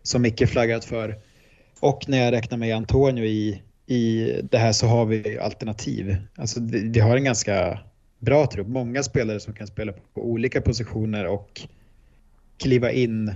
som 0.02 0.22
Micke 0.22 0.48
flaggat 0.48 0.84
för, 0.84 1.18
och 1.80 2.09
när 2.09 2.24
jag 2.24 2.32
räknar 2.32 2.59
med 2.59 2.76
Antonio 2.76 3.24
i, 3.24 3.62
i 3.89 4.41
det 4.51 4.59
här 4.59 4.72
så 4.72 4.86
har 4.86 5.07
vi 5.07 5.39
alternativ. 5.39 6.16
Alltså 6.36 6.61
vi 6.62 7.01
har 7.01 7.16
en 7.16 7.24
ganska 7.24 7.80
bra 8.18 8.47
trupp, 8.47 8.68
många 8.68 9.03
spelare 9.03 9.41
som 9.41 9.55
kan 9.55 9.66
spela 9.66 9.93
på 9.93 10.30
olika 10.30 10.61
positioner 10.61 11.26
och 11.26 11.61
kliva 12.59 12.91
in 12.91 13.28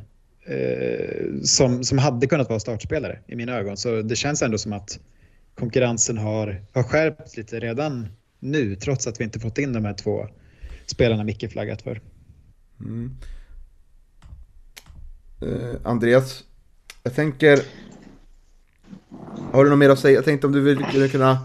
eh, 0.47 1.41
som, 1.43 1.85
som 1.85 1.99
hade 1.99 2.27
kunnat 2.27 2.49
vara 2.49 2.61
startspelare 2.61 3.19
i 3.27 3.37
mina 3.37 3.53
ögon. 3.53 3.77
Så 3.77 4.03
det 4.03 4.17
känns 4.17 4.43
ändå 4.43 4.59
som 4.59 4.73
att 4.73 5.01
konkurrensen 5.55 6.19
har, 6.19 6.65
har 6.73 6.83
skärpts 6.83 7.37
lite 7.37 7.61
redan 7.61 8.09
nu 8.41 8.77
trots 8.77 9.07
att 9.07 9.21
vi 9.21 9.25
inte 9.25 9.41
fått 9.41 9.59
in 9.59 9.73
de 9.73 9.85
här 9.85 9.95
två 9.95 10.29
spelarna 10.87 11.25
Micke 11.25 11.53
flaggat 11.53 11.83
för. 11.83 12.01
Mm. 12.81 13.17
Eh, 15.43 15.75
Andreas, 15.85 16.45
jag 17.03 17.15
tänker... 17.15 17.59
Har 19.53 19.65
du 19.65 19.71
något 19.71 19.79
mer 19.79 19.91
att 19.91 19.99
säga? 19.99 20.15
Jag 20.15 20.25
tänkte 20.25 20.47
om 20.47 20.53
du 20.53 20.61
vill 20.61 21.11
kunna 21.11 21.39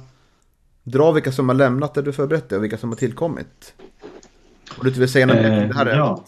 dra 0.84 1.12
vilka 1.12 1.32
som 1.32 1.50
har 1.50 1.56
lämnat 1.56 1.94
det 1.94 2.02
du 2.02 2.14
förberett 2.14 2.52
och 2.52 2.64
vilka 2.64 2.78
som 2.78 2.90
har 2.90 2.96
tillkommit. 2.96 3.74
Om 4.78 4.84
du 4.84 4.88
inte 4.88 5.00
vill 5.00 5.10
säga 5.10 5.26
något 5.26 5.36
eh, 5.36 5.42
det 5.42 5.76
här 5.76 5.86
är 5.86 5.98
ja. 5.98 6.24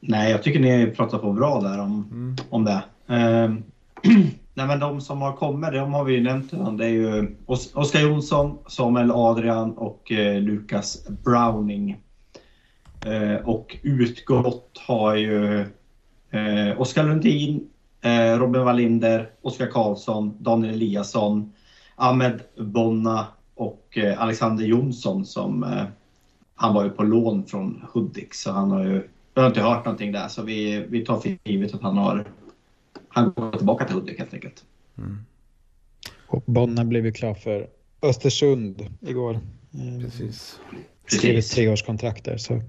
Nej, 0.00 0.30
jag 0.30 0.42
tycker 0.42 0.60
ni 0.60 0.86
pratar 0.86 1.18
på 1.18 1.32
bra 1.32 1.60
där 1.60 1.80
om, 1.80 2.08
mm. 2.10 2.36
om 2.50 2.64
det. 2.64 2.82
Eh, 3.06 3.54
Nej, 4.54 4.66
men 4.66 4.80
de 4.80 5.00
som 5.00 5.22
har 5.22 5.32
kommit, 5.32 5.72
de 5.72 5.92
har 5.92 6.04
vi 6.04 6.14
ju 6.14 6.20
nämnt 6.20 6.52
redan. 6.52 6.76
Det 6.76 6.84
är 6.84 6.90
ju 6.90 7.36
Oskar 7.74 8.00
Jonsson, 8.00 8.58
Samuel 8.66 9.10
Adrian 9.10 9.72
och 9.72 10.12
eh, 10.12 10.40
Lukas 10.40 11.08
Browning. 11.08 12.00
Eh, 13.04 13.48
och 13.48 13.76
utgått 13.82 14.82
har 14.86 15.14
ju 15.14 15.60
eh, 16.30 16.80
Oskar 16.80 17.04
Lundin, 17.04 17.56
eh, 17.56 17.60
Robin 18.38 18.64
Wallinder, 18.64 19.30
Oskar 19.42 19.66
Karlsson, 19.66 20.36
Daniel 20.38 20.74
Eliasson, 20.74 21.52
Ahmed 21.96 22.40
Bonna 22.56 23.26
och 23.54 23.98
Alexander 24.16 24.64
Jonsson 24.64 25.24
som 25.24 25.66
han 26.54 26.74
var 26.74 26.84
ju 26.84 26.90
på 26.90 27.02
lån 27.02 27.46
från 27.46 27.84
Hudik 27.92 28.34
så 28.34 28.52
han 28.52 28.70
har 28.70 28.84
ju 28.84 29.08
vi 29.34 29.40
har 29.40 29.48
inte 29.48 29.60
hört 29.60 29.84
någonting 29.84 30.12
där 30.12 30.28
så 30.28 30.42
vi, 30.42 30.86
vi 30.88 31.04
tar 31.04 31.20
för 31.20 31.38
givet 31.44 31.74
att 31.74 31.82
han 31.82 31.96
har 31.96 32.24
han 33.08 33.32
går 33.32 33.52
tillbaka 33.52 33.84
till 33.84 33.94
Hudik 33.94 34.18
helt 34.18 34.34
enkelt. 34.34 34.64
Mm. 34.98 35.18
Och 36.26 36.42
Bonnen 36.46 36.88
blev 36.88 37.06
ju 37.06 37.12
klar 37.12 37.34
för 37.34 37.68
Östersund 38.02 38.86
igår. 39.00 39.34
Eh, 39.34 40.04
Precis. 40.04 40.60
Skrivit 41.06 41.36
Precis. 41.36 41.54
treårskontrakt 41.54 42.24
där. 42.24 42.36
Så 42.36 42.62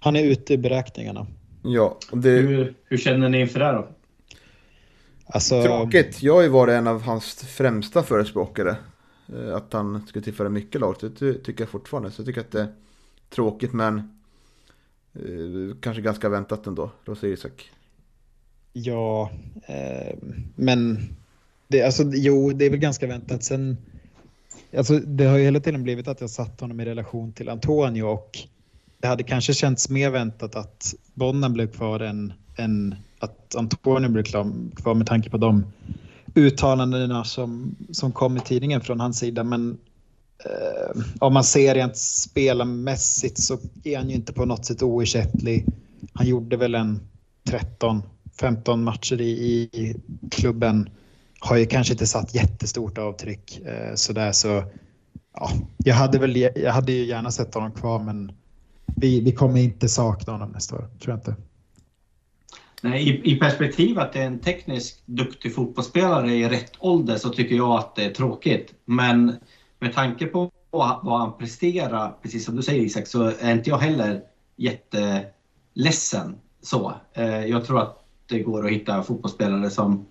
han 0.00 0.16
är 0.16 0.24
ute 0.24 0.54
i 0.54 0.58
beräkningarna. 0.58 1.26
Ja, 1.62 1.98
det, 2.12 2.30
Hur, 2.30 2.74
hur 2.84 2.96
känner 2.96 3.28
ni 3.28 3.40
inför 3.40 3.58
det 3.58 3.64
här 3.64 3.74
då? 3.74 3.88
Alltså, 5.26 5.62
Tråkigt. 5.62 6.22
Jag 6.22 6.34
har 6.34 6.42
ju 6.42 6.48
varit 6.48 6.72
en 6.72 6.86
av 6.86 7.02
hans 7.02 7.34
främsta 7.34 8.02
förespråkare. 8.02 8.76
Eh, 9.34 9.56
Att 9.56 9.72
han 9.72 10.06
skulle 10.06 10.24
tillföra 10.24 10.48
mycket 10.48 10.80
lag. 10.80 10.96
Det 11.00 11.10
ty- 11.10 11.34
tycker 11.38 11.62
jag 11.62 11.68
fortfarande. 11.68 12.10
Så 12.10 12.20
jag 12.20 12.26
tycker 12.26 12.40
att 12.40 12.50
det 12.52 12.60
är 12.60 12.74
tråkigt 13.30 13.72
men 13.72 13.96
eh, 15.14 15.76
kanske 15.80 16.02
ganska 16.02 16.28
väntat 16.28 16.66
ändå. 16.66 16.90
Då 17.04 17.14
säger 17.14 17.34
Isak. 17.34 17.70
Ja, 18.72 19.30
eh, 19.66 20.16
men 20.54 20.98
det, 21.68 21.82
alltså, 21.82 22.02
jo, 22.14 22.52
det 22.52 22.64
är 22.64 22.70
väl 22.70 22.78
ganska 22.78 23.06
väntat. 23.06 23.44
Sen, 23.44 23.76
alltså, 24.76 24.98
det 24.98 25.24
har 25.24 25.38
ju 25.38 25.44
hela 25.44 25.60
tiden 25.60 25.82
blivit 25.82 26.08
att 26.08 26.20
jag 26.20 26.30
satt 26.30 26.60
honom 26.60 26.80
i 26.80 26.84
relation 26.84 27.32
till 27.32 27.48
Antonio 27.48 28.02
och 28.02 28.38
det 28.98 29.06
hade 29.08 29.22
kanske 29.22 29.54
känts 29.54 29.88
mer 29.90 30.10
väntat 30.10 30.56
att 30.56 30.94
Bonnen 31.14 31.52
blev 31.52 31.72
kvar 31.72 32.00
än, 32.00 32.32
än 32.56 32.94
att 33.24 33.54
Antonio 33.56 34.08
blir 34.08 34.22
klar, 34.22 34.52
kvar 34.76 34.94
med 34.94 35.06
tanke 35.06 35.30
på 35.30 35.36
de 35.36 35.66
uttalandena 36.34 37.24
som, 37.24 37.76
som 37.90 38.12
kom 38.12 38.36
i 38.36 38.40
tidningen 38.40 38.80
från 38.80 39.00
hans 39.00 39.18
sida. 39.18 39.44
Men 39.44 39.78
eh, 40.44 41.02
om 41.18 41.34
man 41.34 41.44
ser 41.44 41.74
rent 41.74 41.96
spelarmässigt 41.96 43.38
så 43.38 43.58
är 43.84 43.96
han 43.96 44.08
ju 44.08 44.14
inte 44.14 44.32
på 44.32 44.44
något 44.44 44.64
sätt 44.64 44.82
oersättlig. 44.82 45.66
Han 46.12 46.26
gjorde 46.26 46.56
väl 46.56 46.74
en 46.74 47.00
13 47.48 48.02
15 48.40 48.84
matcher 48.84 49.20
i, 49.20 49.30
i 49.72 49.96
klubben 50.30 50.90
har 51.38 51.56
ju 51.56 51.66
kanske 51.66 51.92
inte 51.92 52.06
satt 52.06 52.34
jättestort 52.34 52.98
avtryck 52.98 53.60
eh, 53.66 53.94
sådär 53.94 54.32
så 54.32 54.64
ja, 55.34 55.50
jag 55.78 55.94
hade 55.94 56.18
väl 56.18 56.36
jag 56.36 56.72
hade 56.72 56.92
ju 56.92 57.04
gärna 57.04 57.30
sett 57.30 57.54
honom 57.54 57.72
kvar 57.72 57.98
men 57.98 58.32
vi, 58.96 59.20
vi 59.20 59.32
kommer 59.32 59.60
inte 59.60 59.88
sakna 59.88 60.32
honom 60.32 60.50
nästa 60.50 60.74
år, 60.76 60.88
tror 61.00 61.12
jag 61.12 61.16
inte. 61.16 61.34
Nej, 62.84 63.08
i, 63.08 63.32
I 63.32 63.38
perspektiv 63.38 63.98
att 63.98 64.12
det 64.12 64.20
är 64.20 64.26
en 64.26 64.38
tekniskt 64.38 65.02
duktig 65.06 65.54
fotbollsspelare 65.54 66.34
i 66.34 66.48
rätt 66.48 66.72
ålder 66.78 67.16
så 67.16 67.28
tycker 67.28 67.56
jag 67.56 67.70
att 67.70 67.96
det 67.96 68.04
är 68.04 68.10
tråkigt. 68.10 68.74
Men 68.84 69.36
med 69.78 69.94
tanke 69.94 70.26
på 70.26 70.50
vad 70.70 71.18
han 71.18 71.38
presterar, 71.38 72.16
precis 72.22 72.44
som 72.44 72.56
du 72.56 72.62
säger 72.62 72.82
Isak, 72.82 73.06
så 73.06 73.32
är 73.40 73.52
inte 73.52 73.70
jag 73.70 73.78
heller 73.78 74.20
jätteledsen. 74.56 76.36
Så. 76.62 76.94
Eh, 77.12 77.44
Jag 77.44 77.64
tror 77.66 77.82
att 77.82 78.04
det 78.26 78.38
går 78.38 78.66
att 78.66 78.72
hitta 78.72 79.02
fotbollsspelare 79.02 79.70
som, 79.70 80.06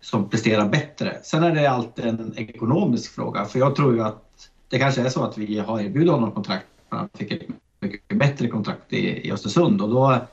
som 0.00 0.28
presterar 0.28 0.68
bättre. 0.68 1.18
Sen 1.22 1.42
är 1.42 1.54
det 1.54 1.66
alltid 1.66 2.04
en 2.04 2.32
ekonomisk 2.36 3.14
fråga, 3.14 3.44
för 3.44 3.58
jag 3.58 3.76
tror 3.76 3.94
ju 3.94 4.02
att 4.02 4.50
det 4.68 4.78
kanske 4.78 5.00
är 5.00 5.08
så 5.08 5.24
att 5.24 5.38
vi 5.38 5.58
har 5.58 5.80
erbjudit 5.80 6.12
honom 6.12 6.32
kontrakt, 6.32 6.66
men 6.90 6.98
han 6.98 7.08
fick 7.18 7.32
ett 7.32 7.48
mycket 7.80 8.18
bättre 8.18 8.48
kontrakt 8.48 8.92
i, 8.92 9.28
i 9.28 9.32
Östersund 9.32 9.80
och 9.82 9.90
då 9.90 10.26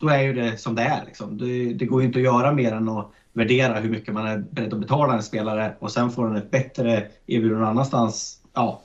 då 0.00 0.08
är 0.08 0.22
ju 0.22 0.32
det 0.32 0.56
som 0.56 0.74
det 0.74 0.82
är. 0.82 1.04
Liksom. 1.04 1.38
Det, 1.38 1.72
det 1.72 1.86
går 1.86 2.02
inte 2.02 2.18
att 2.18 2.24
göra 2.24 2.52
mer 2.52 2.72
än 2.72 2.88
att 2.88 3.12
värdera 3.32 3.80
hur 3.80 3.90
mycket 3.90 4.14
man 4.14 4.26
är 4.26 4.38
beredd 4.38 4.72
att 4.74 4.80
betala 4.80 5.14
en 5.14 5.22
spelare 5.22 5.74
och 5.78 5.92
sen 5.92 6.10
får 6.10 6.26
den 6.26 6.36
ett 6.36 6.50
bättre 6.50 7.06
erbjudande 7.26 7.58
någon 7.58 7.68
annanstans. 7.68 8.40
Ja, 8.54 8.82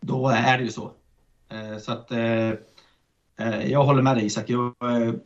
då 0.00 0.28
är 0.28 0.58
det 0.58 0.64
ju 0.64 0.70
så. 0.70 0.90
Eh, 1.48 1.78
Så 1.78 1.92
att 1.92 2.10
eh, 2.10 2.50
eh, 3.38 3.66
jag 3.70 3.84
håller 3.84 4.02
med 4.02 4.16
dig 4.16 4.26
Isak. 4.26 4.50
Jag, 4.50 4.74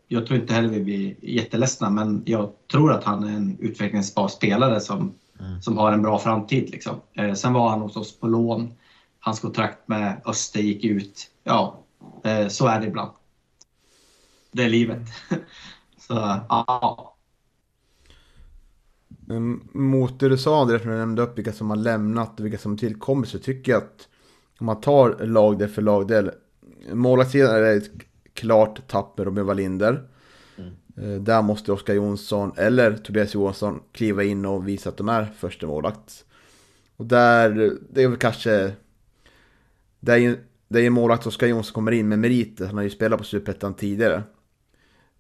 jag 0.08 0.26
tror 0.26 0.40
inte 0.40 0.54
heller 0.54 0.68
vi 0.68 0.80
blir 0.84 1.14
jätteledsna 1.22 1.90
men 1.90 2.22
jag 2.26 2.50
tror 2.70 2.92
att 2.92 3.04
han 3.04 3.24
är 3.24 3.36
en 3.36 3.56
utvecklingsbar 3.60 4.28
spelare 4.28 4.80
som, 4.80 5.14
som 5.62 5.78
har 5.78 5.92
en 5.92 6.02
bra 6.02 6.18
framtid. 6.18 6.70
Liksom. 6.70 6.94
Sen 7.36 7.52
var 7.52 7.68
han 7.68 7.80
hos 7.80 7.96
oss 7.96 8.20
på 8.20 8.26
lån. 8.26 8.72
Hans 9.20 9.40
kontrakt 9.40 9.88
med 9.88 10.20
Öster 10.24 10.60
gick 10.60 10.84
ut. 10.84 11.30
Ja, 11.44 11.78
så 12.48 12.66
är 12.66 12.80
det 12.80 12.86
ibland 12.86 13.10
det 14.56 14.68
livet. 14.68 15.02
Så 15.98 16.14
ja, 16.48 17.16
Mot 19.72 20.20
det 20.20 20.28
du 20.28 20.38
sa 20.38 20.60
Andreas, 20.62 20.84
när 20.84 20.92
du 20.92 20.98
nämnde 20.98 21.22
upp 21.22 21.38
vilka 21.38 21.52
som 21.52 21.70
har 21.70 21.76
lämnat 21.76 22.40
och 22.40 22.46
vilka 22.46 22.58
som 22.58 22.78
tillkommit 22.78 23.28
så 23.30 23.38
tycker 23.38 23.72
jag 23.72 23.82
att 23.82 24.08
om 24.58 24.66
man 24.66 24.80
tar 24.80 25.26
lagdel 25.26 25.68
för 25.68 25.82
lagdel. 25.82 26.30
Målvaktssidan 26.92 27.54
är 27.54 27.76
ett 27.76 27.90
klart 28.34 28.88
tapp 28.88 29.18
med 29.18 29.24
Robin 29.24 29.46
Wallinder. 29.46 30.08
Eh, 30.96 31.20
Där 31.20 31.42
måste 31.42 31.72
Oskar 31.72 31.94
Jonsson 31.94 32.52
eller 32.56 32.96
Tobias 32.96 33.34
Johansson 33.34 33.80
kliva 33.92 34.24
in 34.24 34.44
och 34.46 34.68
visa 34.68 34.88
att 34.88 34.96
de 34.96 35.08
är 35.08 35.24
första 35.24 35.66
målvakt. 35.66 36.24
Och 36.96 37.06
där, 37.06 37.72
det 37.90 38.02
är 38.02 38.08
väl 38.08 38.18
kanske... 38.18 38.72
Det 40.00 40.12
är 40.12 40.16
ju 40.16 40.38
det 40.68 40.78
är 40.78 40.82
ju 40.82 40.90
målvakt 40.90 41.26
Oskar 41.26 41.46
Jonsson 41.46 41.74
kommer 41.74 41.92
in 41.92 42.08
med 42.08 42.18
meriter. 42.18 42.66
Han 42.66 42.76
har 42.76 42.82
ju 42.84 42.90
spelat 42.90 43.18
på 43.18 43.24
Superettan 43.24 43.74
tidigare. 43.74 44.22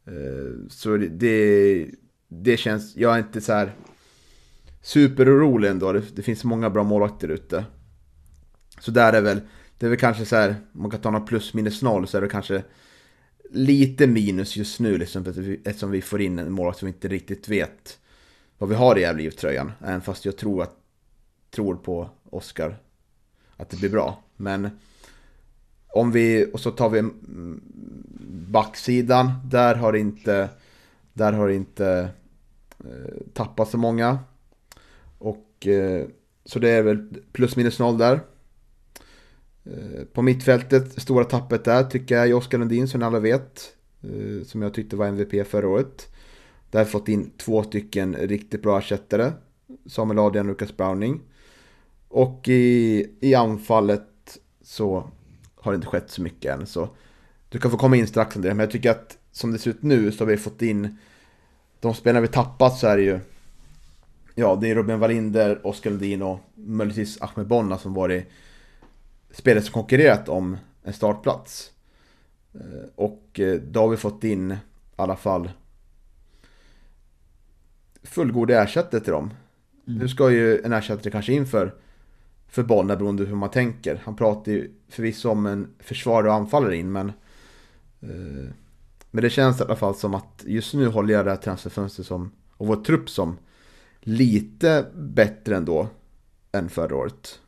Eh, 0.06 0.68
så 0.68 0.96
det, 0.96 1.90
det, 2.28 2.56
känns, 2.56 2.96
jag 2.96 3.14
är 3.14 3.18
inte 3.18 3.40
så 3.40 3.52
här 3.52 3.72
superorolig 4.82 5.68
ändå. 5.68 5.92
Det, 5.92 6.16
det 6.16 6.22
finns 6.22 6.44
många 6.44 6.70
bra 6.70 6.84
målvakter 6.84 7.28
ute. 7.28 7.64
Så 8.80 8.90
där 8.90 9.12
är 9.12 9.20
väl, 9.20 9.40
det 9.78 9.86
är 9.86 9.90
väl 9.90 9.98
kanske 9.98 10.24
så 10.24 10.36
här, 10.36 10.56
om 10.72 10.82
man 10.82 10.90
kan 10.90 11.00
ta 11.00 11.10
något 11.10 11.26
plus 11.28 11.54
minus 11.54 11.82
noll 11.82 12.06
så 12.06 12.16
är 12.16 12.20
det 12.20 12.28
kanske 12.28 12.62
lite 13.50 14.06
minus 14.06 14.56
just 14.56 14.80
nu 14.80 14.98
liksom, 14.98 15.24
eftersom 15.64 15.90
vi 15.90 16.02
får 16.02 16.20
in 16.20 16.38
en 16.38 16.52
målvakt 16.52 16.78
som 16.78 16.86
vi 16.86 16.92
inte 16.92 17.08
riktigt 17.08 17.48
vet 17.48 17.98
vad 18.58 18.68
vi 18.68 18.74
har 18.74 18.98
i 18.98 19.00
Gävle-tröjan. 19.00 19.72
Även 19.80 20.00
fast 20.00 20.24
jag 20.24 20.36
tror, 20.36 20.62
att, 20.62 20.76
tror 21.50 21.76
på 21.76 22.10
Oskar 22.30 22.78
att 23.56 23.70
det 23.70 23.76
blir 23.76 23.90
bra. 23.90 24.22
Men 24.36 24.70
om 25.96 26.12
vi, 26.12 26.50
och 26.52 26.60
så 26.60 26.70
tar 26.70 26.88
vi 26.90 27.02
backsidan, 28.52 29.30
där 29.44 29.74
har 29.74 29.92
inte, 29.96 30.48
där 31.12 31.32
har 31.32 31.48
inte 31.48 32.08
eh, 32.78 33.16
tappat 33.32 33.70
så 33.70 33.78
många. 33.78 34.18
Och 35.18 35.66
eh, 35.66 36.06
så 36.44 36.58
det 36.58 36.70
är 36.70 36.82
väl 36.82 37.08
plus 37.32 37.56
minus 37.56 37.78
noll 37.78 37.98
där. 37.98 38.20
Eh, 39.64 40.04
På 40.12 40.22
mittfältet, 40.22 41.02
stora 41.02 41.24
tappet 41.24 41.64
där 41.64 41.84
tycker 41.84 42.14
jag 42.14 42.28
är 42.28 42.34
Oskar 42.34 42.58
Lundin 42.58 42.88
som 42.88 43.00
ni 43.00 43.06
alla 43.06 43.20
vet. 43.20 43.74
eh, 44.02 44.44
Som 44.44 44.62
jag 44.62 44.74
tyckte 44.74 44.96
var 44.96 45.06
MVP 45.06 45.46
förra 45.46 45.68
året. 45.68 46.08
Där 46.70 46.78
har 46.78 46.84
jag 46.84 46.90
fått 46.90 47.08
in 47.08 47.30
två 47.36 47.62
stycken 47.62 48.14
riktigt 48.16 48.62
bra 48.62 48.78
ersättare. 48.78 49.32
Samuel 49.86 50.18
Adrian 50.18 50.46
och 50.46 50.50
Lucas 50.52 50.76
Browning. 50.76 51.20
Och 52.08 52.48
i, 52.48 53.06
i 53.20 53.34
anfallet 53.34 54.38
så 54.62 55.10
har 55.66 55.72
det 55.72 55.76
inte 55.76 55.86
skett 55.88 56.10
så 56.10 56.22
mycket 56.22 56.54
än. 56.54 56.66
Så 56.66 56.88
du 57.48 57.58
kan 57.58 57.70
få 57.70 57.76
komma 57.76 57.96
in 57.96 58.06
strax 58.06 58.36
André. 58.36 58.50
Men 58.50 58.58
jag 58.60 58.70
tycker 58.70 58.90
att 58.90 59.18
som 59.32 59.52
det 59.52 59.58
ser 59.58 59.70
ut 59.70 59.82
nu 59.82 60.12
så 60.12 60.24
har 60.24 60.26
vi 60.30 60.36
fått 60.36 60.62
in 60.62 60.96
de 61.80 61.94
spelarna 61.94 62.20
vi 62.20 62.28
tappat 62.28 62.78
så 62.78 62.86
är 62.86 62.96
det 62.96 63.02
ju 63.02 63.20
Ja, 64.38 64.56
det 64.60 64.70
är 64.70 64.74
Robin 64.74 64.98
Wallinder, 64.98 65.66
Oskar 65.66 65.90
Lundin 65.90 66.22
och 66.22 66.40
möjligtvis 66.54 67.22
Ahmed 67.22 67.46
Bonna 67.46 67.78
som 67.78 67.94
varit 67.94 68.26
spelare 69.30 69.64
som 69.64 69.72
konkurrerat 69.72 70.28
om 70.28 70.56
en 70.82 70.92
startplats. 70.92 71.70
Eh, 72.54 72.88
Och 72.94 73.40
eh, 73.40 73.54
då 73.60 73.80
har 73.80 73.88
vi 73.88 73.96
fått 73.96 74.24
in 74.24 74.50
i 74.52 74.56
alla 74.96 75.16
fall 75.16 75.50
fullgoda 78.02 78.62
ersättare 78.62 79.00
till 79.00 79.12
dem. 79.12 79.30
Nu 79.84 80.08
ska 80.08 80.30
ju 80.30 80.60
en 80.60 80.72
ersättare 80.72 81.10
kanske 81.10 81.32
in 81.32 81.46
för, 81.46 81.74
för 82.48 82.62
Bollnäs 82.62 82.98
beroende 82.98 83.24
på 83.24 83.28
hur 83.28 83.36
man 83.36 83.50
tänker. 83.50 84.00
Han 84.04 84.16
pratar 84.16 84.52
ju 84.52 84.70
förvisso 84.88 85.30
om 85.30 85.46
en 85.46 85.74
försvarare 85.78 86.28
och 86.28 86.34
anfallare 86.34 86.76
in 86.76 86.92
men 86.92 87.08
eh, 88.00 88.50
Men 89.10 89.22
det 89.22 89.30
känns 89.30 89.60
i 89.60 89.62
alla 89.62 89.76
fall 89.76 89.94
som 89.94 90.14
att 90.14 90.42
just 90.46 90.74
nu 90.74 90.86
håller 90.86 91.14
jag 91.14 91.24
det 91.24 91.30
här 91.30 91.38
transferfönstret 91.38 92.06
som 92.06 92.32
och 92.56 92.66
vår 92.66 92.76
trupp 92.76 93.10
som 93.10 93.38
lite 94.00 94.86
bättre 94.94 95.56
ändå 95.56 95.88
än 96.52 96.68
förra 96.68 96.96
året. 96.96 97.38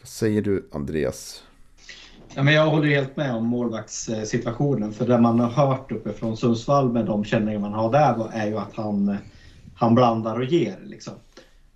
Vad 0.00 0.08
säger 0.08 0.42
du 0.42 0.68
Andreas? 0.72 1.42
Ja, 2.34 2.42
men 2.42 2.54
jag 2.54 2.66
håller 2.66 2.88
helt 2.88 3.16
med 3.16 3.34
om 3.34 3.46
målvaktssituationen. 3.46 4.92
För 4.92 5.06
det 5.06 5.18
man 5.18 5.40
har 5.40 5.50
hört 5.50 5.92
uppifrån 5.92 6.36
Sundsvall 6.36 6.92
med 6.92 7.06
de 7.06 7.24
känningar 7.24 7.58
man 7.58 7.72
har 7.72 7.92
där 7.92 8.30
är 8.32 8.46
ju 8.46 8.58
att 8.58 8.74
han, 8.74 9.16
han 9.74 9.94
blandar 9.94 10.36
och 10.36 10.44
ger. 10.44 10.78
Liksom. 10.84 11.14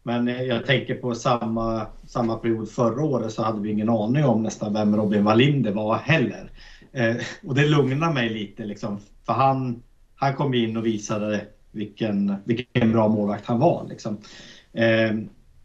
Men 0.07 0.27
jag 0.27 0.67
tänker 0.67 0.95
på 0.95 1.15
samma, 1.15 1.87
samma 2.07 2.37
period 2.37 2.71
förra 2.71 3.05
året 3.05 3.33
så 3.33 3.43
hade 3.43 3.61
vi 3.61 3.71
ingen 3.71 3.89
aning 3.89 4.25
om 4.25 4.43
nästan 4.43 4.73
vem 4.73 4.97
Robin 4.97 5.25
Wallinder 5.25 5.73
var 5.73 5.97
heller. 5.97 6.51
Eh, 6.93 7.17
och 7.45 7.55
det 7.55 7.67
lugnar 7.67 8.13
mig 8.13 8.29
lite 8.29 8.65
liksom. 8.65 9.01
För 9.27 9.33
han, 9.33 9.83
han 10.17 10.35
kom 10.35 10.55
in 10.55 10.77
och 10.77 10.87
visade 10.87 11.47
vilken, 11.73 12.35
vilken 12.45 12.93
bra 12.93 13.09
målvakt 13.09 13.47
han 13.47 13.59
var. 13.59 13.87
Liksom. 13.89 14.17
Eh, 14.73 15.13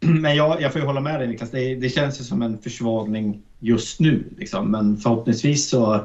men 0.00 0.36
jag, 0.36 0.60
jag 0.60 0.72
får 0.72 0.80
ju 0.80 0.86
hålla 0.86 1.00
med 1.00 1.20
dig 1.20 1.28
Niklas. 1.28 1.50
Det, 1.50 1.74
det 1.74 1.88
känns 1.88 2.20
ju 2.20 2.24
som 2.24 2.42
en 2.42 2.58
försvagning 2.58 3.42
just 3.58 4.00
nu. 4.00 4.24
Liksom. 4.36 4.70
Men 4.70 4.96
förhoppningsvis 4.96 5.68
så, 5.68 6.04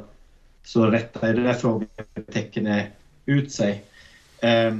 så 0.63 0.85
rättar 0.85 1.33
det 1.33 1.43
där 1.43 1.53
frågetecknet 1.53 2.87
ut 3.25 3.51
sig. 3.51 3.83
Eh, 4.39 4.75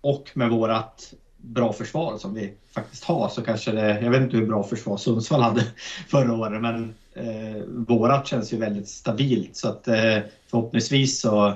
och 0.00 0.30
med 0.34 0.50
vårat 0.50 1.14
bra 1.46 1.72
försvar 1.72 2.18
som 2.18 2.34
vi 2.34 2.54
faktiskt 2.74 3.04
har 3.04 3.28
så 3.28 3.42
kanske 3.42 3.72
det, 3.72 4.00
jag 4.00 4.10
vet 4.10 4.22
inte 4.22 4.36
hur 4.36 4.46
bra 4.46 4.62
försvar 4.62 4.96
Sundsvall 4.96 5.40
hade 5.40 5.64
förra 6.08 6.34
året 6.34 6.62
men 6.62 6.94
eh, 7.14 7.62
vårat 7.66 8.26
känns 8.26 8.52
ju 8.52 8.56
väldigt 8.56 8.88
stabilt 8.88 9.56
så 9.56 9.68
att 9.68 9.88
eh, 9.88 10.18
förhoppningsvis 10.50 11.20
så, 11.20 11.54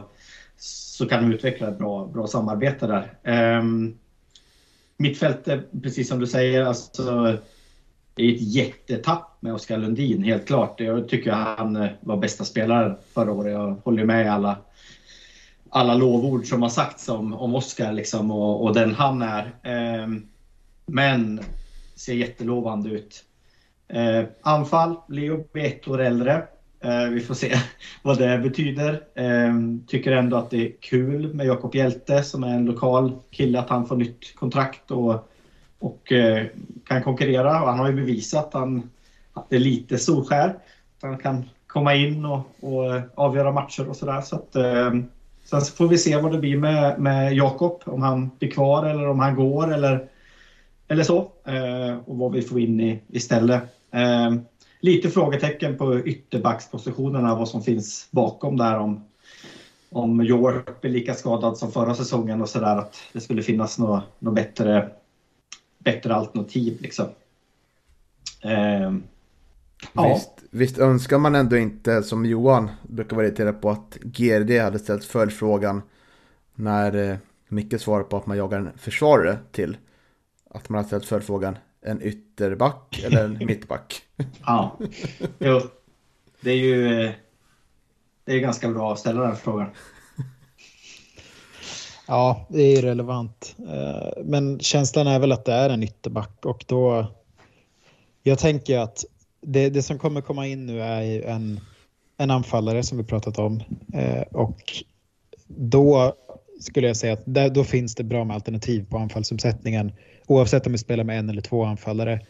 så 0.58 1.06
kan 1.06 1.28
vi 1.28 1.34
utveckla 1.34 1.68
ett 1.68 1.78
bra, 1.78 2.06
bra 2.06 2.26
samarbete 2.26 2.86
där. 2.86 3.12
Ehm, 3.22 3.86
eh, 3.86 3.92
mittfältet, 4.96 5.68
precis 5.82 6.08
som 6.08 6.20
du 6.20 6.26
säger, 6.26 6.64
alltså 6.64 7.38
det 8.14 8.22
är 8.22 8.34
ett 8.34 8.54
jättetapp 8.54 9.36
med 9.40 9.54
Oskar 9.54 9.78
Lundin, 9.78 10.22
helt 10.22 10.46
klart. 10.46 10.80
Jag 10.80 11.08
tycker 11.08 11.32
han 11.32 11.76
eh, 11.76 11.90
var 12.00 12.16
bästa 12.16 12.44
spelaren 12.44 12.96
förra 13.14 13.32
året. 13.32 13.52
Jag 13.52 13.80
håller 13.84 14.04
med 14.04 14.26
i 14.26 14.28
alla, 14.28 14.56
alla 15.70 15.94
lovord 15.94 16.46
som 16.46 16.62
har 16.62 16.68
sagts 16.68 17.08
om, 17.08 17.34
om 17.34 17.54
Oskar 17.54 17.92
liksom, 17.92 18.30
och, 18.30 18.64
och 18.64 18.74
den 18.74 18.94
han 18.94 19.22
är. 19.22 19.44
Eh, 19.62 20.08
men 20.86 21.40
ser 21.96 22.14
jättelovande 22.14 22.90
ut. 22.90 23.24
Eh, 23.88 24.24
anfall, 24.42 24.96
Leo 25.08 25.44
blir 25.52 25.64
ett 25.64 25.88
år 25.88 26.00
äldre. 26.00 26.42
Eh, 26.80 27.04
vi 27.04 27.20
får 27.20 27.34
se 27.34 27.54
vad 28.02 28.18
det 28.18 28.38
betyder. 28.38 29.02
Eh, 29.14 29.54
tycker 29.86 30.12
ändå 30.12 30.36
att 30.36 30.50
det 30.50 30.66
är 30.66 30.72
kul 30.80 31.34
med 31.34 31.46
Jakob 31.46 31.74
Hjälte 31.74 32.22
som 32.22 32.44
är 32.44 32.54
en 32.54 32.64
lokal 32.64 33.12
kille, 33.30 33.60
att 33.60 33.70
han 33.70 33.86
får 33.86 33.96
nytt 33.96 34.36
kontrakt 34.36 34.90
och, 34.90 35.28
och 35.78 36.12
eh, 36.12 36.46
kan 36.86 37.02
konkurrera. 37.02 37.62
Och 37.62 37.68
han 37.68 37.78
har 37.78 37.88
ju 37.88 37.96
bevisat 37.96 38.46
att, 38.46 38.54
han, 38.54 38.90
att 39.32 39.50
det 39.50 39.56
är 39.56 39.60
lite 39.60 39.98
solskär. 39.98 40.48
Att 40.48 41.02
han 41.02 41.18
kan 41.18 41.48
komma 41.66 41.94
in 41.94 42.24
och, 42.24 42.40
och 42.60 42.94
eh, 42.94 43.02
avgöra 43.14 43.52
matcher 43.52 43.88
och 43.88 43.96
sådär. 43.96 44.20
Så 44.20 44.36
att, 44.36 44.56
ehm, 44.56 45.08
sen 45.50 45.60
får 45.60 45.88
vi 45.88 45.98
se 45.98 46.16
vad 46.16 46.32
det 46.32 46.38
blir 46.38 46.58
med, 46.58 47.00
med 47.00 47.34
Jakob. 47.34 47.82
Om 47.84 48.02
han 48.02 48.30
blir 48.38 48.50
kvar 48.50 48.86
eller 48.86 49.08
om 49.08 49.20
han 49.20 49.34
går 49.34 49.74
eller, 49.74 50.08
eller 50.88 51.04
så. 51.04 51.18
Eh, 51.44 51.98
och 52.06 52.16
vad 52.16 52.32
vi 52.32 52.42
får 52.42 52.60
in 52.60 52.80
i, 52.80 53.00
istället. 53.08 53.62
Eh, 53.90 54.34
lite 54.80 55.10
frågetecken 55.10 55.76
på 55.76 55.98
ytterbackspositionerna, 55.98 57.34
vad 57.34 57.48
som 57.48 57.62
finns 57.62 58.08
bakom 58.10 58.56
där 58.56 58.78
om, 58.78 59.04
om 59.90 60.20
York 60.20 60.80
blir 60.80 60.90
lika 60.90 61.14
skadad 61.14 61.58
som 61.58 61.72
förra 61.72 61.94
säsongen 61.94 62.40
och 62.40 62.48
sådär 62.48 62.76
att 62.76 62.96
det 63.12 63.20
skulle 63.20 63.42
finnas 63.42 63.78
något, 63.78 64.02
något 64.18 64.34
bättre, 64.34 64.90
bättre 65.78 66.14
alternativ 66.14 66.78
liksom. 66.80 67.06
Eh, 68.42 68.92
ja. 69.92 70.14
Visst, 70.14 70.30
visst 70.50 70.78
önskar 70.78 71.18
man 71.18 71.34
ändå 71.34 71.56
inte, 71.56 72.02
som 72.02 72.26
Johan 72.26 72.70
brukar 72.88 73.16
vara 73.16 73.26
irriterad 73.26 73.60
på, 73.62 73.70
att 73.70 73.98
GRD 74.02 74.60
hade 74.60 74.78
ställt 74.78 75.04
följdfrågan 75.04 75.82
när 76.54 77.10
eh, 77.10 77.16
Micke 77.48 77.80
svarade 77.80 78.04
på 78.04 78.16
att 78.16 78.26
man 78.26 78.36
jagar 78.36 78.58
en 78.58 78.78
försvarare 78.78 79.38
till. 79.52 79.76
Att 80.50 80.68
man 80.68 80.76
hade 80.76 80.86
ställt 80.86 81.04
följdfrågan, 81.04 81.58
en 81.82 82.02
ytterback 82.02 83.02
eller 83.04 83.24
en 83.24 83.38
mittback? 83.46 84.02
Ja, 84.46 84.78
jo. 85.38 85.60
Det 86.40 86.50
är 86.50 86.56
ju 86.56 87.04
eh, 87.04 87.10
det 88.24 88.32
är 88.32 88.38
ganska 88.38 88.68
bra 88.68 88.92
att 88.92 88.98
ställa 88.98 89.22
den 89.22 89.36
frågan. 89.36 89.68
Ja, 92.06 92.46
det 92.50 92.62
är 92.62 92.82
relevant. 92.82 93.54
Eh, 93.58 94.22
Men 94.24 94.60
känslan 94.60 95.06
är 95.06 95.18
väl 95.18 95.32
att 95.32 95.44
det 95.44 95.52
är 95.52 95.70
en 95.70 95.82
ytterback 95.82 96.44
och 96.46 96.64
då... 96.68 97.06
Jag 98.22 98.38
tänker 98.38 98.78
att 98.78 99.04
det, 99.40 99.70
det 99.70 99.82
som 99.82 99.98
kommer 99.98 100.20
komma 100.20 100.46
in 100.46 100.66
nu 100.66 100.82
är 100.82 101.02
ju 101.02 101.22
en, 101.22 101.60
en 102.16 102.30
anfallare 102.30 102.82
som 102.82 102.98
vi 102.98 103.04
pratat 103.04 103.38
om 103.38 103.62
Eh, 103.92 104.22
och 104.22 104.62
då 105.46 106.14
skulle 106.60 106.86
jag 106.86 106.96
säga 106.96 107.12
att 107.12 107.22
där, 107.24 107.50
då 107.50 107.64
finns 107.64 107.94
det 107.94 108.04
bra 108.04 108.24
med 108.24 108.34
alternativ 108.34 108.86
på 108.90 108.98
anfallsuppsättningen 108.98 109.92
oavsett 110.26 110.66
om 110.66 110.72
vi 110.72 110.78
spelar 110.78 111.04
med 111.04 111.18
en 111.18 111.30
eller 111.30 111.42
två 111.42 111.64
anfallare. 111.64 112.20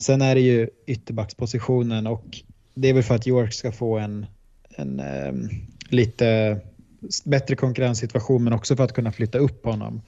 Sen 0.00 0.22
är 0.22 0.34
det 0.34 0.40
ju 0.40 0.68
ytterbackspositionen 0.86 2.06
och 2.06 2.24
det 2.74 2.88
är 2.88 2.94
väl 2.94 3.02
för 3.02 3.14
att 3.14 3.26
York 3.26 3.52
ska 3.52 3.72
få 3.72 3.98
en, 3.98 4.26
en 4.76 5.00
ehm, 5.00 5.48
lite 5.88 6.60
bättre 7.24 7.56
konkurrenssituation 7.56 8.44
men 8.44 8.52
också 8.52 8.76
för 8.76 8.84
att 8.84 8.92
kunna 8.92 9.12
flytta 9.12 9.38
upp 9.38 9.64
honom. 9.64 10.02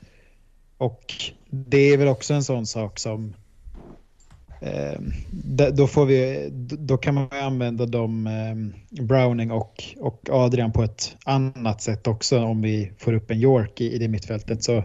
Och 0.76 1.14
det 1.50 1.78
är 1.78 1.98
väl 1.98 2.08
också 2.08 2.34
en 2.34 2.44
sån 2.44 2.66
sak 2.66 2.98
som 2.98 3.34
Ehm, 4.62 5.12
då, 5.72 5.86
får 5.86 6.06
vi, 6.06 6.48
då 6.78 6.96
kan 6.96 7.14
man 7.14 7.28
använda 7.30 7.86
dem, 7.86 8.26
eh, 8.26 9.04
Browning 9.04 9.50
och, 9.50 9.84
och 10.00 10.28
Adrian 10.30 10.72
på 10.72 10.82
ett 10.82 11.16
annat 11.24 11.82
sätt 11.82 12.06
också 12.06 12.40
om 12.40 12.62
vi 12.62 12.92
får 12.98 13.12
upp 13.12 13.30
en 13.30 13.38
York 13.38 13.80
i, 13.80 13.92
i 13.92 13.98
det 13.98 14.08
mittfältet. 14.08 14.62
Så 14.62 14.76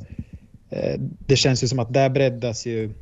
eh, 0.69 0.99
det 0.99 1.36
känns 1.36 1.63
ju 1.63 1.67
som 1.67 1.80
att 1.80 1.93
där 1.93 2.09
breddas 2.09 2.65
ju 2.65 2.93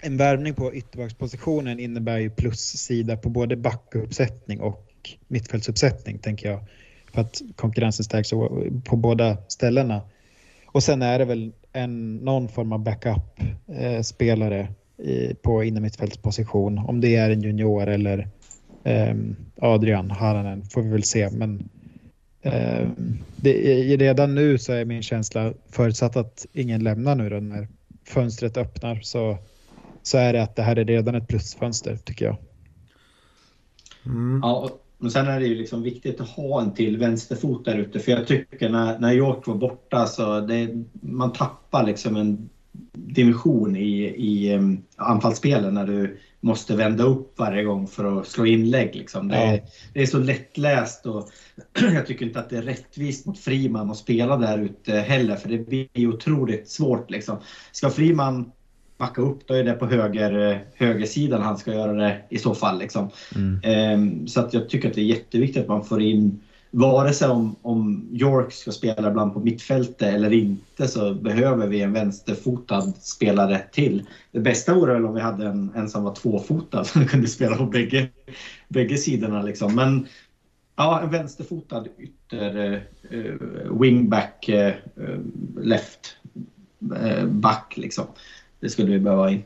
en 0.00 0.16
värvning 0.16 0.54
på 0.54 0.74
ytterbackspositionen 0.74 1.80
innebär 1.80 2.18
ju 2.18 2.30
plussida 2.30 3.16
på 3.16 3.28
både 3.28 3.56
backuppsättning 3.56 4.60
och 4.60 5.10
mittfältsuppsättning 5.28 6.18
tänker 6.18 6.50
jag. 6.50 6.60
För 7.12 7.20
att 7.20 7.42
konkurrensen 7.56 8.04
stärks 8.04 8.30
på 8.84 8.96
båda 8.96 9.36
ställena. 9.48 10.02
Och 10.66 10.82
sen 10.82 11.02
är 11.02 11.18
det 11.18 11.24
väl 11.24 11.52
en, 11.72 12.16
någon 12.16 12.48
form 12.48 12.72
av 12.72 12.78
backup-spelare 12.78 14.60
eh, 14.60 14.68
i, 14.98 15.34
på 15.34 15.64
innermittfältsposition. 15.64 16.78
Om 16.78 17.00
det 17.00 17.16
är 17.16 17.30
en 17.30 17.42
junior 17.42 17.86
eller 17.86 18.28
ehm, 18.84 19.36
Adrian 19.60 20.10
Haranen 20.10 20.64
får 20.64 20.82
vi 20.82 20.88
väl 20.88 21.02
se. 21.02 21.30
Men 21.30 21.68
ehm, 22.42 23.18
det, 23.36 23.52
redan 23.96 24.34
nu 24.34 24.58
så 24.58 24.72
är 24.72 24.84
min 24.84 25.02
känsla, 25.02 25.52
förutsatt 25.70 26.16
att 26.16 26.46
ingen 26.52 26.84
lämnar 26.84 27.14
nu 27.14 27.30
då 27.30 27.36
när 27.36 27.68
fönstret 28.08 28.56
öppnar, 28.56 29.00
så, 29.00 29.38
så 30.02 30.18
är 30.18 30.32
det 30.32 30.42
att 30.42 30.56
det 30.56 30.62
här 30.62 30.76
är 30.76 30.84
redan 30.84 31.14
ett 31.14 31.28
plusfönster 31.28 31.96
tycker 31.96 32.24
jag. 32.24 32.36
Mm. 34.06 34.40
Ja, 34.42 34.56
och- 34.56 34.82
men 34.98 35.10
sen 35.10 35.26
är 35.28 35.40
det 35.40 35.46
ju 35.46 35.54
liksom 35.54 35.82
viktigt 35.82 36.20
att 36.20 36.28
ha 36.28 36.62
en 36.62 36.74
till 36.74 36.98
vänsterfot 36.98 37.64
där 37.64 37.78
ute. 37.78 38.00
För 38.00 38.12
jag 38.12 38.26
tycker 38.26 38.68
när, 38.68 38.98
när 38.98 39.12
York 39.14 39.46
var 39.46 39.54
borta 39.54 40.06
så 40.06 40.40
det, 40.40 40.68
man 41.00 41.32
tappar 41.32 41.86
liksom 41.86 42.16
en 42.16 42.48
dimension 42.92 43.76
i, 43.76 44.14
i 44.16 44.54
um, 44.54 44.82
anfallsspelen 44.96 45.74
när 45.74 45.86
du 45.86 46.18
måste 46.40 46.76
vända 46.76 47.04
upp 47.04 47.38
varje 47.38 47.64
gång 47.64 47.86
för 47.86 48.20
att 48.20 48.26
slå 48.26 48.46
inlägg. 48.46 48.94
Liksom. 48.94 49.28
Det, 49.28 49.36
är, 49.36 49.62
det 49.94 50.02
är 50.02 50.06
så 50.06 50.18
lättläst 50.18 51.06
och 51.06 51.28
jag 51.94 52.06
tycker 52.06 52.26
inte 52.26 52.38
att 52.38 52.50
det 52.50 52.58
är 52.58 52.62
rättvist 52.62 53.26
mot 53.26 53.38
Friman 53.38 53.90
att 53.90 53.96
spela 53.96 54.36
där 54.36 54.58
ute 54.58 54.92
heller 54.92 55.36
för 55.36 55.48
det 55.48 55.58
blir 55.58 56.06
otroligt 56.06 56.68
svårt. 56.68 57.10
Liksom. 57.10 57.38
Ska 57.72 57.90
Friman 57.90 58.52
backa 58.98 59.22
upp 59.22 59.46
då 59.46 59.54
är 59.54 59.64
det 59.64 59.72
på 59.72 59.86
höger, 59.86 60.50
eh, 60.50 60.58
högersidan 60.74 61.42
han 61.42 61.58
ska 61.58 61.72
göra 61.72 61.92
det 61.92 62.22
i 62.30 62.38
så 62.38 62.54
fall. 62.54 62.78
Liksom. 62.78 63.10
Ehm, 63.62 64.26
Så 64.26 64.40
att 64.40 64.54
jag 64.54 64.68
tycker 64.68 64.88
att 64.88 64.94
det 64.94 65.00
är 65.00 65.04
jätteviktigt 65.04 65.62
att 65.62 65.68
man 65.68 65.84
får 65.84 66.02
in, 66.02 66.40
vare 66.76 67.12
sig 67.12 67.28
om, 67.28 67.56
om 67.62 68.08
York 68.12 68.52
ska 68.52 68.72
spela 68.72 69.08
ibland 69.08 69.34
på 69.34 69.40
mittfältet 69.40 70.14
eller 70.14 70.32
inte 70.32 70.88
så 70.88 71.14
behöver 71.14 71.66
vi 71.66 71.80
en 71.80 71.92
vänsterfotad 71.92 72.92
spelare 73.00 73.62
till. 73.72 74.06
Det 74.32 74.40
bästa 74.40 74.74
vore 74.74 74.92
väl 74.92 75.04
om 75.04 75.14
vi 75.14 75.20
hade 75.20 75.46
en, 75.46 75.72
en 75.76 75.88
som 75.88 76.04
var 76.04 76.14
tvåfotad 76.14 76.84
som 76.84 77.06
kunde 77.06 77.28
spela 77.28 77.56
på 77.56 77.66
bägge, 77.66 78.08
bägge 78.68 78.96
sidorna. 78.96 79.42
Liksom. 79.42 79.74
Men 79.74 80.06
ja, 80.76 81.00
en 81.00 81.10
vänsterfotad 81.10 81.86
ytter 81.98 82.82
uh, 83.12 83.80
wingback, 83.80 84.48
uh, 84.48 85.18
left 85.60 86.16
uh, 86.92 87.26
back 87.26 87.74
liksom. 87.76 88.04
Det 88.60 88.68
skulle 88.68 88.92
vi 88.92 88.98
behöva 88.98 89.30
in. 89.30 89.42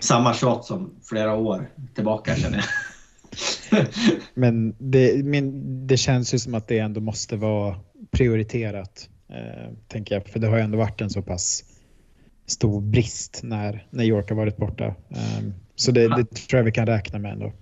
Samma 0.00 0.34
tjat 0.34 0.64
som 0.64 0.90
flera 1.02 1.34
år 1.34 1.70
tillbaka 1.94 2.34
känner 2.34 2.56
jag. 2.56 2.66
Men 4.34 4.74
det, 4.78 5.24
min, 5.24 5.86
det 5.86 5.96
känns 5.96 6.34
ju 6.34 6.38
som 6.38 6.54
att 6.54 6.68
det 6.68 6.78
ändå 6.78 7.00
måste 7.00 7.36
vara 7.36 7.76
prioriterat, 8.10 9.08
eh, 9.28 9.72
tänker 9.88 10.14
jag. 10.14 10.28
För 10.28 10.40
det 10.40 10.46
har 10.46 10.56
ju 10.56 10.62
ändå 10.62 10.78
varit 10.78 11.00
en 11.00 11.10
så 11.10 11.22
pass 11.22 11.64
stor 12.46 12.80
brist 12.80 13.40
när, 13.42 13.86
när 13.90 14.04
York 14.04 14.28
har 14.28 14.36
varit 14.36 14.56
borta. 14.56 14.84
Eh, 15.08 15.44
så 15.76 15.92
det, 15.92 16.08
det 16.08 16.24
tror 16.24 16.58
jag 16.58 16.64
vi 16.64 16.72
kan 16.72 16.86
räkna 16.86 17.18
med 17.18 17.32
ändå. 17.32 17.52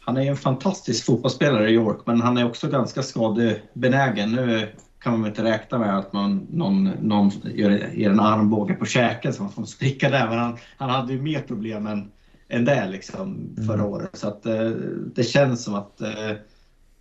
Han 0.00 0.16
är 0.16 0.22
ju 0.22 0.28
en 0.28 0.36
fantastisk 0.36 1.04
fotbollsspelare 1.04 1.70
i 1.70 1.74
York, 1.74 1.98
men 2.06 2.20
han 2.20 2.38
är 2.38 2.46
också 2.46 2.68
ganska 2.68 3.02
skadebenägen. 3.02 4.32
Nu 4.32 4.68
kan 5.04 5.12
man 5.12 5.22
väl 5.22 5.30
inte 5.30 5.44
räkna 5.44 5.78
med 5.78 5.98
att 5.98 6.12
man, 6.12 6.46
någon, 6.50 6.84
någon 6.84 7.30
gör, 7.54 7.90
ger 7.94 8.10
en 8.10 8.20
armbåge 8.20 8.74
på 8.74 8.86
käken 8.86 9.32
så 9.32 9.42
man 9.42 9.52
får 9.52 9.64
spricka 9.64 10.10
där. 10.10 10.28
Men 10.28 10.38
han, 10.38 10.58
han 10.76 10.90
hade 10.90 11.12
ju 11.12 11.22
mer 11.22 11.40
problem 11.40 11.86
än, 11.86 12.10
än 12.54 12.64
det 12.64 12.88
liksom 12.88 13.56
förra 13.66 13.84
året. 13.84 14.10
Så 14.12 14.28
att, 14.28 14.46
eh, 14.46 14.70
det 15.14 15.24
känns 15.24 15.64
som 15.64 15.74
att 15.74 16.00
eh, 16.00 16.32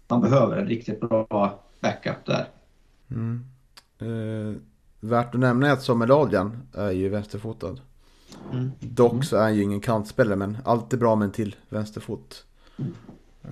man 0.07 0.21
behöver 0.21 0.57
en 0.57 0.67
riktigt 0.67 0.99
bra 0.99 1.63
backup 1.79 2.25
där. 2.25 2.47
Mm. 3.11 3.45
Eh, 3.99 4.55
värt 4.99 5.35
att 5.35 5.39
nämna 5.41 5.67
är 5.67 5.71
att 5.71 5.83
Samuel 5.83 6.11
Adrian 6.11 6.61
är 6.73 6.91
ju 6.91 7.09
vänsterfotad. 7.09 7.75
Mm. 8.53 8.71
Dock 8.79 9.23
så 9.25 9.35
är 9.37 9.41
han 9.41 9.55
ju 9.55 9.61
ingen 9.63 9.81
kantspelare 9.81 10.35
men 10.35 10.57
alltid 10.65 10.99
bra 10.99 11.15
med 11.15 11.25
en 11.25 11.31
till 11.31 11.55
vänsterfot. 11.69 12.45
Eh, 13.43 13.49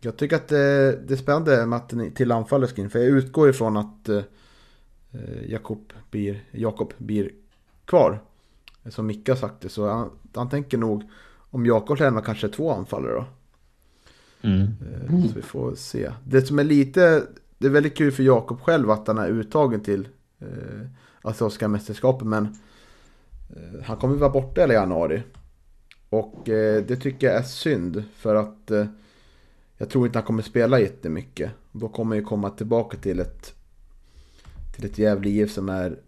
Jag 0.00 0.16
tycker 0.16 0.36
att 0.36 0.48
det, 0.48 0.96
det 1.06 1.14
är 1.14 1.16
spännande 1.16 1.66
med 1.66 1.76
att 1.76 1.92
ni 1.92 2.10
till 2.10 2.32
anfallet 2.32 2.70
ska 2.70 2.82
in. 2.82 2.90
För 2.90 2.98
jag 2.98 3.08
utgår 3.08 3.48
ifrån 3.50 3.76
att 3.76 4.08
eh, 4.08 4.22
Jakob, 5.48 5.92
blir, 6.10 6.44
Jakob 6.50 6.92
blir 6.98 7.30
kvar. 7.84 8.22
Som 8.88 9.06
Micke 9.06 9.28
har 9.28 9.36
sagt 9.36 9.60
det. 9.60 9.68
Så 9.68 9.88
han, 9.88 10.10
han 10.34 10.48
tänker 10.48 10.78
nog 10.78 11.02
om 11.50 11.66
Jakob 11.66 11.98
lämnar 11.98 12.20
kanske 12.22 12.48
två 12.48 12.72
anfallare 12.72 13.12
då. 13.12 13.24
Mm. 14.42 14.62
Eh, 14.62 15.28
Så 15.28 15.34
vi 15.34 15.42
får 15.42 15.74
se. 15.74 16.12
Det 16.24 16.46
som 16.46 16.58
är 16.58 16.64
lite, 16.64 17.22
det 17.58 17.66
är 17.66 17.70
väldigt 17.70 17.96
kul 17.96 18.12
för 18.12 18.22
Jakob 18.22 18.60
själv 18.60 18.90
att 18.90 19.06
han 19.06 19.18
är 19.18 19.28
uttagen 19.28 19.80
till 19.80 20.08
eh, 20.38 20.86
Asiatiska 21.22 21.68
mästerskapet. 21.68 22.26
Men 22.26 22.44
eh, 23.50 23.82
han 23.84 23.96
kommer 23.96 24.16
vara 24.16 24.30
borta 24.30 24.60
hela 24.60 24.74
januari. 24.74 25.22
Och 26.08 26.48
eh, 26.48 26.84
det 26.84 26.96
tycker 26.96 27.26
jag 27.26 27.36
är 27.36 27.42
synd 27.42 28.04
för 28.16 28.34
att 28.34 28.70
eh, 28.70 28.86
jag 29.76 29.88
tror 29.90 30.06
inte 30.06 30.18
han 30.18 30.26
kommer 30.26 30.42
spela 30.42 30.80
jättemycket. 30.80 31.50
Då 31.72 31.88
kommer 31.88 32.16
han 32.16 32.22
ju 32.22 32.28
komma 32.28 32.50
tillbaka 32.50 32.96
till 32.96 33.20
ett 33.20 33.54
till 34.72 34.84
ett 34.84 34.98
Gävle 34.98 35.28
IF 35.28 35.52
som 35.52 35.68
är 35.68 35.98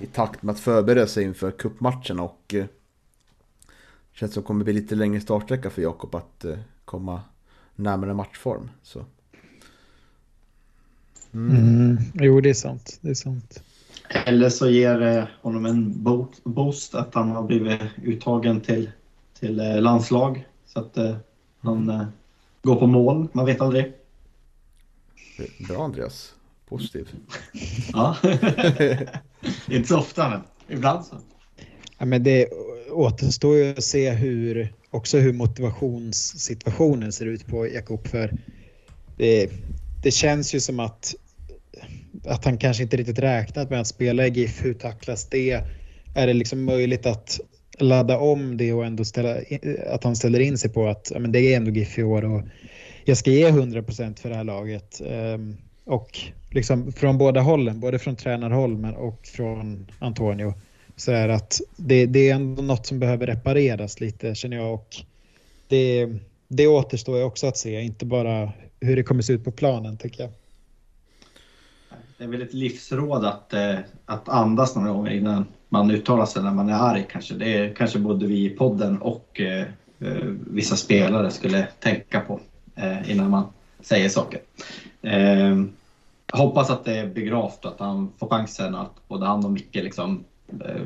i 0.00 0.06
takt 0.06 0.42
med 0.42 0.52
att 0.52 0.60
förbereda 0.60 1.06
sig 1.06 1.24
inför 1.24 1.50
cupmatchen 1.50 2.20
och 2.20 2.54
eh, 2.54 2.64
känns 4.12 4.34
som 4.34 4.42
det 4.42 4.46
kommer 4.46 4.64
bli 4.64 4.72
lite 4.72 4.94
längre 4.94 5.20
startsträcka 5.20 5.70
för 5.70 5.82
Jakob 5.82 6.14
att 6.14 6.44
eh, 6.44 6.58
komma 6.84 7.22
närmare 7.76 8.14
matchform. 8.14 8.70
Så. 8.82 9.04
Mm. 11.34 11.96
Jo, 12.14 12.40
det 12.40 12.50
är 12.50 12.54
sant. 12.54 12.98
Det 13.00 13.10
är 13.10 13.14
sant. 13.14 13.62
Eller 14.26 14.48
så 14.48 14.68
ger 14.68 14.98
det 14.98 15.28
honom 15.42 15.66
en 15.66 16.02
bo- 16.02 16.32
boost 16.44 16.94
att 16.94 17.14
han 17.14 17.30
har 17.30 17.42
blivit 17.42 17.80
uttagen 18.02 18.60
till, 18.60 18.90
till 19.40 19.60
eh, 19.60 19.80
landslag. 19.80 20.48
Så 20.66 20.80
att 20.80 20.96
eh, 20.96 21.16
han 21.60 21.88
eh, 21.90 22.04
går 22.62 22.76
på 22.76 22.86
mål. 22.86 23.28
Man 23.32 23.46
vet 23.46 23.60
aldrig. 23.60 23.92
Bra 25.68 25.84
Andreas, 25.84 26.34
positiv. 26.68 27.14
Ja. 27.92 28.16
Inte 29.70 29.88
så 29.88 29.98
ofta, 29.98 30.28
men 30.28 30.40
ibland 30.76 31.04
så. 31.04 31.16
Ja, 31.98 32.04
men 32.04 32.22
det 32.22 32.48
återstår 32.90 33.56
ju 33.56 33.70
att 33.70 33.84
se 33.84 34.10
hur, 34.10 34.74
också 34.90 35.18
hur 35.18 35.32
motivationssituationen 35.32 37.12
ser 37.12 37.26
ut 37.26 37.46
på 37.46 37.66
Jakob. 37.68 38.08
För 38.08 38.32
det, 39.16 39.50
det 40.02 40.10
känns 40.10 40.54
ju 40.54 40.60
som 40.60 40.80
att, 40.80 41.14
att 42.24 42.44
han 42.44 42.58
kanske 42.58 42.82
inte 42.82 42.96
riktigt 42.96 43.18
räknat 43.18 43.70
med 43.70 43.80
att 43.80 43.86
spela 43.86 44.26
i 44.26 44.30
GIF. 44.30 44.64
Hur 44.64 44.74
tacklas 44.74 45.28
det? 45.28 45.64
Är 46.14 46.26
det 46.26 46.32
liksom 46.32 46.64
möjligt 46.64 47.06
att 47.06 47.40
ladda 47.78 48.18
om 48.18 48.56
det 48.56 48.72
och 48.72 48.84
ändå 48.84 49.04
ställa, 49.04 49.36
att 49.86 50.04
han 50.04 50.16
ställer 50.16 50.40
in 50.40 50.58
sig 50.58 50.70
på 50.70 50.88
att 50.88 51.10
ja, 51.14 51.18
men 51.18 51.32
det 51.32 51.40
är 51.40 51.56
ändå 51.56 51.70
GIF 51.70 51.98
i 51.98 52.02
år 52.02 52.24
och 52.24 52.42
jag 53.04 53.16
ska 53.16 53.30
ge 53.30 53.50
100% 53.50 54.20
för 54.20 54.28
det 54.28 54.36
här 54.36 54.44
laget. 54.44 55.00
Um, 55.04 55.56
och 55.84 56.18
liksom 56.50 56.92
från 56.92 57.18
båda 57.18 57.40
hållen, 57.40 57.80
både 57.80 57.98
från 57.98 58.16
tränarhåll 58.16 58.76
men 58.76 58.94
och 58.94 59.26
från 59.26 59.86
Antonio 59.98 60.54
så 60.96 61.12
är 61.12 61.28
att 61.28 61.60
det, 61.76 62.06
det 62.06 62.30
är 62.30 62.34
ändå 62.34 62.62
något 62.62 62.86
som 62.86 62.98
behöver 62.98 63.26
repareras 63.26 64.00
lite 64.00 64.34
känner 64.34 64.56
jag 64.56 64.74
och 64.74 64.96
det, 65.68 66.08
det 66.48 66.66
återstår 66.66 67.18
ju 67.18 67.24
också 67.24 67.46
att 67.46 67.58
se, 67.58 67.80
inte 67.80 68.06
bara 68.06 68.52
hur 68.80 68.96
det 68.96 69.02
kommer 69.02 69.22
se 69.22 69.32
ut 69.32 69.44
på 69.44 69.52
planen 69.52 69.96
tycker 69.96 70.22
jag. 70.22 70.32
Det 72.18 72.24
är 72.24 72.28
väl 72.28 72.42
ett 72.42 72.54
livsråd 72.54 73.24
att, 73.24 73.52
eh, 73.52 73.78
att 74.04 74.28
andas 74.28 74.76
några 74.76 74.92
gånger 74.92 75.10
innan 75.10 75.46
man 75.68 75.90
uttalar 75.90 76.26
sig 76.26 76.42
när 76.42 76.50
man 76.50 76.68
är 76.68 76.74
arg 76.74 77.06
kanske. 77.10 77.34
Det 77.34 77.54
är 77.54 77.74
kanske 77.74 77.98
både 77.98 78.26
vi 78.26 78.44
i 78.44 78.50
podden 78.50 78.98
och 78.98 79.40
eh, 79.40 79.66
eh 80.00 80.24
vissa 80.50 80.76
spelare 80.76 81.30
skulle 81.30 81.66
tänka 81.80 82.20
på 82.20 82.40
eh, 82.76 83.10
innan 83.10 83.30
man 83.30 83.44
säger 83.80 84.08
saker. 84.08 84.40
Eh, 85.02 85.64
jag 86.32 86.38
hoppas 86.38 86.70
att 86.70 86.84
det 86.84 86.98
är 86.98 87.06
begravt 87.06 87.64
och 87.64 87.72
att 87.72 87.80
han 87.80 88.12
får 88.18 88.28
chansen 88.28 88.74
att 88.74 89.08
både 89.08 89.26
han 89.26 89.44
och 89.44 89.50
Micke 89.50 89.74
liksom 89.74 90.24
eh, 90.64 90.82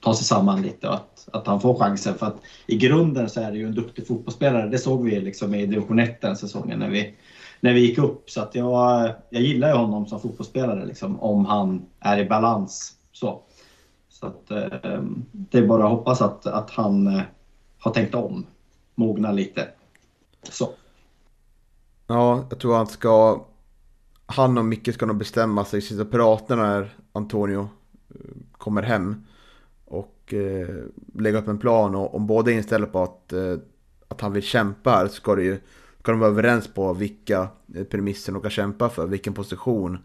ta 0.00 0.14
sig 0.14 0.24
samman 0.24 0.62
lite 0.62 0.88
och 0.88 0.94
att, 0.94 1.28
att 1.32 1.46
han 1.46 1.60
får 1.60 1.78
chansen. 1.78 2.14
För 2.14 2.26
att 2.26 2.36
i 2.66 2.76
grunden 2.76 3.28
så 3.28 3.40
är 3.40 3.52
det 3.52 3.58
ju 3.58 3.66
en 3.66 3.74
duktig 3.74 4.06
fotbollsspelare. 4.06 4.68
Det 4.68 4.78
såg 4.78 5.04
vi 5.04 5.20
liksom 5.20 5.54
i 5.54 5.66
division 5.66 5.98
1 5.98 6.20
den 6.20 6.36
säsongen 6.36 6.78
när 6.78 6.88
vi, 6.88 7.14
när 7.60 7.72
vi 7.72 7.80
gick 7.80 7.98
upp. 7.98 8.30
Så 8.30 8.40
att 8.40 8.54
jag, 8.54 9.14
jag 9.30 9.42
gillar 9.42 9.68
ju 9.68 9.74
honom 9.74 10.06
som 10.06 10.20
fotbollsspelare 10.20 10.86
liksom, 10.86 11.20
om 11.20 11.44
han 11.44 11.86
är 12.00 12.18
i 12.18 12.24
balans. 12.24 12.94
Så, 13.12 13.42
så 14.08 14.26
att, 14.26 14.50
eh, 14.50 15.02
det 15.32 15.58
är 15.58 15.66
bara 15.66 15.84
att 15.84 15.90
hoppas 15.90 16.22
att, 16.22 16.46
att 16.46 16.70
han 16.70 17.06
eh, 17.06 17.22
har 17.78 17.90
tänkt 17.90 18.14
om, 18.14 18.46
mogna 18.94 19.32
lite. 19.32 19.68
Så. 20.50 20.68
Ja, 22.06 22.46
jag 22.50 22.58
tror 22.58 22.76
han 22.76 22.86
ska... 22.86 23.46
Han 24.26 24.58
och 24.58 24.64
Micke 24.64 24.94
ska 24.94 25.06
nog 25.06 25.16
bestämma 25.16 25.64
sig, 25.64 25.82
sitta 25.82 26.02
och 26.02 26.10
prata 26.10 26.56
när 26.56 26.96
Antonio 27.12 27.68
eh, 28.08 28.20
kommer 28.52 28.82
hem. 28.82 29.24
Och 29.84 30.34
eh, 30.34 30.68
lägga 31.14 31.38
upp 31.38 31.48
en 31.48 31.58
plan 31.58 31.94
och 31.94 32.14
om 32.14 32.26
båda 32.26 32.50
är 32.50 32.54
inställda 32.54 32.86
på 32.86 33.02
att, 33.02 33.32
eh, 33.32 33.56
att 34.08 34.20
han 34.20 34.32
vill 34.32 34.42
kämpa 34.42 34.90
här 34.90 35.06
så 35.06 35.14
ska, 35.14 35.34
det 35.34 35.42
ju, 35.42 35.58
ska 36.00 36.12
de 36.12 36.20
vara 36.20 36.30
överens 36.30 36.68
på 36.68 36.92
vilka 36.92 37.48
eh, 37.74 37.84
premisser 37.84 38.32
de 38.32 38.42
kan 38.42 38.50
kämpa 38.50 38.88
för, 38.88 39.06
vilken 39.06 39.34
position. 39.34 39.98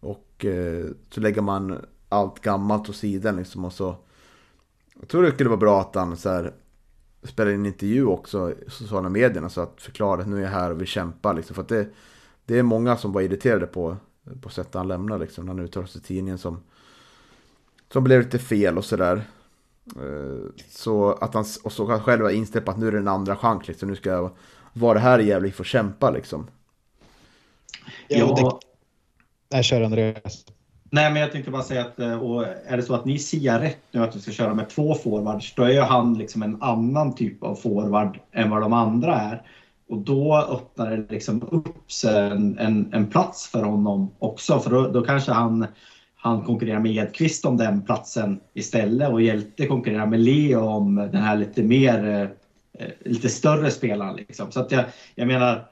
Och 0.00 0.44
eh, 0.44 0.86
så 1.10 1.20
lägger 1.20 1.42
man 1.42 1.78
allt 2.08 2.40
gammalt 2.40 2.88
åt 2.88 2.96
sidan 2.96 3.36
liksom 3.36 3.64
och 3.64 3.72
så... 3.72 3.96
Jag 5.00 5.08
tror 5.08 5.22
det 5.22 5.32
skulle 5.32 5.48
vara 5.48 5.60
bra 5.60 5.80
att 5.80 5.94
han 5.94 6.16
så 6.16 6.28
här, 6.28 6.52
spelar 7.26 7.50
in 7.50 7.60
en 7.60 7.66
intervju 7.66 8.06
också 8.06 8.52
i 8.52 8.70
sociala 8.70 9.08
medierna 9.08 9.48
så 9.48 9.60
att 9.60 9.82
förklara 9.82 10.20
att 10.20 10.28
nu 10.28 10.38
är 10.38 10.42
jag 10.42 10.48
här 10.50 10.70
och 10.70 10.80
vill 10.80 10.86
kämpa 10.86 11.32
liksom. 11.32 11.54
För 11.54 11.62
att 11.62 11.68
det, 11.68 11.88
det 12.44 12.58
är 12.58 12.62
många 12.62 12.96
som 12.96 13.12
var 13.12 13.20
irriterade 13.20 13.66
på, 13.66 13.96
på 14.42 14.48
sättet 14.48 14.74
han 14.74 14.88
lämnar 14.88 15.18
liksom. 15.18 15.46
När 15.46 15.54
han 15.54 15.64
uttalade 15.64 15.92
sig 15.92 16.00
i 16.00 16.04
tidningen 16.04 16.38
som, 16.38 16.62
som 17.92 18.04
blev 18.04 18.20
lite 18.22 18.38
fel 18.38 18.78
och 18.78 18.84
sådär. 18.84 19.24
Eh, 19.96 20.50
Så 20.68 21.12
att 21.12 21.34
han, 21.34 21.44
och 21.64 21.72
så 21.72 21.86
han 21.86 22.00
själv 22.02 22.22
var 22.22 22.30
inställd 22.30 22.64
på 22.64 22.70
att 22.70 22.78
nu 22.78 22.88
är 22.88 22.92
det 22.92 22.98
en 22.98 23.08
andra 23.08 23.36
chans 23.36 23.68
liksom. 23.68 23.88
Nu 23.88 23.96
ska 23.96 24.10
jag 24.10 24.30
vara 24.72 24.98
här 24.98 25.18
i 25.18 25.26
Gävle 25.26 25.52
och 25.58 25.66
kämpa 25.66 26.10
liksom. 26.10 26.46
Ja, 28.08 28.24
och 28.24 28.36
det- 28.36 28.66
Nej, 29.52 29.62
kör 29.62 29.80
Andreas. 29.82 30.44
Nej, 30.90 31.12
men 31.12 31.22
jag 31.22 31.32
tänkte 31.32 31.50
bara 31.50 31.62
säga 31.62 31.80
att 31.80 31.98
eh, 31.98 32.22
och 32.22 32.44
är 32.66 32.76
det 32.76 32.82
så 32.82 32.94
att 32.94 33.04
ni 33.04 33.18
ser 33.18 33.60
rätt 33.60 33.82
nu 33.90 34.02
att 34.02 34.16
vi 34.16 34.20
ska 34.20 34.30
köra 34.32 34.54
med 34.54 34.68
två 34.68 34.94
forwards, 34.94 35.54
då 35.54 35.62
är 35.62 35.70
ju 35.70 35.80
han 35.80 36.18
liksom 36.18 36.42
en 36.42 36.62
annan 36.62 37.14
typ 37.14 37.42
av 37.42 37.54
forward 37.54 38.18
än 38.32 38.50
vad 38.50 38.60
de 38.60 38.72
andra 38.72 39.20
är. 39.20 39.42
Och 39.88 39.98
då 39.98 40.36
öppnar 40.36 40.90
det 40.90 41.06
liksom 41.10 41.42
upp 41.50 41.92
sig 41.92 42.30
en, 42.30 42.58
en, 42.58 42.94
en 42.94 43.06
plats 43.06 43.48
för 43.48 43.62
honom 43.62 44.10
också, 44.18 44.60
för 44.60 44.70
då, 44.70 44.88
då 44.88 45.02
kanske 45.02 45.32
han, 45.32 45.66
han 46.16 46.44
konkurrerar 46.44 46.80
med 46.80 46.92
Edqvist 46.92 47.44
om 47.44 47.56
den 47.56 47.82
platsen 47.82 48.40
istället 48.54 49.10
och 49.10 49.22
Hjälte 49.22 49.66
konkurrerar 49.66 50.06
med 50.06 50.20
Leo 50.20 50.60
om 50.60 50.94
den 50.94 51.22
här 51.22 51.36
lite 51.36 51.62
mer, 51.62 52.04
eh, 52.04 52.84
eh, 52.84 52.92
lite 53.04 53.28
större 53.28 53.70
spelaren. 53.70 54.16
Liksom. 54.16 54.52
Så 54.52 54.60
att 54.60 54.72
jag, 54.72 54.84
jag 55.14 55.28
menar, 55.28 55.66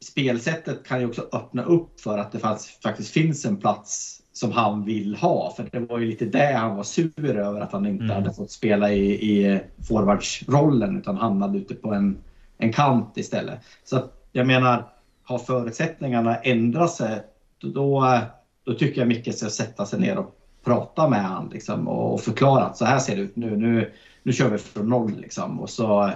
spelsättet 0.00 0.84
kan 0.84 1.00
ju 1.00 1.06
också 1.06 1.28
öppna 1.32 1.62
upp 1.62 2.00
för 2.00 2.18
att 2.18 2.32
det 2.32 2.38
faktiskt 2.82 3.10
finns 3.10 3.44
en 3.44 3.56
plats 3.56 4.22
som 4.36 4.52
han 4.52 4.84
vill 4.84 5.16
ha. 5.16 5.52
För 5.56 5.68
det 5.72 5.78
var 5.78 5.98
ju 5.98 6.06
lite 6.06 6.24
det 6.24 6.52
han 6.52 6.76
var 6.76 6.82
sur 6.82 7.36
över 7.36 7.60
att 7.60 7.72
han 7.72 7.86
inte 7.86 8.04
Mm. 8.04 8.16
hade 8.16 8.34
fått 8.34 8.50
spela 8.50 8.92
i, 8.92 9.12
i 9.12 9.60
forwardsrollen 9.88 10.98
utan 10.98 11.16
hamnade 11.16 11.58
ute 11.58 11.74
på 11.74 11.94
en, 11.94 12.18
en 12.58 12.72
kant 12.72 13.12
istället. 13.16 13.58
Så 13.84 14.02
jag 14.32 14.46
menar, 14.46 14.84
har 15.24 15.38
förutsättningarna 15.38 16.36
ändrat 16.36 16.90
sig 16.90 17.22
då, 17.58 18.18
då 18.64 18.74
tycker 18.74 19.00
jag 19.00 19.08
Micke 19.08 19.34
ska 19.34 19.48
sätta 19.50 19.86
sig 19.86 20.00
ner 20.00 20.18
och 20.18 20.36
prata 20.64 21.08
med 21.08 21.24
han 21.24 21.48
liksom, 21.52 21.88
och, 21.88 22.14
och 22.14 22.20
förklara 22.20 22.64
att 22.64 22.76
så 22.76 22.84
här 22.84 22.98
ser 22.98 23.16
det 23.16 23.22
ut 23.22 23.36
nu. 23.36 23.56
Nu, 23.56 23.92
nu 24.22 24.32
kör 24.32 24.50
vi 24.50 24.58
från 24.58 24.88
noll 24.88 25.12
liksom, 25.20 25.60
och 25.60 25.70
så 25.70 26.10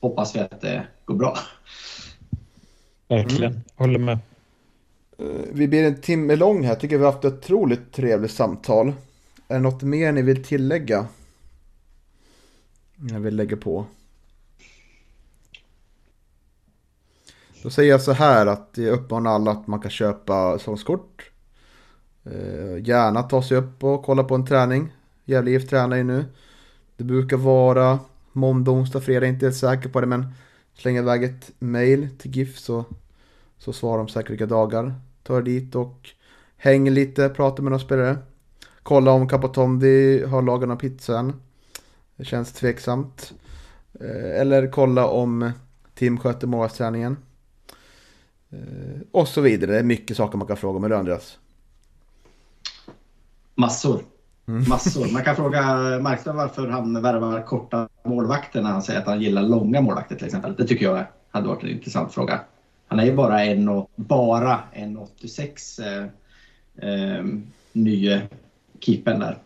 hoppas 0.00 0.36
vi 0.36 0.40
att 0.40 0.60
det 0.60 0.86
går 1.04 1.14
bra. 1.14 1.36
Verkligen. 3.08 3.60
Håller 3.76 3.98
med. 3.98 4.18
Eh, 5.18 5.26
vi 5.52 5.68
blir 5.68 5.84
en 5.84 6.00
timme 6.00 6.36
lång 6.36 6.64
här. 6.64 6.74
Tycker 6.74 6.98
vi 6.98 7.04
har 7.04 7.12
haft 7.12 7.24
ett 7.24 7.34
otroligt 7.34 7.92
trevligt 7.92 8.30
samtal. 8.30 8.92
Är 9.48 9.54
det 9.54 9.60
något 9.60 9.82
mer 9.82 10.12
ni 10.12 10.22
vill 10.22 10.44
tillägga? 10.44 11.06
Jag 12.96 13.20
vill 13.20 13.36
lägga 13.36 13.56
på. 13.56 13.86
Då 17.62 17.70
säger 17.70 17.90
jag 17.90 18.02
så 18.02 18.12
här 18.12 18.46
att 18.46 18.70
jag 18.74 18.88
uppmanar 18.88 19.30
alla 19.30 19.50
att 19.50 19.66
man 19.66 19.80
kan 19.80 19.90
köpa 19.90 20.58
säsongskort. 20.58 21.30
Eh, 22.24 22.86
gärna 22.88 23.22
ta 23.22 23.42
sig 23.42 23.56
upp 23.56 23.84
och 23.84 24.04
kolla 24.04 24.24
på 24.24 24.34
en 24.34 24.46
träning. 24.46 24.92
Gävle 25.24 25.50
IF 25.50 25.68
tränar 25.68 25.96
ju 25.96 26.04
nu. 26.04 26.24
Det 26.96 27.04
brukar 27.04 27.36
vara 27.36 27.98
måndag, 28.32 28.70
onsdag, 28.70 29.00
fredag. 29.00 29.26
Inte 29.26 29.46
helt 29.46 29.56
säker 29.56 29.88
på 29.88 30.00
det 30.00 30.06
men 30.06 30.26
släng 30.74 30.96
iväg 30.96 31.24
ett 31.24 31.50
mail 31.58 32.08
till 32.18 32.36
GIF 32.36 32.58
så, 32.58 32.84
så 33.58 33.72
svarar 33.72 33.98
de 33.98 34.08
säkert 34.08 34.30
vilka 34.30 34.46
dagar. 34.46 34.94
Ta 35.28 35.38
er 35.38 35.42
dit 35.42 35.74
och 35.74 36.08
häng 36.56 36.90
lite, 36.90 37.28
prata 37.28 37.62
med 37.62 37.70
några 37.70 37.84
spelare. 37.84 38.18
Kolla 38.82 39.10
om 39.10 39.28
Capotondi 39.28 40.24
har 40.24 40.42
lagat 40.42 40.68
någon 40.68 40.78
pizza 40.78 41.18
än. 41.18 41.32
Det 42.16 42.24
känns 42.24 42.52
tveksamt. 42.52 43.32
Eh, 44.00 44.40
Eller 44.40 44.70
kolla 44.70 45.06
om 45.06 45.50
Tim 45.94 46.18
sköter 46.18 46.46
målvaktsträningen. 46.46 47.16
Eh, 48.50 49.00
och 49.12 49.28
så 49.28 49.40
vidare. 49.40 49.70
Det 49.72 49.78
är 49.78 49.82
mycket 49.82 50.16
saker 50.16 50.38
man 50.38 50.46
kan 50.46 50.56
fråga 50.56 50.78
med 50.78 50.92
Andreas. 50.92 51.38
Massor. 53.54 54.00
Massor. 54.44 55.12
Man 55.12 55.24
kan 55.24 55.36
fråga 55.36 55.62
Markström 56.00 56.36
varför 56.36 56.68
han 56.68 57.02
värvar 57.02 57.42
korta 57.42 57.88
målvakter 58.04 58.62
när 58.62 58.70
han 58.70 58.82
säger 58.82 59.00
att 59.00 59.06
han 59.06 59.20
gillar 59.20 59.42
långa 59.42 59.80
målvakter 59.80 60.16
till 60.16 60.26
exempel. 60.26 60.54
Det 60.58 60.66
tycker 60.66 60.86
jag 60.86 61.06
hade 61.30 61.48
varit 61.48 61.62
en 61.62 61.70
intressant 61.70 62.14
fråga. 62.14 62.40
Han 62.88 63.00
är 63.00 63.04
ju 63.04 63.14
bara 63.14 63.44
en 63.44 63.68
och, 63.68 63.90
bara 63.96 64.62
1,86 64.74 65.82
eh, 65.82 66.04
eh, 66.90 67.24
nye 67.72 68.28
keepern 68.80 69.20
där. 69.20 69.38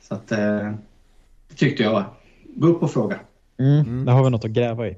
Så 0.00 0.14
att 0.14 0.32
eh, 0.32 0.72
det 1.48 1.54
tyckte 1.56 1.82
jag. 1.82 2.04
Gå 2.56 2.66
upp 2.66 2.82
och 2.82 2.90
fråga. 2.90 3.20
Mm, 3.58 4.04
Där 4.04 4.12
har 4.12 4.24
vi 4.24 4.30
något 4.30 4.44
att 4.44 4.50
gräva 4.50 4.88
i. 4.88 4.96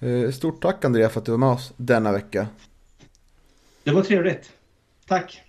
Eh, 0.00 0.30
stort 0.30 0.62
tack 0.62 0.84
Andreas 0.84 1.12
för 1.12 1.20
att 1.20 1.26
du 1.26 1.32
var 1.32 1.38
med 1.38 1.48
oss 1.48 1.72
denna 1.76 2.12
vecka. 2.12 2.48
Det 3.84 3.90
var 3.90 4.02
trevligt. 4.02 4.52
Tack. 5.06 5.42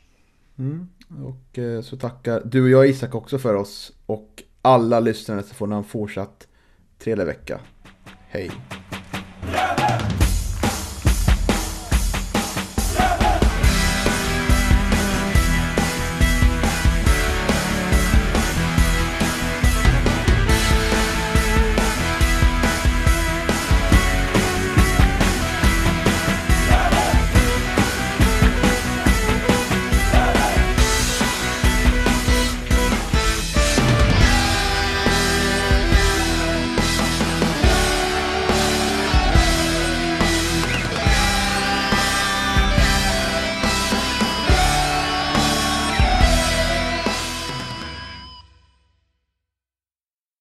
Mm. 0.58 0.90
Och 1.24 1.60
eh, 1.60 1.82
så 1.82 1.98
tackar 1.98 2.42
du 2.46 2.64
och 2.64 2.70
jag 2.70 2.90
Isak 2.90 3.16
också 3.16 3.40
för 3.40 3.54
oss. 3.54 3.94
Och 4.06 4.44
alla 4.62 5.00
lyssnare 5.00 5.44
så 5.44 5.56
får 5.56 5.68
ni 5.68 5.76
en 5.76 5.84
fortsatt 5.84 6.48
trevlig 7.00 7.26
vecka. 7.26 7.60
Hej! 8.28 8.52